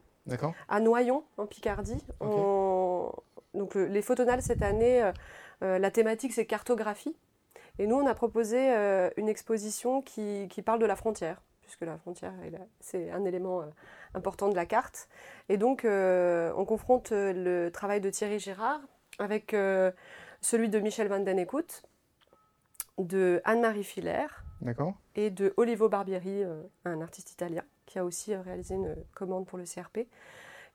à 0.69 0.79
Noyon, 0.79 1.23
en 1.38 1.45
Picardie. 1.45 2.03
Donc, 2.21 3.75
les 3.75 4.01
Photonales, 4.01 4.41
cette 4.41 4.61
année, 4.61 5.11
la 5.61 5.91
thématique, 5.91 6.33
c'est 6.33 6.45
cartographie. 6.45 7.15
Et 7.77 7.88
nous, 7.88 7.95
on 7.95 8.07
a 8.07 8.13
proposé 8.13 8.69
une 9.17 9.27
exposition 9.27 10.01
qui, 10.01 10.47
qui 10.49 10.61
parle 10.61 10.79
de 10.79 10.85
la 10.85 10.95
frontière 10.95 11.41
puisque 11.65 11.82
la 11.82 11.97
frontière, 11.97 12.32
c'est 12.80 13.12
un 13.12 13.25
élément 13.25 13.62
euh, 13.62 13.65
important 14.13 14.47
de 14.49 14.56
la 14.56 14.65
carte. 14.65 15.10
Et 15.49 15.58
donc, 15.58 15.84
euh, 15.84 16.54
on 16.56 16.63
confronte 16.63 17.12
euh, 17.12 17.34
le 17.34 17.71
travail 17.71 17.99
de 17.99 18.10
Thierry 18.10 18.39
Girard 18.39 18.80
avec 19.17 19.56
celui 20.41 20.67
de 20.69 20.80
Michel 20.80 21.08
Van 21.08 21.19
Den 21.19 21.39
Eekhout, 21.39 21.84
de 22.97 23.41
Anne-Marie 23.45 23.86
Filler 23.86 24.28
et 25.15 25.30
de 25.30 25.54
Olivo 25.56 25.88
Barbieri, 25.88 26.43
un 26.84 26.99
artiste 26.99 27.32
italien, 27.32 27.63
qui 27.86 27.97
a 27.97 28.04
aussi 28.04 28.36
réalisé 28.36 28.75
une 28.75 28.93
commande 29.13 29.45
pour 29.45 29.58
le 29.58 29.63
CRP. 29.63 29.99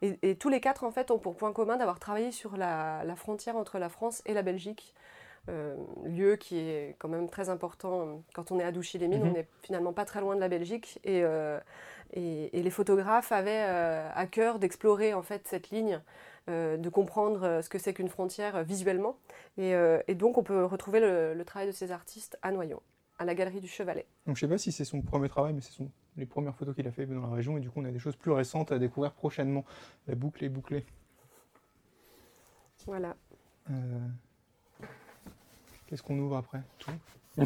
Et, 0.00 0.36
tous 0.36 0.48
les 0.48 0.62
quatre, 0.62 0.84
en 0.84 0.90
fait, 0.90 1.10
ont 1.10 1.18
pour 1.18 1.36
point 1.36 1.52
commun 1.52 1.76
d'avoir 1.76 2.00
travaillé 2.00 2.32
sur 2.32 2.56
la, 2.56 3.04
frontière 3.14 3.56
entre 3.56 3.78
la 3.78 3.90
France 3.90 4.22
et 4.24 4.32
la 4.32 4.40
Belgique, 4.40 4.94
euh, 5.50 5.74
lieu 6.04 6.36
qui 6.36 6.58
est 6.58 6.94
quand 6.98 7.08
même 7.08 7.28
très 7.28 7.48
important 7.48 8.22
quand 8.34 8.52
on 8.52 8.60
est 8.60 8.64
à 8.64 8.72
Douchy-les-Mines. 8.72 9.22
On 9.22 9.26
mhm. 9.26 9.32
n'est 9.32 9.46
finalement 9.62 9.92
pas 9.92 10.04
très 10.04 10.20
loin 10.20 10.36
de 10.36 10.40
la 10.40 10.48
Belgique 10.48 11.00
et, 11.04 11.22
euh, 11.24 11.58
et, 12.12 12.50
les 12.52 12.70
photographes 12.70 13.32
avaient 13.32 13.64
euh, 13.66 14.08
à 14.14 14.26
cœur 14.26 14.58
d'explorer 14.58 15.12
en 15.12 15.22
fait 15.22 15.46
cette 15.46 15.70
ligne, 15.70 16.00
de 16.48 16.88
comprendre 16.88 17.60
ce 17.62 17.68
que 17.68 17.78
c'est 17.78 17.94
qu'une 17.94 18.08
frontière 18.08 18.64
visuellement. 18.64 19.16
Et, 19.56 19.72
donc 20.16 20.36
on 20.36 20.42
peut 20.42 20.64
retrouver 20.64 20.98
le, 20.98 21.40
travail 21.44 21.68
de 21.68 21.72
ces 21.72 21.92
artistes 21.92 22.38
à 22.42 22.50
Noyon, 22.50 22.82
à 23.20 23.24
la 23.24 23.36
galerie 23.36 23.60
du 23.60 23.68
Chevalet. 23.68 24.04
Donc 24.26 24.34
je 24.34 24.40
sais 24.40 24.48
pas 24.48 24.58
si 24.58 24.72
c'est 24.72 24.84
son 24.84 25.00
premier 25.00 25.28
travail, 25.28 25.52
mais 25.52 25.60
ce 25.60 25.72
sont 25.72 25.88
les 26.16 26.26
premières 26.26 26.56
photos 26.56 26.74
qu'il 26.74 26.88
a 26.88 26.90
fait 26.90 27.06
dans 27.06 27.20
la 27.20 27.34
région 27.36 27.56
et 27.56 27.60
du 27.60 27.70
coup 27.70 27.80
on 27.80 27.84
a 27.84 27.92
des 27.92 28.00
choses 28.00 28.16
plus 28.16 28.32
récentes 28.32 28.72
à 28.72 28.80
découvrir 28.80 29.12
prochainement. 29.12 29.64
La 30.08 30.16
boucle 30.16 30.44
est 30.44 30.48
bouclée. 30.48 30.84
Voilà. 32.86 33.14
Qu'est-ce 35.90 36.02
qu'on 36.02 36.18
ouvre 36.18 36.36
après? 36.36 36.60
Tout 36.78 36.92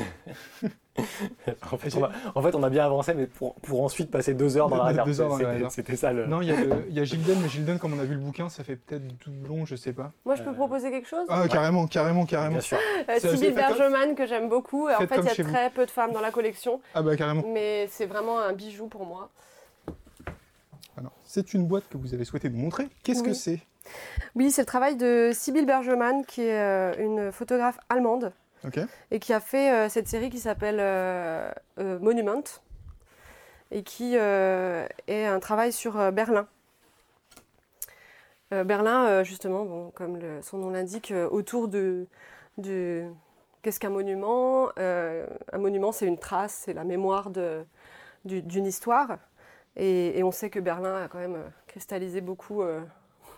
en, 1.73 1.77
fait, 1.79 2.55
on 2.55 2.63
a, 2.63 2.71
bien 2.71 2.85
avancé, 2.85 3.15
mais 3.15 3.27
pour, 3.27 3.55
pour 3.57 3.83
ensuite 3.83 4.11
passer 4.11 4.35
deux 4.35 4.57
heures 4.57 4.69
dans 4.69 4.77
la 4.83 5.03
réserve. 5.03 5.71
C'était 5.71 5.97
ça 5.97 6.13
le. 6.13 6.27
Non, 6.27 6.43
il 6.43 6.49
y, 6.49 6.53
a 6.53 6.57
y 6.91 7.01
a 7.01 7.05
Gilden, 7.05 7.39
mais 7.41 7.49
Gilden, 7.49 7.79
comme 7.79 7.95
on 7.95 7.99
a 7.99 8.05
vu 8.05 8.15
le 8.15 8.21
bouquin, 8.21 8.49
ça 8.49 8.65
fait 8.65 8.77
peut-être 8.77 9.05
long, 9.47 9.65
je 9.67 9.77
sais 9.77 9.93
pas. 9.93 10.13
Moi, 10.25 10.35
je 10.35 10.43
peux 10.43 10.53
proposer 10.53 10.91
quelque 10.91 11.09
chose? 11.09 11.27
Ah, 11.29 11.47
carrément, 11.49 11.87
carrément, 11.87 12.27
carrément. 12.27 12.53
Bien 12.53 12.61
sûr. 12.61 12.79
Euh, 13.09 13.53
Bergeman, 13.55 14.15
que 14.15 14.27
j'aime 14.27 14.49
beaucoup. 14.49 14.89
En 14.89 15.07
fait, 15.07 15.11
il 15.19 15.25
y 15.25 15.29
a 15.29 15.45
très 15.45 15.71
peu 15.71 15.87
de 15.87 15.91
femmes 15.91 16.13
dans 16.13 16.21
la 16.21 16.31
collection. 16.31 16.81
Ah, 16.95 17.03
bah, 17.03 17.17
carrément. 17.17 17.45
Mais 17.53 17.87
c'est 17.91 18.07
vraiment 18.07 18.39
un 18.39 18.53
bijou 18.53 18.89
pour 18.89 19.07
moi. 19.07 19.31
Alors, 20.97 21.13
c'est 21.25 21.55
une 21.55 21.67
boîte 21.67 21.89
que 21.89 21.97
vous 21.97 22.15
avez 22.15 22.25
souhaité 22.25 22.49
nous 22.49 22.59
montrer. 22.59 22.89
Qu'est-ce 23.03 23.23
que 23.23 23.35
c'est? 23.35 23.61
Oui, 24.35 24.51
c'est 24.51 24.63
le 24.63 24.67
travail 24.67 24.97
de 24.97 25.31
Sibylle 25.33 25.67
Bergeman, 25.67 26.25
qui 26.25 26.43
est 26.43 26.61
euh, 26.61 26.93
une 26.99 27.31
photographe 27.31 27.79
allemande 27.89 28.33
et 29.11 29.21
qui 29.21 29.35
a 29.35 29.41
fait 29.41 29.71
euh, 29.71 29.89
cette 29.91 30.09
série 30.09 30.31
qui 30.31 30.39
s'appelle 30.39 30.79
euh, 30.81 31.53
Monument 31.79 32.43
et 33.71 33.83
qui 33.83 34.15
est 34.17 35.27
un 35.27 35.41
travail 35.41 35.73
sur 35.73 36.13
Berlin. 36.13 36.47
Berlin, 38.51 39.25
justement, 39.25 39.91
comme 39.97 40.21
son 40.43 40.59
nom 40.59 40.71
l'indique, 40.71 41.13
autour 41.31 41.67
de, 41.67 42.07
qu'est-ce 43.63 43.81
qu'un 43.81 43.91
monument? 43.91 44.69
Un 44.77 45.59
monument, 45.59 45.91
c'est 45.91 46.07
une 46.07 46.19
trace, 46.19 46.63
c'est 46.65 46.73
la 46.73 46.85
mémoire 46.85 47.31
d'une 48.25 48.67
histoire. 48.67 49.19
Et, 49.77 50.23
on 50.23 50.31
sait 50.31 50.51
que 50.51 50.61
Berlin 50.61 51.03
a 51.03 51.09
quand 51.09 51.19
même 51.19 51.43
cristallisé 51.67 52.21
beaucoup 52.21 52.63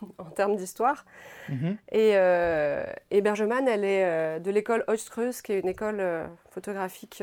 en 0.18 0.30
termes 0.30 0.56
d'histoire. 0.56 1.04
Mhm. 1.48 1.76
Euh, 1.94 2.84
et, 3.10 3.20
Bergemann, 3.20 3.68
elle 3.68 3.84
est 3.84 4.04
euh, 4.04 4.38
de 4.38 4.50
l'école 4.50 4.84
Oestrus, 4.88 5.42
qui 5.42 5.52
est 5.52 5.60
une 5.60 5.68
école 5.68 6.00
euh, 6.00 6.26
photographique 6.50 7.22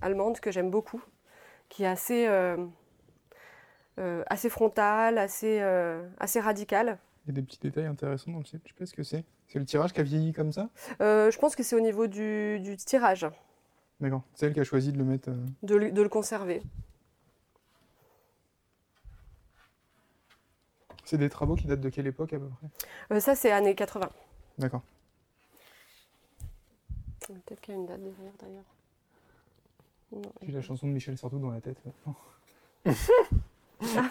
allemande 0.00 0.40
que 0.40 0.50
j'aime 0.50 0.70
beaucoup, 0.70 1.02
qui 1.68 1.84
est 1.84 1.86
assez, 1.86 2.28
assez 3.96 4.50
frontale, 4.50 5.18
assez, 5.18 5.60
assez 6.18 6.40
radicale. 6.40 6.98
Il 7.26 7.28
y 7.28 7.38
a 7.38 7.40
des 7.40 7.42
petits 7.42 7.58
détails 7.58 7.86
intéressants 7.86 8.32
dans 8.32 8.38
le 8.38 8.44
site. 8.44 8.60
Je 8.64 8.68
sais 8.70 8.78
pas 8.78 8.86
ce 8.86 8.94
que 8.94 9.02
c'est. 9.02 9.24
C'est 9.48 9.58
le 9.58 9.64
tirage 9.64 9.92
qui 9.92 10.00
a 10.00 10.02
vieilli 10.02 10.32
comme 10.32 10.52
ça? 10.52 10.68
Je 11.00 11.38
pense 11.38 11.56
que 11.56 11.62
c'est 11.62 11.76
au 11.76 11.80
niveau 11.80 12.06
du, 12.06 12.60
du 12.60 12.76
tirage. 12.76 13.26
D'accord. 14.00 14.22
C'est 14.34 14.46
elle 14.46 14.52
qui 14.52 14.60
a 14.60 14.64
choisi 14.64 14.92
de 14.92 14.98
le 14.98 15.04
mettre. 15.04 15.30
De, 15.62 15.90
de 15.90 16.02
le 16.02 16.08
conserver. 16.08 16.60
C'est 21.04 21.18
des 21.18 21.28
travaux 21.28 21.54
qui 21.54 21.66
datent 21.66 21.80
de 21.80 21.88
quelle 21.88 22.06
époque 22.06 22.32
à 22.32 22.38
peu 22.38 22.48
près 22.48 23.16
euh, 23.16 23.20
Ça, 23.20 23.34
c'est 23.34 23.52
années 23.52 23.74
80. 23.74 24.08
D'accord. 24.58 24.82
Peut-être 27.26 27.60
qu'il 27.60 27.74
y 27.74 27.76
a 27.76 27.80
une 27.80 27.86
date 27.86 28.02
derrière 28.02 28.32
d'ailleurs. 28.38 28.64
J'ai 30.42 30.52
la 30.52 30.62
chanson 30.62 30.86
de 30.86 30.92
Michel 30.92 31.18
Sardou 31.18 31.38
dans 31.38 31.50
la 31.50 31.60
tête. 31.60 31.78
ah, 32.06 32.12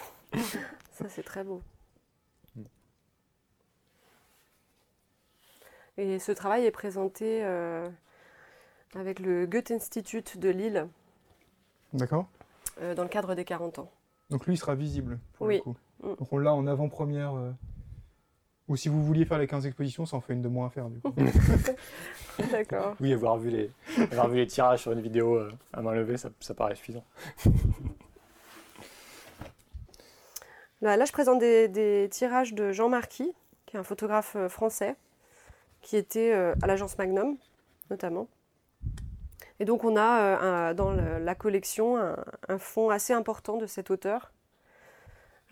ça 0.91 1.10
c'est 1.10 1.24
très 1.24 1.44
beau. 1.44 1.62
Et 5.98 6.18
ce 6.18 6.32
travail 6.32 6.66
est 6.66 6.72
présenté 6.72 7.46
euh, 7.46 7.88
avec 8.96 9.20
le 9.20 9.46
Goethe 9.46 9.72
Institute 9.72 10.39
de 10.39 10.50
Lille. 10.50 10.88
D'accord. 11.94 12.28
Euh, 12.82 12.96
dans 12.96 13.04
le 13.04 13.10
cadre 13.10 13.36
des 13.36 13.46
40 13.46 13.78
ans. 13.80 13.91
Donc 14.32 14.48
lui, 14.48 14.56
il 14.56 14.58
sera 14.58 14.74
visible 14.74 15.20
pour 15.34 15.46
oui. 15.46 15.58
le 15.58 15.62
coup. 15.62 15.78
Mm. 16.04 16.16
Donc 16.20 16.32
on 16.32 16.38
l'a 16.38 16.54
en 16.54 16.68
avant-première. 16.68 17.36
Euh, 17.36 17.51
ou 18.70 18.76
si 18.78 18.88
vous 18.88 19.04
vouliez 19.04 19.26
faire 19.26 19.39
les 19.39 19.47
15 19.47 19.66
expositions, 19.66 20.06
ça 20.06 20.16
en 20.16 20.22
fait 20.22 20.34
une 20.34 20.41
de 20.41 20.47
moins 20.47 20.68
à 20.68 20.70
faire 20.70 20.89
du 20.89 21.01
coup. 21.01 21.14
D'accord. 22.51 22.95
Oui, 23.01 23.12
avoir 23.12 23.38
vu, 23.38 23.49
les, 23.49 23.70
avoir 24.12 24.30
vu 24.30 24.38
les 24.38 24.47
tirages 24.47 24.82
sur 24.82 24.93
une 24.93 25.01
vidéo 25.01 25.38
à 25.74 25.82
main 25.82 25.93
levée, 25.93 26.18
ça, 26.18 26.30
ça 26.39 26.54
paraît 26.54 26.76
suffisant. 26.76 27.04
Là, 30.82 31.04
je 31.06 31.12
présente 31.12 31.39
des, 31.39 31.68
des 31.68 32.08
tirages 32.10 32.54
de 32.54 32.72
Jean 32.72 32.89
Marquis, 32.89 33.34
qui 33.66 33.76
est 33.76 33.80
un 33.80 33.84
photographe 33.84 34.38
français, 34.47 34.95
qui 35.82 35.97
était 35.97 36.32
à 36.34 36.68
l'agence 36.68 36.97
Magnum, 36.97 37.38
notamment. 37.89 38.28
Et 39.64 39.66
donc 39.66 39.86
on 39.86 39.95
a 39.95 40.20
euh, 40.20 40.74
dans 40.74 40.91
la 40.91 41.36
collection 41.36 41.95
un, 41.95 42.58
fond 42.58 42.89
assez 42.89 43.14
important 43.14 43.56
de 43.56 43.66
cet 43.66 43.91
auteur, 43.91 44.33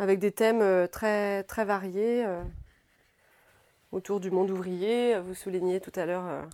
avec 0.02 0.18
des 0.18 0.32
thèmes 0.32 0.64
euh, 0.64 0.88
très, 0.88 1.43
très 1.43 1.64
variés 1.64 2.26
euh, 2.26 2.43
autour 3.91 4.20
du 4.20 4.32
monde 4.32 4.49
ouvrier. 4.49 5.20
Vous 5.20 5.36
soulignez 5.36 5.80
tout 5.80 5.91
à 5.95 6.08
l'heure 6.08 6.47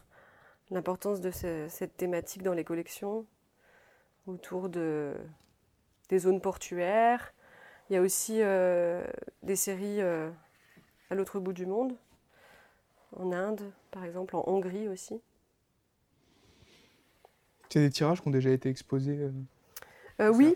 l'importance 0.69 1.21
de 1.21 1.31
cette 1.31 1.95
thématique 1.95 2.43
dans 2.43 2.51
les 2.51 2.65
collections, 2.65 3.25
autour 4.25 4.67
de, 4.67 5.13
des 6.09 6.19
zones 6.19 6.41
portuaires. 6.41 7.33
Il 7.89 7.93
y 7.93 7.95
a 7.95 8.01
aussi 8.01 8.41
des 9.43 9.55
séries 9.55 10.01
à 10.01 11.15
l'autre 11.15 11.39
bout 11.39 11.53
du 11.53 11.65
monde, 11.65 11.95
en 13.15 13.31
Inde 13.31 13.61
par 13.91 14.03
exemple, 14.03 14.35
en 14.35 14.43
Hongrie 14.45 14.89
aussi. 14.89 15.21
C'est 17.69 17.79
des 17.79 17.89
tirages 17.89 18.21
qui 18.21 18.27
ont 18.27 18.31
déjà 18.31 18.49
été 18.49 18.69
exposés 18.69 19.17
euh, 19.17 19.31
euh 20.21 20.29
Oui, 20.33 20.55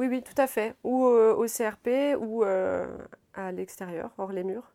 oui, 0.00 0.06
oui, 0.08 0.22
tout 0.22 0.40
à 0.40 0.46
fait. 0.46 0.74
Ou 0.82 1.04
euh, 1.06 1.34
au 1.34 1.44
CRP 1.44 2.16
ou 2.18 2.42
euh, 2.42 2.86
à 3.34 3.52
l'extérieur, 3.52 4.14
hors 4.16 4.32
les 4.32 4.44
murs. 4.44 4.72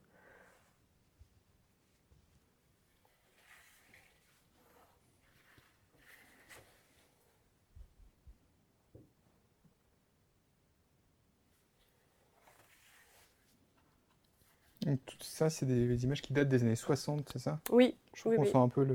tout 15.08 15.18
ça, 15.22 15.50
c'est 15.50 15.66
des, 15.66 16.04
images 16.04 16.22
qui 16.22 16.32
datent 16.32 16.48
des 16.48 16.62
années 16.62 16.76
60, 16.76 17.28
c'est 17.34 17.40
ça? 17.40 17.60
Oui. 17.72 17.96
Je 18.14 18.22
trouve 18.22 18.36
qu'on 18.36 18.46
sent 18.46 18.58
un 18.58 18.70
peu 18.70 18.88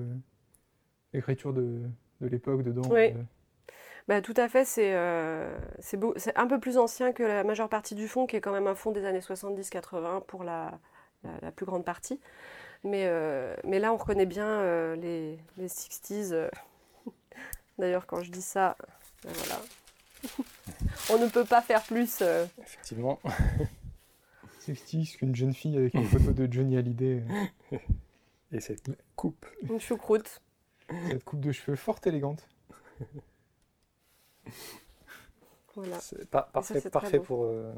l'écriture 1.12 1.52
de, 1.52 1.82
de 2.20 2.26
l'époque 2.28 2.62
dedans. 2.62 2.88
Oui. 2.88 3.10
Euh. 3.10 3.39
Bah, 4.10 4.20
tout 4.20 4.34
à 4.36 4.48
fait, 4.48 4.66
euh, 4.76 5.56
c'est 5.78 6.36
un 6.36 6.48
peu 6.48 6.58
plus 6.58 6.78
ancien 6.78 7.12
que 7.12 7.22
la 7.22 7.44
majeure 7.44 7.68
partie 7.68 7.94
du 7.94 8.08
fond, 8.08 8.26
qui 8.26 8.34
est 8.34 8.40
quand 8.40 8.50
même 8.50 8.66
un 8.66 8.74
fond 8.74 8.90
des 8.90 9.04
années 9.04 9.20
70-80 9.20 10.24
pour 10.26 10.42
la, 10.42 10.80
la, 11.42 11.52
plus 11.52 11.64
grande 11.64 11.84
partie. 11.84 12.18
Mais, 12.82 13.04
euh, 13.06 13.54
mais 13.62 13.78
là, 13.78 13.92
on 13.92 13.96
reconnaît 13.96 14.26
bien 14.26 14.96
les, 14.96 15.38
les 15.58 15.68
60s. 15.68 16.50
D'ailleurs, 17.78 18.04
quand 18.08 18.20
je 18.20 18.32
dis 18.32 18.42
ça, 18.42 18.76
ben 19.22 19.30
voilà. 19.32 19.62
on 21.10 21.24
ne 21.24 21.28
peut 21.28 21.44
pas 21.44 21.62
faire 21.62 21.84
plus. 21.84 22.20
Effectivement. 22.58 23.20
60s 24.66 25.18
qu'une 25.18 25.36
jeune 25.36 25.54
fille 25.54 25.78
avec 25.78 25.94
une 25.94 26.08
photo 26.08 26.32
de 26.32 26.52
Johnny 26.52 26.76
Hallyday. 26.76 27.22
Et 28.50 28.58
cette 28.58 28.90
coupe. 29.14 29.46
Une 29.68 29.80
choucroute. 29.80 30.42
Cette 31.06 31.22
coupe 31.22 31.38
de 31.38 31.52
cheveux 31.52 31.76
fort 31.76 32.00
élégante. 32.04 32.48
Voilà. 35.76 36.00
C'est 36.00 36.28
parfait, 36.28 36.90
parfait 36.90 37.20
pour 37.20 37.44
euh, 37.44 37.72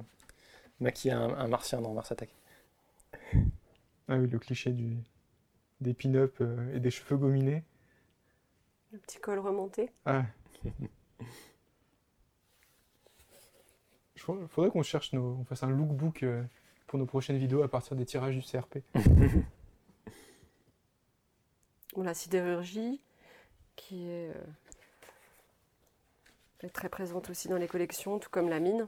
maquiller 0.80 1.12
un, 1.12 1.46
martien 1.46 1.80
dans 1.80 1.92
Mars 1.92 2.12
Attack. 2.12 2.30
Ah 4.08 4.16
oui, 4.16 4.26
le 4.26 4.38
cliché 4.40 4.72
du, 4.72 4.96
des 5.80 5.94
pin-up 5.94 6.34
euh, 6.40 6.74
et 6.74 6.80
des 6.80 6.90
cheveux 6.90 7.16
gominés. 7.16 7.62
Le 8.90 8.98
petit 8.98 9.18
col 9.20 9.38
remonté. 9.38 9.90
Ah. 10.04 10.24
Il 14.16 14.48
faudrait 14.48 14.70
qu'on 14.70 14.82
cherche 14.82 15.12
nos, 15.12 15.36
on 15.40 15.44
fasse 15.44 15.62
un 15.62 15.70
lookbook 15.70 16.24
euh, 16.24 16.42
pour 16.86 16.98
nos 16.98 17.06
prochaines 17.06 17.38
vidéos 17.38 17.62
à 17.62 17.68
partir 17.68 17.96
des 17.96 18.04
tirages 18.04 18.36
du 18.36 18.42
CRP. 18.42 18.78
ou 21.96 22.02
la 22.02 22.14
sidérurgie, 22.14 23.00
qui 23.76 24.08
est, 24.08 24.30
euh, 24.30 24.44
est 26.62 26.70
très 26.70 26.88
présente 26.88 27.30
aussi 27.30 27.48
dans 27.48 27.56
les 27.56 27.68
collections, 27.68 28.18
tout 28.18 28.30
comme 28.30 28.48
la 28.48 28.60
mine. 28.60 28.86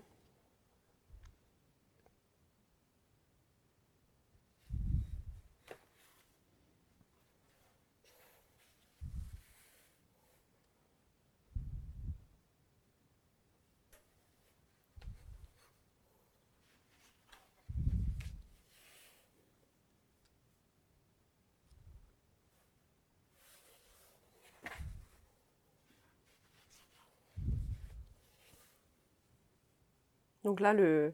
Donc 30.45 30.61
là, 30.61 30.73
le, 30.73 31.13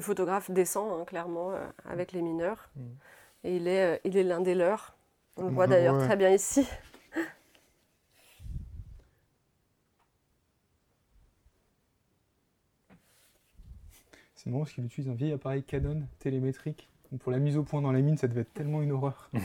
photographe 0.00 0.50
descend 0.50 1.00
hein, 1.00 1.04
clairement 1.04 1.52
euh, 1.52 1.64
avec 1.84 2.12
les 2.12 2.22
mineurs. 2.22 2.68
Mm. 2.76 2.82
Et 3.44 3.56
il 3.56 3.68
est, 3.68 3.84
euh, 3.84 3.98
il 4.04 4.16
est 4.16 4.24
l'un 4.24 4.40
des 4.40 4.54
leurs. 4.54 4.96
On 5.36 5.44
le 5.44 5.50
voit 5.50 5.66
d'ailleurs 5.66 5.98
très 5.98 6.16
bien 6.16 6.30
ici. 6.30 6.66
C'est 14.34 14.50
marrant 14.50 14.62
parce 14.62 14.72
qu'il 14.72 14.84
utilise 14.84 15.10
un 15.10 15.14
vieil 15.14 15.32
appareil 15.32 15.62
Canon 15.62 16.06
télémétrique. 16.18 16.88
pour 17.20 17.32
la 17.32 17.38
mise 17.38 17.56
au 17.56 17.62
point 17.64 17.82
dans 17.82 17.92
la 17.92 18.00
mine, 18.00 18.16
ça 18.16 18.28
devait 18.28 18.42
être 18.42 18.54
tellement 18.54 18.80
une 18.80 18.92
horreur. 18.92 19.30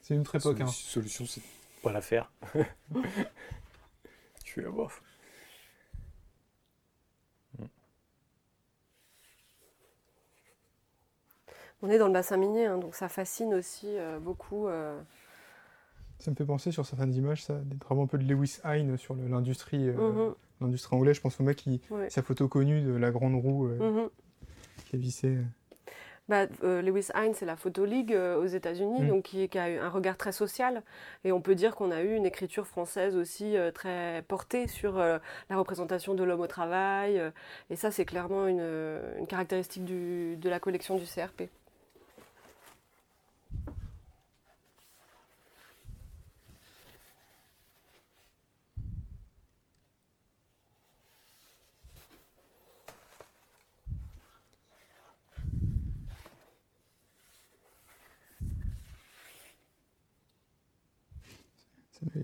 c'est 0.00 0.14
une 0.14 0.20
autre 0.20 0.36
époque. 0.36 0.60
Hein. 0.60 0.66
Solution, 0.66 1.26
c'est 1.26 1.42
pas 1.82 1.90
la 1.90 2.00
faire. 2.00 2.30
On 11.84 11.90
est 11.90 11.98
dans 11.98 12.06
le 12.06 12.14
bassin 12.14 12.38
minier, 12.38 12.64
hein, 12.64 12.78
donc 12.78 12.94
ça 12.94 13.10
fascine 13.10 13.52
aussi 13.52 13.88
euh, 13.98 14.18
beaucoup. 14.18 14.68
Euh. 14.68 14.98
Ça 16.18 16.30
me 16.30 16.36
fait 16.36 16.46
penser 16.46 16.72
sur 16.72 16.86
certaines 16.86 17.12
images, 17.12 17.44
ça, 17.44 17.60
vraiment 17.84 18.04
un 18.04 18.06
peu 18.06 18.16
de 18.16 18.24
Lewis 18.24 18.58
Hine 18.64 18.96
sur 18.96 19.14
l'industrie 19.14 19.90
euh, 19.90 20.28
mhm. 20.28 20.34
l'industrie 20.62 20.96
anglaise. 20.96 21.16
Je 21.16 21.20
pense 21.20 21.38
au 21.40 21.42
mec 21.42 21.58
qui, 21.58 21.82
sa 22.08 22.22
photo 22.22 22.48
connue 22.48 22.80
de 22.80 22.94
la 22.94 23.10
grande 23.10 23.34
roue 23.34 23.66
mhm. 23.66 24.08
qui 24.86 24.96
est 24.96 24.98
vissée 24.98 25.36
bah, 26.28 26.46
euh, 26.62 26.80
Lewis 26.80 27.08
Hine, 27.14 27.34
c'est 27.34 27.44
la 27.44 27.56
Photo 27.56 27.84
League 27.84 28.12
euh, 28.14 28.40
aux 28.40 28.46
États-Unis, 28.46 29.02
mm. 29.02 29.08
donc 29.08 29.24
qui, 29.24 29.58
a 29.58 29.70
eu 29.70 29.78
un 29.78 29.90
regard 29.90 30.16
très 30.16 30.32
social. 30.32 30.82
Et 31.24 31.32
on 31.32 31.40
peut 31.40 31.54
dire 31.54 31.74
qu'on 31.76 31.90
a 31.90 32.02
eu 32.02 32.14
une 32.14 32.26
écriture 32.26 32.66
française 32.66 33.16
aussi 33.16 33.56
euh, 33.56 33.70
très 33.70 34.24
portée 34.26 34.66
sur 34.66 34.96
la 34.96 35.20
représentation 35.56 36.14
de 36.14 36.24
l'homme 36.24 36.40
au 36.40 36.46
travail. 36.46 37.20
et 37.70 37.76
ça, 37.76 37.90
c'est 37.90 38.04
clairement 38.04 38.46
une, 38.46 38.64
une 39.18 39.26
caractéristique 39.26 39.84
du, 39.84 40.36
de 40.36 40.48
la 40.48 40.60
collection 40.60 40.96
du 40.96 41.04
CRP. 41.04 41.50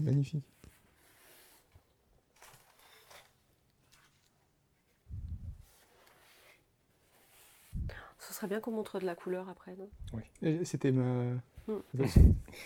Magnifique. 0.00 0.44
Ce 8.18 8.34
serait 8.34 8.46
bien 8.46 8.60
qu'on 8.60 8.70
montre 8.70 9.00
de 9.00 9.06
la 9.06 9.14
couleur 9.14 9.48
après, 9.48 9.76
non? 9.76 9.88
Oui. 10.12 10.64
C'était 10.64 10.92
ma. 10.92 11.34
Hmm. 11.66 11.80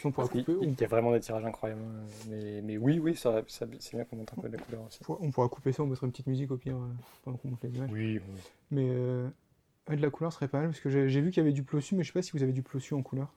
On 0.05 0.13
pourra 0.13 0.29
couper. 0.29 0.55
Il 0.61 0.81
y 0.81 0.85
a 0.85 0.87
vraiment 0.87 1.13
des 1.13 1.21
tirages 1.21 1.45
incroyables. 1.45 1.83
Mais, 2.29 2.61
mais 2.63 2.77
oui, 2.77 2.99
oui, 2.99 3.17
ça, 3.17 3.43
c'est 3.49 3.95
bien 3.95 4.05
qu'on 4.05 4.17
montre 4.17 4.39
un 4.39 4.43
peu 4.43 4.49
de 4.49 4.57
la 4.57 4.63
couleur 4.63 4.83
aussi. 4.83 5.01
On 5.09 5.31
pourra 5.31 5.49
couper 5.49 5.73
ça, 5.73 5.83
on 5.83 5.87
mettra 5.87 6.07
une 6.07 6.13
petite 6.13 6.27
musique 6.27 6.51
au 6.51 6.57
pire 6.57 6.77
euh, 6.77 6.89
pendant 7.23 7.37
qu'on 7.39 7.49
montre 7.49 7.67
les 7.67 7.77
images. 7.77 7.91
Oui, 7.93 8.19
oui. 8.19 8.41
Mais 8.71 8.89
euh, 8.91 9.29
de 9.89 9.97
la 9.97 10.11
couleur 10.11 10.33
serait 10.33 10.49
pas 10.49 10.59
mal 10.59 10.69
parce 10.69 10.81
que 10.81 10.91
j'ai 10.91 11.21
vu 11.21 11.31
qu'il 11.31 11.43
y 11.43 11.47
avait 11.47 11.53
du 11.53 11.63
plossu, 11.63 11.95
mais 11.95 12.03
je 12.03 12.09
sais 12.09 12.13
pas 12.13 12.23
si 12.23 12.33
vous 12.33 12.43
avez 12.43 12.53
du 12.53 12.63
plossu 12.63 12.95
en 12.95 13.03
couleur. 13.03 13.33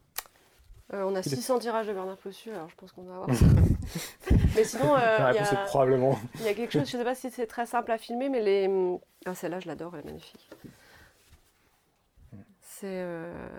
Euh, 0.94 1.04
on 1.04 1.16
a 1.16 1.22
600 1.22 1.60
tirages 1.60 1.88
de 1.88 1.94
Bernard 1.94 2.16
Plossu, 2.16 2.50
alors 2.52 2.70
je 2.70 2.76
pense 2.76 2.94
qu'on 2.94 3.04
va 3.04 3.16
avoir 3.16 3.30
mais 4.56 4.64
sinon, 4.64 4.96
euh, 4.96 5.32
il 5.34 5.36
y, 5.36 5.40
a... 5.40 5.66
probablement. 5.66 6.18
il 6.36 6.44
y 6.44 6.48
a 6.48 6.54
quelque 6.54 6.72
chose, 6.72 6.86
je 6.86 6.98
sais 6.98 7.04
pas 7.04 7.14
si 7.14 7.30
c'est 7.30 7.46
très 7.46 7.66
simple 7.66 7.92
à 7.92 7.98
filmer, 7.98 8.30
mais 8.30 8.42
les. 8.42 8.98
Ah, 9.26 9.36
celle-là, 9.36 9.60
je 9.60 9.68
l'adore, 9.68 9.94
elle 9.96 10.02
est 10.02 10.06
magnifique. 10.06 10.50
C'est 12.62 12.86
euh... 12.86 13.50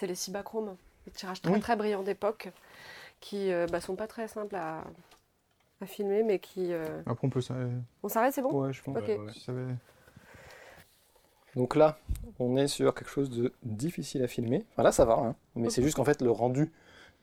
les 0.00 0.14
cibachromes, 0.16 0.76
les 1.06 1.12
tirages 1.12 1.40
très 1.40 1.60
très 1.60 1.76
brillants 1.76 2.02
d'époque, 2.02 2.48
qui 3.20 3.52
euh, 3.52 3.66
bah, 3.70 3.80
sont 3.80 3.94
pas 3.94 4.08
très 4.08 4.26
simples 4.26 4.56
à, 4.56 4.82
à 5.80 5.86
filmer, 5.86 6.24
mais 6.24 6.40
qui. 6.40 6.72
Après, 7.06 7.26
on 7.28 7.30
peut. 7.30 7.42
On 8.02 8.08
s'arrête, 8.08 8.34
c'est 8.34 8.42
bon? 8.42 8.50
Ouais, 8.60 8.72
je 8.72 8.82
pense. 8.82 8.96
Okay. 8.96 9.20
Donc 11.56 11.76
là, 11.76 11.98
on 12.38 12.56
est 12.56 12.66
sur 12.66 12.94
quelque 12.94 13.10
chose 13.10 13.30
de 13.30 13.52
difficile 13.62 14.22
à 14.22 14.28
filmer. 14.28 14.64
Enfin 14.72 14.82
là, 14.82 14.92
ça 14.92 15.04
va, 15.04 15.14
hein. 15.14 15.36
mais 15.54 15.70
c'est 15.70 15.82
juste 15.82 15.96
qu'en 15.96 16.04
fait, 16.04 16.22
le 16.22 16.30
rendu 16.30 16.72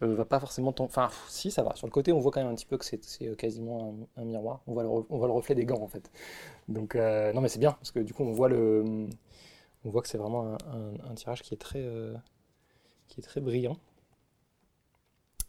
euh, 0.02 0.16
va 0.16 0.26
pas 0.26 0.40
forcément... 0.40 0.74
Enfin, 0.80 1.10
si, 1.28 1.52
ça 1.52 1.64
va. 1.64 1.76
Sur 1.76 1.88
le 1.88 1.92
côté, 1.92 2.14
on 2.14 2.20
voit 2.20 2.32
quand 2.32 2.42
même 2.42 2.52
un 2.52 2.56
petit 2.56 2.66
peu 2.66 2.78
que 2.78 2.86
c'est 2.86 3.02
euh, 3.24 3.36
quasiment 3.36 3.96
un, 4.16 4.24
miroir. 4.24 4.62
On 4.68 4.74
voit, 4.74 4.84
le, 4.84 4.90
on 4.90 5.18
voit 5.18 5.28
le 5.28 5.34
reflet 5.34 5.56
des 5.56 5.66
gants, 5.66 5.82
en 5.82 5.88
fait. 5.88 6.10
Donc, 6.68 6.96
euh, 6.96 7.34
non, 7.34 7.42
mais 7.42 7.50
c'est 7.50 7.60
bien, 7.60 7.74
parce 7.74 7.92
que 7.92 8.00
du 8.00 8.14
coup, 8.14 8.24
on 8.24 8.32
voit, 8.32 8.50
le, 8.50 9.08
on 9.84 9.90
voit 9.90 10.02
que 10.02 10.08
c'est 10.08 10.18
vraiment 10.18 10.58
un, 11.10 11.16
tirage 11.16 11.42
qui 11.42 11.54
est 11.54 11.58
très, 11.58 11.84
qui 13.08 13.20
est 13.20 13.24
très 13.24 13.42
brillant. 13.42 13.78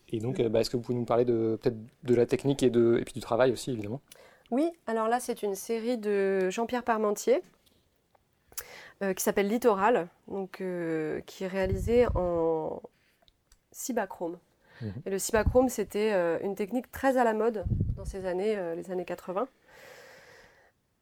Et 0.08 0.18
donc, 0.18 0.42
bah, 0.42 0.60
est-ce 0.60 0.70
que 0.70 0.76
vous 0.76 0.82
pouvez 0.82 0.98
nous 0.98 1.04
parler 1.04 1.24
de 1.24 1.56
peut-être 1.62 1.76
de 2.02 2.14
la 2.14 2.26
technique 2.26 2.64
et, 2.64 2.70
de, 2.70 2.98
et 3.00 3.04
puis 3.04 3.14
du 3.14 3.20
travail 3.20 3.52
aussi, 3.52 3.70
évidemment? 3.70 4.00
Oui, 4.50 4.68
alors 4.88 5.06
là, 5.06 5.20
c'est 5.20 5.44
une 5.44 5.54
série 5.54 5.96
de 5.96 6.50
Jean-Pierre 6.50 6.82
Parmentier, 6.82 7.36
euh, 7.36 7.40
qui 9.14 9.22
s'appelle 9.22 9.48
Littoral, 9.48 10.08
donc, 10.28 10.60
euh, 10.60 11.20
qui 11.26 11.44
est 11.44 11.48
réalisé 11.48 12.06
en 12.14 12.82
cibachrome. 13.72 14.38
Mhm. 14.82 14.92
Et 15.06 15.10
le 15.10 15.18
cibachrome, 15.18 15.68
c'était 15.68 16.12
euh, 16.12 16.38
une 16.42 16.54
technique 16.54 16.90
très 16.90 17.16
à 17.16 17.24
la 17.24 17.32
mode 17.32 17.64
dans 17.96 18.04
ces 18.04 18.26
années, 18.26 18.56
les 18.76 18.90
années 18.90 19.04
80. 19.04 19.48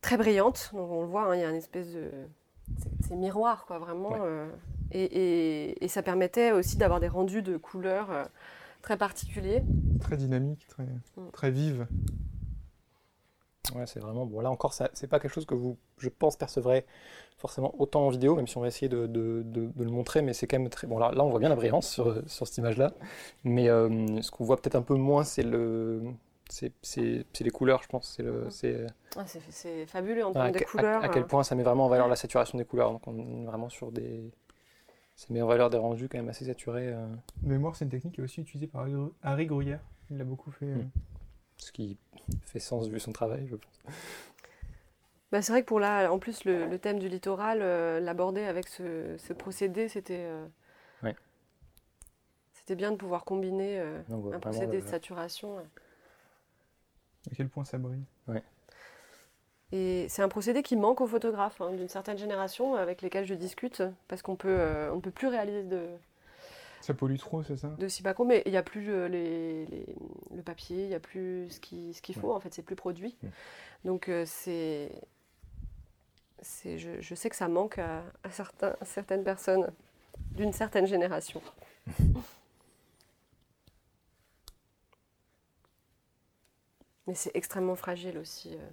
Très 0.01 0.17
brillante, 0.17 0.71
donc 0.75 0.91
on 0.91 1.03
le 1.03 1.09
voit, 1.09 1.25
hein, 1.25 1.35
il 1.35 1.41
y 1.41 1.45
a 1.45 1.51
une 1.51 1.57
espèce 1.57 1.93
de. 1.93 2.11
C'est 3.07 3.17
miroir, 3.17 3.65
quoi, 3.67 3.79
vraiment. 3.79 4.15
Et, 4.91 5.85
et, 5.85 5.89
ça 5.89 6.03
permettait 6.03 6.53
aussi 6.53 6.77
d'avoir 6.77 7.01
des 7.01 7.09
rendus 7.09 7.43
de 7.43 7.57
couleurs 7.57 8.29
très 8.83 8.97
particuliers. 8.97 9.63
Très 10.01 10.17
dynamiques, 10.17 10.67
très, 10.69 10.85
mm. 10.85 11.31
très 11.33 11.51
vives. 11.51 11.87
Ouais, 13.75 13.87
c'est 13.87 14.01
vraiment. 14.01 14.27
Bon, 14.27 14.41
là 14.41 14.51
encore, 14.51 14.73
c'est 14.73 15.07
pas 15.07 15.21
quelque 15.21 15.33
chose 15.33 15.47
que 15.47 15.55
vous, 15.55 15.77
je 15.99 16.09
pense, 16.09 16.37
percevrez 16.37 16.87
forcément 17.39 17.75
autant 17.79 18.07
en 18.07 18.11
vidéo, 18.11 18.35
même 18.35 18.47
si 18.47 18.57
on 18.57 18.61
va 18.61 18.67
essayer 18.67 18.89
de, 18.89 19.07
de, 19.07 19.43
de, 19.45 19.71
le 19.77 19.91
montrer, 19.91 20.23
mais 20.23 20.33
c'est 20.33 20.47
quand 20.47 20.59
même 20.59 20.69
très. 20.69 20.87
Bon, 20.87 20.99
là, 20.99 21.13
là, 21.13 21.25
on 21.25 21.31
voit 21.31 21.39
bien 21.39 21.49
la 21.49 21.57
brillance 21.57 21.89
sur, 21.89 22.23
sur 22.29 22.47
cette 22.47 22.59
image-là, 22.59 22.93
mais 23.45 23.69
euh, 23.69 24.21
ce 24.21 24.31
qu'on 24.31 24.45
voit 24.45 24.57
peut-être 24.57 24.75
un 24.77 24.83
peu 24.83 24.95
moins, 24.95 25.25
c'est 25.25 25.43
le. 25.43 26.03
C'est 26.51 26.73
les 27.41 27.51
couleurs, 27.51 27.83
je 27.83 27.89
pense. 27.89 28.15
C'est 28.15 28.23
le. 28.23 28.47
C'est 28.51 29.87
fabuleux 29.87 30.25
en 30.25 30.33
termes 30.33 30.53
de 30.53 30.61
couleurs. 30.61 31.05
À, 31.05 31.09
quel 31.09 31.25
euh. 31.25 31.27
point 31.27 31.43
ça 31.43 31.55
met 31.55 31.63
vraiment 31.63 31.87
en 31.87 31.89
valeur 31.89 32.09
la 32.09 32.17
saturation 32.17 32.59
des 32.59 32.65
couleurs. 32.65 32.91
Donc, 32.91 33.07
on 33.07 33.17
est 33.19 33.45
vraiment 33.45 33.69
sur 33.69 33.93
des. 33.93 34.31
Ça 35.15 35.27
met 35.31 35.43
en 35.43 35.47
valeur 35.47 35.69
des 35.69 35.79
rendus 35.79 36.09
quand 36.09 36.17
même 36.17 36.29
assez 36.29 36.47
saturés. 36.47 36.89
Euh. 36.89 37.07
Mémoire, 37.43 37.77
c'est 37.77 37.85
une 37.85 37.91
technique 37.91 38.15
qui 38.15 38.21
est 38.21 38.25
aussi 38.25 38.41
utilisée 38.41 38.67
par 38.67 38.87
Harry 39.23 39.47
Gruyère. 39.47 39.81
Il 40.11 40.17
l'a 40.17 40.25
beaucoup 40.25 40.51
fait. 40.51 40.67
Hmm. 40.67 40.91
Ce 41.59 41.73
qui 41.73 41.99
fait 42.47 42.61
sens 42.61 42.89
vu 42.89 43.01
son 43.01 43.13
travail, 43.13 43.47
je 43.49 43.57
pense. 43.57 43.95
Bah, 45.31 45.43
c'est 45.43 45.53
vrai 45.53 45.63
que 45.63 45.67
pour 45.67 45.81
là, 45.81 46.11
en 46.11 46.19
plus, 46.19 46.45
le, 46.45 46.79
thème 46.79 46.99
du 46.99 47.09
littoral, 47.09 47.59
euh, 47.61 48.01
l'aborder 48.01 48.45
avec 48.45 48.69
ce, 48.69 49.33
procédé, 49.35 49.89
c'était. 49.89 50.25
Euh, 50.27 50.47
c'était 52.53 52.75
bien 52.77 52.91
de 52.93 52.97
pouvoir 52.97 53.25
combiner 53.25 53.79
euh, 53.79 54.03
un 54.11 54.41
procédé 54.41 54.83
de 54.83 54.87
saturation. 54.87 55.57
À 55.57 57.35
quel 57.35 57.49
point 57.49 57.65
ça 57.65 57.79
brille. 57.79 58.05
Et 59.73 60.07
c'est 60.11 60.21
un 60.21 60.29
procédé 60.29 60.63
qui 60.63 60.77
manque 60.77 61.01
aux 61.01 61.07
photographes 61.07 61.63
hein, 61.63 61.73
d'une 61.73 61.89
certaine 61.89 62.19
génération 62.19 62.75
avec 62.75 63.01
lesquels 63.01 63.25
je 63.25 63.33
discute, 63.33 63.83
parce 64.07 64.21
qu'on 64.21 64.37
peut, 64.37 64.91
on 64.93 64.97
ne 64.97 65.01
peut 65.01 65.11
plus 65.11 65.29
réaliser 65.29 65.63
de, 65.63 65.89
ça 66.81 66.95
pollue 66.95 67.17
trop, 67.17 67.43
c'est 67.43 67.57
ça 67.57 67.69
De 67.79 67.89
Sibaco, 67.89 68.25
mais 68.25 68.43
il 68.47 68.53
n'y 68.53 68.57
a 68.57 68.63
plus 68.63 69.09
les, 69.09 69.67
le 70.35 70.43
papier, 70.43 70.85
il 70.85 70.89
n'y 70.89 70.95
a 70.95 71.01
plus 71.01 71.51
ce 71.51 71.61
qu'il 71.61 71.95
ce 71.95 72.03
qu'il 72.03 72.15
faut, 72.15 72.33
en 72.33 72.41
fait, 72.41 72.55
c'est 72.55 72.63
plus 72.63 72.77
produit. 72.77 73.17
Donc, 73.85 74.09
euh, 74.09 74.25
c'est. 74.27 74.91
Je, 76.65 77.01
je, 77.01 77.15
sais 77.17 77.31
que 77.31 77.37
ça 77.37 77.49
manque 77.49 77.79
à, 77.79 78.05
certains, 78.31 78.77
certaines 78.83 79.25
personnes 79.25 79.73
d'une 80.33 80.53
certaine 80.53 80.87
génération. 80.87 81.43
mais 87.09 87.15
c'est 87.15 87.33
extrêmement 87.35 87.75
fragile 87.75 88.19
aussi. 88.19 88.55
Euh. 88.55 88.69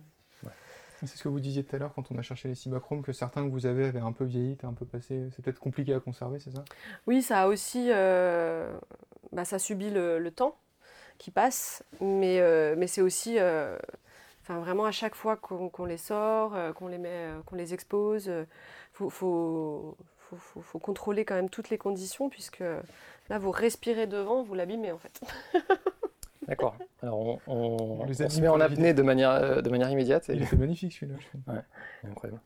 C'est 1.08 1.18
ce 1.18 1.24
que 1.24 1.30
vous 1.30 1.39
disiez 1.39 1.64
tout 1.64 1.76
à 1.76 1.80
l'heure 1.80 1.93
quand 1.93 2.12
on 2.12 2.18
a 2.18 2.22
cherché 2.22 2.47
les 2.47 2.56
cibachromes, 2.56 3.01
que 3.01 3.14
certains 3.14 3.43
que 3.43 3.51
vous 3.51 3.66
avez 3.66 3.86
avaient 3.86 3.99
un 3.99 4.12
peu 4.12 4.26
vieilli, 4.26 4.58
un 4.64 4.74
peu 4.74 4.86
passé. 4.86 5.30
C'est 5.36 5.43
peut-être 5.43 5.60
compliqué 5.60 5.93
à 5.93 5.99
conserver, 5.99 6.39
c'est 6.39 6.51
ça? 6.51 6.64
Oui, 7.08 7.22
ça 7.22 7.43
a 7.43 7.47
aussi. 7.47 7.89
Euh, 7.91 8.74
bah, 9.32 9.45
ça 9.45 9.60
subit 9.60 9.89
le, 9.89 10.30
temps 10.30 10.58
qui 11.18 11.32
passe, 11.32 11.84
mais, 12.01 12.39
euh, 12.39 12.76
mais 12.78 12.88
c'est 12.88 13.01
aussi. 13.01 13.38
Euh, 13.39 13.78
vraiment, 14.47 14.86
à 14.86 14.91
chaque 14.91 15.16
fois 15.16 15.36
qu'on 15.38 15.86
les 15.86 15.97
sort, 15.97 16.56
qu'on 16.76 16.88
les, 16.88 16.99
met, 16.99 17.30
qu'on 17.45 17.56
les 17.56 17.74
expose, 17.74 18.28
il 18.28 18.45
faut, 18.93 19.10
faut, 19.10 19.97
faut, 20.20 20.62
faut, 20.62 20.80
contrôler 20.80 21.26
quand 21.26 21.36
même 21.36 21.49
toutes 21.49 21.70
les 21.70 21.80
conditions, 21.80 22.30
puisque 22.30 22.64
là, 23.30 23.39
vous 23.39 23.51
respirez 23.51 24.06
devant, 24.06 24.43
vous 24.43 24.53
l'abîmez 24.53 24.91
en 24.91 24.99
fait. 24.99 25.22
D'accord. 26.47 26.75
Alors 27.01 27.19
on, 27.19 27.39
on, 27.47 28.13
se 28.13 28.41
met 28.41 28.47
en 28.47 28.59
apnée 28.59 28.93
de 28.93 29.01
manière, 29.01 29.31
euh, 29.31 29.61
de 29.61 29.69
manière 29.69 29.89
immédiate. 29.89 30.29
Et... 30.29 30.35
Il 30.35 30.43
est 30.43 30.53
magnifique 30.53 30.93
celui-là, 30.93 31.17
je 31.19 31.27
trouve. 31.27 31.41
Ouais, 31.47 31.61
incroyable. 32.09 32.41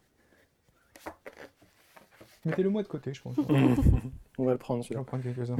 Mettez-le 2.45 2.69
moi 2.69 2.83
de 2.83 2.87
côté, 2.87 3.13
je 3.13 3.21
pense. 3.21 3.35
on 4.37 4.45
va 4.45 4.53
le 4.53 4.57
prendre 4.57 4.83
celui-là. 4.83 5.01
On 5.01 5.03
va 5.03 5.07
prendre 5.07 5.23
quelques-uns. 5.23 5.57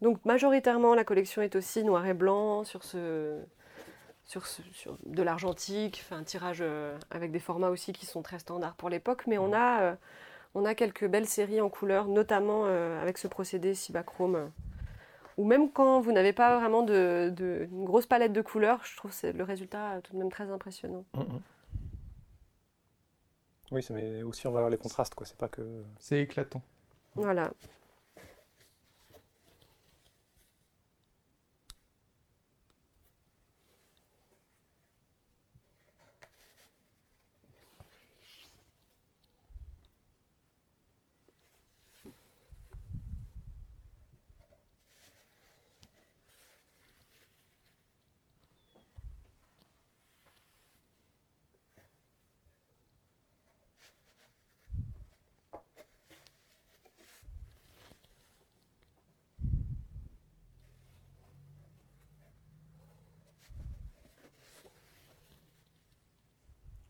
Donc 0.00 0.24
majoritairement, 0.24 0.94
la 0.94 1.04
collection 1.04 1.42
est 1.42 1.56
aussi 1.56 1.84
noir 1.84 2.06
et 2.06 2.14
blanc 2.14 2.64
sur 2.64 2.84
ce, 2.84 3.40
sur, 4.24 4.46
ce, 4.46 4.62
sur 4.72 4.98
de 5.06 5.22
l'argentique, 5.22 6.04
un 6.10 6.24
tirage 6.24 6.58
euh, 6.60 6.98
avec 7.10 7.30
des 7.30 7.38
formats 7.38 7.70
aussi 7.70 7.92
qui 7.92 8.06
sont 8.06 8.22
très 8.22 8.38
standards 8.38 8.74
pour 8.74 8.90
l'époque, 8.90 9.24
mais 9.26 9.38
on 9.38 9.52
a 9.52 9.80
euh, 9.80 9.94
on 10.54 10.64
a 10.64 10.74
quelques 10.74 11.06
belles 11.06 11.26
séries 11.26 11.60
en 11.60 11.68
couleur, 11.68 12.06
notamment 12.06 12.62
euh, 12.66 13.00
avec 13.02 13.18
ce 13.18 13.28
procédé 13.28 13.74
Cibachrome. 13.74 14.50
Ou 15.36 15.44
même 15.44 15.70
quand 15.70 16.00
vous 16.00 16.12
n'avez 16.12 16.32
pas 16.32 16.58
vraiment 16.58 16.82
de, 16.82 17.34
une 17.72 17.84
grosse 17.84 18.06
palette 18.06 18.32
de 18.32 18.40
couleurs, 18.40 18.80
je 18.84 18.96
trouve 18.96 19.12
le 19.22 19.42
résultat 19.42 20.00
tout 20.02 20.12
de 20.12 20.18
même 20.18 20.30
très 20.30 20.50
impressionnant. 20.50 21.04
Mm, 21.14 21.20
mm. 21.20 21.40
Oui, 23.72 23.82
ça 23.82 23.94
met 23.94 24.22
aussi 24.22 24.46
en 24.46 24.52
valeur 24.52 24.70
les 24.70 24.76
contrastes, 24.76 25.14
quoi. 25.14 25.26
C'est 25.26 25.36
pas 25.36 25.48
que. 25.48 25.62
C'est 25.98 26.20
éclatant. 26.20 26.62
Voilà. 27.16 27.50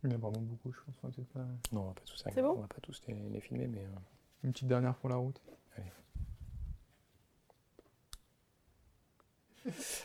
Il 0.05 0.11
y 0.11 0.13
en 0.13 0.17
a 0.17 0.19
vraiment 0.19 0.41
beaucoup, 0.41 0.71
je 0.71 0.79
pense. 1.01 1.15
Pas... 1.33 1.41
Non, 1.73 1.81
on 1.81 1.87
va 1.87 1.95
pas 1.95 2.03
tous, 2.05 2.23
bon 2.37 2.51
on 2.51 2.61
va 2.61 2.67
pas 2.67 2.81
tous 2.83 3.01
les, 3.09 3.41
filmer, 3.41 3.67
mais. 3.67 3.81
Euh, 3.81 4.45
Une 4.45 4.53
petite 4.53 4.69
dernière 4.69 4.95
pour 4.97 5.09
la 5.09 5.17
route. 5.17 5.41
Allez. 5.79 5.91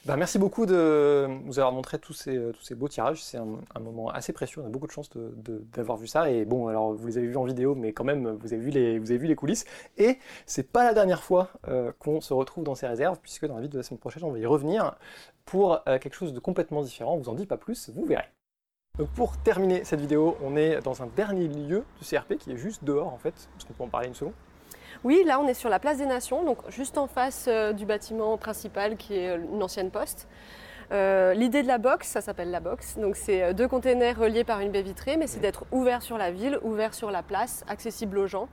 Ben, 0.06 0.16
merci 0.16 0.40
beaucoup 0.40 0.66
de 0.66 1.28
nous 1.44 1.60
avoir 1.60 1.74
montré 1.74 2.00
tous 2.00 2.14
ces, 2.14 2.34
tous 2.54 2.62
ces 2.62 2.76
beaux 2.76 2.88
tirages. 2.88 3.22
C'est 3.22 3.38
un, 3.38 3.80
moment 3.82 4.10
assez 4.10 4.32
précieux. 4.32 4.62
On 4.62 4.66
a 4.66 4.70
beaucoup 4.70 4.88
de 4.88 4.92
chance 4.94 5.10
d'avoir 5.10 5.98
vu 5.98 6.08
ça. 6.08 6.32
Et 6.32 6.46
bon, 6.46 6.70
alors 6.70 6.94
vous 6.94 7.08
les 7.08 7.18
avez 7.18 7.28
vus 7.28 7.36
en 7.36 7.44
vidéo, 7.44 7.76
mais 7.76 7.92
quand 7.92 8.06
même, 8.06 8.30
vous 8.30 8.54
avez 8.54 8.64
vu 8.64 8.70
les, 8.70 9.00
vous 9.00 9.12
avez 9.12 9.18
vu 9.18 9.28
les 9.28 9.36
coulisses. 9.36 9.66
Et 9.98 10.18
c'est 10.46 10.72
pas 10.72 10.86
la 10.86 10.94
dernière 10.94 11.24
fois 11.24 11.52
euh, 11.68 11.92
qu'on 12.00 12.22
se 12.22 12.34
retrouve 12.34 12.64
dans 12.64 12.76
ces 12.76 12.88
réserves, 12.88 13.20
puisque 13.22 13.46
dans 13.46 13.56
la 13.56 13.62
vidéo 13.62 13.74
de 13.74 13.80
la 13.80 13.84
semaine 13.84 14.00
prochaine, 14.00 14.24
on 14.24 14.32
va 14.32 14.40
y 14.40 14.46
revenir 14.46 14.96
pour 15.44 15.84
euh, 15.90 16.00
quelque 16.00 16.16
chose 16.16 16.32
de 16.32 16.40
complètement 16.40 16.84
différent. 16.84 17.16
On 17.16 17.18
vous 17.18 17.30
en 17.30 17.36
dit 17.36 17.46
pas 17.46 17.58
plus, 17.58 17.90
vous 17.90 18.06
verrez. 18.06 18.30
Donc 19.00 19.08
pour 19.12 19.38
terminer 19.38 19.86
cette 19.86 20.02
vidéo, 20.02 20.38
on 20.44 20.58
est 20.58 20.82
dans 20.82 21.02
un 21.02 21.08
dernier 21.08 21.48
lieu 21.48 21.86
du 22.02 22.06
CRP 22.06 22.36
qui 22.38 22.52
est 22.52 22.58
juste 22.58 22.84
dehors 22.84 23.14
en 23.14 23.18
fait, 23.18 23.34
parce 23.54 23.64
qu'on 23.64 23.74
peut 23.74 23.84
en 23.86 23.88
parler 23.88 24.10
une 24.10 24.14
seconde. 24.14 24.34
Oui, 25.06 25.24
là 25.26 25.40
on 25.40 25.48
est 25.48 25.54
sur 25.54 25.70
la 25.70 25.80
place 25.80 26.00
des 26.00 26.06
Nations, 26.06 26.44
donc 26.44 26.58
juste 26.70 26.98
en 26.98 27.08
face 27.08 27.46
euh, 27.48 27.72
du 27.72 27.86
bâtiment 27.86 28.38
principal 28.38 28.98
qui 28.98 29.16
est 29.16 29.30
euh, 29.30 29.38
une 29.54 29.64
ancienne 29.64 29.90
poste. 29.90 30.28
Euh, 30.92 31.34
l'idée 31.34 31.64
de 31.64 31.68
la 31.68 31.78
box, 31.78 32.10
ça 32.10 32.20
s'appelle 32.20 32.52
la 32.52 32.60
box, 32.60 32.98
donc 32.98 33.16
c'est 33.16 33.54
deux 33.54 33.70
containers 33.70 34.20
reliés 34.20 34.44
par 34.44 34.60
une 34.60 34.70
baie 34.70 34.82
vitrée, 34.82 35.16
mais 35.16 35.28
c'est 35.28 35.40
d'être 35.40 35.64
ouvert 35.72 36.02
sur 36.02 36.18
la 36.18 36.32
ville, 36.32 36.60
ouvert 36.64 36.94
sur 36.94 37.10
la 37.10 37.24
place, 37.24 37.64
accessible 37.70 38.18
aux 38.18 38.28
gens. 38.28 38.50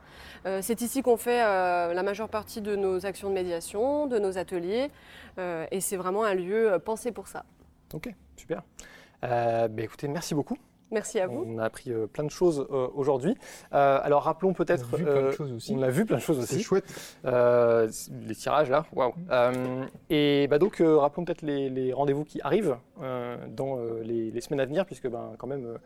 c'est 0.61 0.81
ici 0.81 1.01
qu'on 1.01 1.17
fait 1.17 1.39
la 1.39 2.03
majeure 2.03 2.29
partie 2.29 2.61
de 2.61 2.75
nos 2.75 3.07
actions 3.07 3.29
de 3.29 3.33
médiation, 3.33 4.05
de 4.05 4.19
nos 4.19 4.37
ateliers, 4.37 4.91
et 5.39 5.81
c'est 5.81 5.97
vraiment 5.97 6.25
un 6.25 6.35
lieu 6.35 6.77
pensé 6.85 7.11
pour 7.11 7.27
ça. 7.27 7.43
Ok, 7.91 8.13
super. 8.35 8.61
Bah, 9.21 9.67
écoutez, 9.77 10.07
merci 10.07 10.33
beaucoup. 10.35 10.57
Merci 10.91 11.19
à 11.19 11.27
vous. 11.27 11.45
On 11.47 11.57
a 11.57 11.65
appris 11.65 11.91
euh, 11.91 12.07
plein 12.07 12.23
de 12.23 12.29
choses 12.29 12.65
euh, 12.71 12.87
aujourd'hui. 12.95 13.35
Euh, 13.73 13.99
alors 14.01 14.23
rappelons 14.23 14.53
peut-être. 14.53 14.87
On 14.93 14.95
a 14.95 14.97
vu 14.97 15.05
plein 15.05 15.21
de 15.21 15.31
choses 15.31 15.51
aussi. 15.51 15.75
On 15.75 15.81
a 15.81 15.89
vu 15.89 16.05
plein 16.05 16.17
de 16.17 16.21
choses 16.21 16.39
aussi. 16.39 16.55
C'est 16.55 16.61
chouette. 16.61 16.85
les 17.23 18.35
tirages 18.35 18.69
là, 18.69 18.85
waouh. 18.93 19.13
et 20.09 20.47
bah, 20.49 20.59
donc 20.59 20.81
rappelons 20.81 21.25
peut-être 21.25 21.41
les, 21.41 21.93
rendez-vous 21.93 22.23
qui 22.23 22.39
arrivent 22.41 22.77
dans 23.49 23.79
les, 24.03 24.41
semaines 24.41 24.61
à 24.61 24.65
venir, 24.65 24.85
puisque 24.85 25.07
ben, 25.07 25.33
quand 25.37 25.47
même 25.47 25.77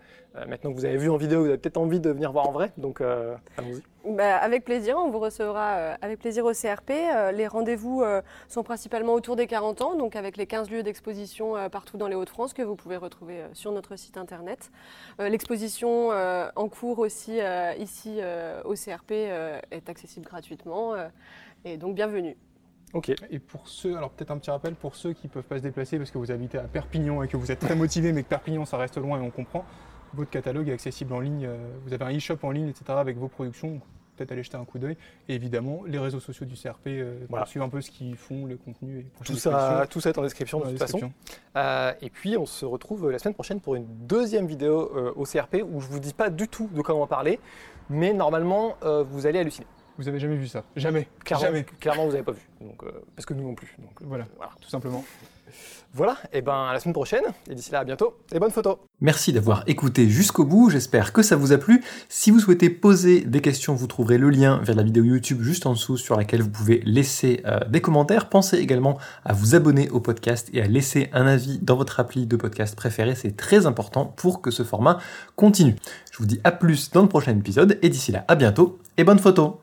maintenant 0.47 0.71
que 0.71 0.75
vous 0.75 0.85
avez 0.85 0.97
vu 0.97 1.09
en 1.09 1.17
vidéo, 1.17 1.41
vous 1.41 1.47
avez 1.47 1.57
peut-être 1.57 1.77
envie 1.77 1.99
de 1.99 2.09
venir 2.11 2.31
voir 2.31 2.47
en 2.47 2.51
vrai. 2.51 2.71
Donc 2.77 3.01
allons-y. 3.01 3.81
Bah, 4.03 4.37
avec 4.37 4.65
plaisir, 4.65 4.97
on 4.97 5.11
vous 5.11 5.19
recevra 5.19 5.73
euh, 5.73 5.95
avec 6.01 6.19
plaisir 6.19 6.43
au 6.45 6.53
CRP. 6.53 6.89
Euh, 6.89 7.31
les 7.31 7.45
rendez-vous 7.45 8.01
euh, 8.01 8.23
sont 8.47 8.63
principalement 8.63 9.13
autour 9.13 9.35
des 9.35 9.45
40 9.45 9.81
ans, 9.81 9.95
donc 9.95 10.15
avec 10.15 10.37
les 10.37 10.47
15 10.47 10.71
lieux 10.71 10.81
d'exposition 10.81 11.69
partout 11.69 11.97
dans 11.97 12.07
les 12.07 12.15
Hauts-de-France 12.15 12.53
que 12.53 12.63
vous 12.63 12.75
pouvez 12.75 12.97
retrouver 12.97 13.43
sur 13.53 13.71
notre 13.71 13.95
site 13.95 14.17
internet. 14.17 14.71
L'exposition 15.19 16.09
en 16.09 16.69
cours 16.69 16.99
aussi 16.99 17.39
ici 17.77 18.19
au 18.65 18.73
CRP 18.73 19.11
est 19.11 19.89
accessible 19.89 20.25
gratuitement 20.25 20.95
et 21.65 21.77
donc 21.77 21.95
bienvenue. 21.95 22.35
Ok. 22.93 23.11
Et 23.29 23.39
pour 23.39 23.67
ceux, 23.67 23.95
alors 23.95 24.09
peut-être 24.09 24.31
un 24.31 24.37
petit 24.37 24.51
rappel 24.51 24.75
pour 24.75 24.95
ceux 24.95 25.13
qui 25.13 25.27
ne 25.27 25.31
peuvent 25.31 25.43
pas 25.43 25.57
se 25.57 25.63
déplacer 25.63 25.97
parce 25.97 26.11
que 26.11 26.17
vous 26.17 26.31
habitez 26.31 26.57
à 26.57 26.63
Perpignan 26.63 27.23
et 27.23 27.27
que 27.27 27.37
vous 27.37 27.51
êtes 27.51 27.59
très 27.59 27.75
motivé, 27.75 28.11
mais 28.11 28.23
que 28.23 28.29
Perpignan 28.29 28.65
ça 28.65 28.77
reste 28.77 28.97
loin 28.97 29.19
et 29.19 29.21
on 29.21 29.31
comprend 29.31 29.65
votre 30.13 30.29
catalogue 30.29 30.69
est 30.69 30.73
accessible 30.73 31.13
en 31.13 31.19
ligne. 31.19 31.45
Euh, 31.45 31.57
vous 31.85 31.93
avez 31.93 32.05
un 32.05 32.15
e-shop 32.15 32.37
en 32.43 32.51
ligne, 32.51 32.67
etc. 32.67 32.85
avec 32.89 33.17
vos 33.17 33.27
productions. 33.27 33.79
Peut-être 34.21 34.33
aller 34.33 34.43
jeter 34.43 34.57
un 34.57 34.65
coup 34.65 34.77
d'œil. 34.77 34.97
Et 35.27 35.33
évidemment, 35.33 35.81
les 35.87 35.97
réseaux 35.97 36.19
sociaux 36.19 36.45
du 36.45 36.53
CRP 36.53 36.87
euh, 36.87 37.25
voilà. 37.27 37.47
suivre 37.47 37.65
un 37.65 37.69
peu 37.69 37.81
ce 37.81 37.89
qu'ils 37.89 38.15
font, 38.15 38.45
le 38.45 38.55
contenu. 38.55 38.99
Et 38.99 39.05
tout, 39.23 39.35
ça, 39.35 39.87
tout 39.89 39.99
ça 39.99 40.09
est 40.09 40.17
en 40.19 40.21
description 40.21 40.59
de 40.59 40.65
toute 40.69 40.77
façon. 40.77 41.11
Euh, 41.55 41.91
et 42.03 42.11
puis, 42.11 42.37
on 42.37 42.45
se 42.45 42.65
retrouve 42.65 43.09
la 43.09 43.17
semaine 43.17 43.33
prochaine 43.33 43.59
pour 43.59 43.73
une 43.73 43.87
deuxième 44.05 44.45
vidéo 44.45 44.91
au 45.15 45.23
CRP 45.23 45.63
où 45.67 45.81
je 45.81 45.87
ne 45.87 45.91
vous 45.91 45.99
dis 45.99 46.13
pas 46.13 46.29
du 46.29 46.47
tout 46.47 46.69
de 46.71 46.81
comment 46.81 47.07
parler, 47.07 47.39
mais 47.89 48.13
normalement, 48.13 48.75
vous 49.09 49.25
allez 49.25 49.39
halluciner. 49.39 49.65
Vous 49.97 50.07
avez 50.07 50.19
jamais 50.19 50.35
vu 50.35 50.47
ça? 50.47 50.63
Jamais. 50.75 51.07
Clairement, 51.25 51.45
jamais. 51.45 51.63
Clairement, 51.79 52.05
vous 52.05 52.11
n'avez 52.11 52.23
pas 52.23 52.31
vu. 52.31 52.47
Donc, 52.61 52.83
parce 53.15 53.25
que 53.25 53.33
nous 53.33 53.43
non 53.43 53.55
plus. 53.55 53.75
Donc, 53.79 54.01
voilà, 54.01 54.27
voilà, 54.37 54.51
tout 54.61 54.69
simplement. 54.69 55.03
Voilà, 55.93 56.17
et 56.31 56.41
ben 56.41 56.67
à 56.69 56.73
la 56.73 56.79
semaine 56.79 56.93
prochaine, 56.93 57.23
et 57.49 57.55
d'ici 57.55 57.71
là 57.71 57.79
à 57.79 57.83
bientôt, 57.83 58.15
et 58.33 58.39
bonnes 58.39 58.51
photos 58.51 58.77
Merci 59.01 59.33
d'avoir 59.33 59.63
écouté 59.67 60.07
jusqu'au 60.07 60.45
bout, 60.45 60.69
j'espère 60.69 61.11
que 61.11 61.21
ça 61.21 61.35
vous 61.35 61.51
a 61.51 61.57
plu. 61.57 61.83
Si 62.07 62.31
vous 62.31 62.39
souhaitez 62.39 62.69
poser 62.69 63.21
des 63.21 63.41
questions, 63.41 63.75
vous 63.75 63.87
trouverez 63.87 64.17
le 64.17 64.29
lien 64.29 64.61
vers 64.63 64.75
la 64.75 64.83
vidéo 64.83 65.03
YouTube 65.03 65.41
juste 65.41 65.65
en 65.65 65.73
dessous 65.73 65.97
sur 65.97 66.15
laquelle 66.15 66.41
vous 66.41 66.49
pouvez 66.49 66.81
laisser 66.85 67.41
euh, 67.45 67.59
des 67.67 67.81
commentaires. 67.81 68.29
Pensez 68.29 68.57
également 68.57 68.97
à 69.25 69.33
vous 69.33 69.53
abonner 69.55 69.89
au 69.89 69.99
podcast 69.99 70.49
et 70.53 70.61
à 70.61 70.67
laisser 70.67 71.09
un 71.11 71.27
avis 71.27 71.59
dans 71.59 71.75
votre 71.75 71.99
appli 71.99 72.25
de 72.25 72.35
podcast 72.37 72.75
préféré, 72.75 73.15
c'est 73.15 73.35
très 73.35 73.65
important 73.65 74.05
pour 74.05 74.41
que 74.41 74.51
ce 74.51 74.63
format 74.63 74.99
continue. 75.35 75.75
Je 76.11 76.19
vous 76.19 76.25
dis 76.25 76.39
à 76.43 76.51
plus 76.51 76.91
dans 76.91 77.01
le 77.01 77.09
prochain 77.09 77.37
épisode, 77.37 77.77
et 77.81 77.89
d'ici 77.89 78.11
là 78.11 78.23
à 78.27 78.35
bientôt, 78.35 78.79
et 78.97 79.03
bonnes 79.03 79.19
photos 79.19 79.55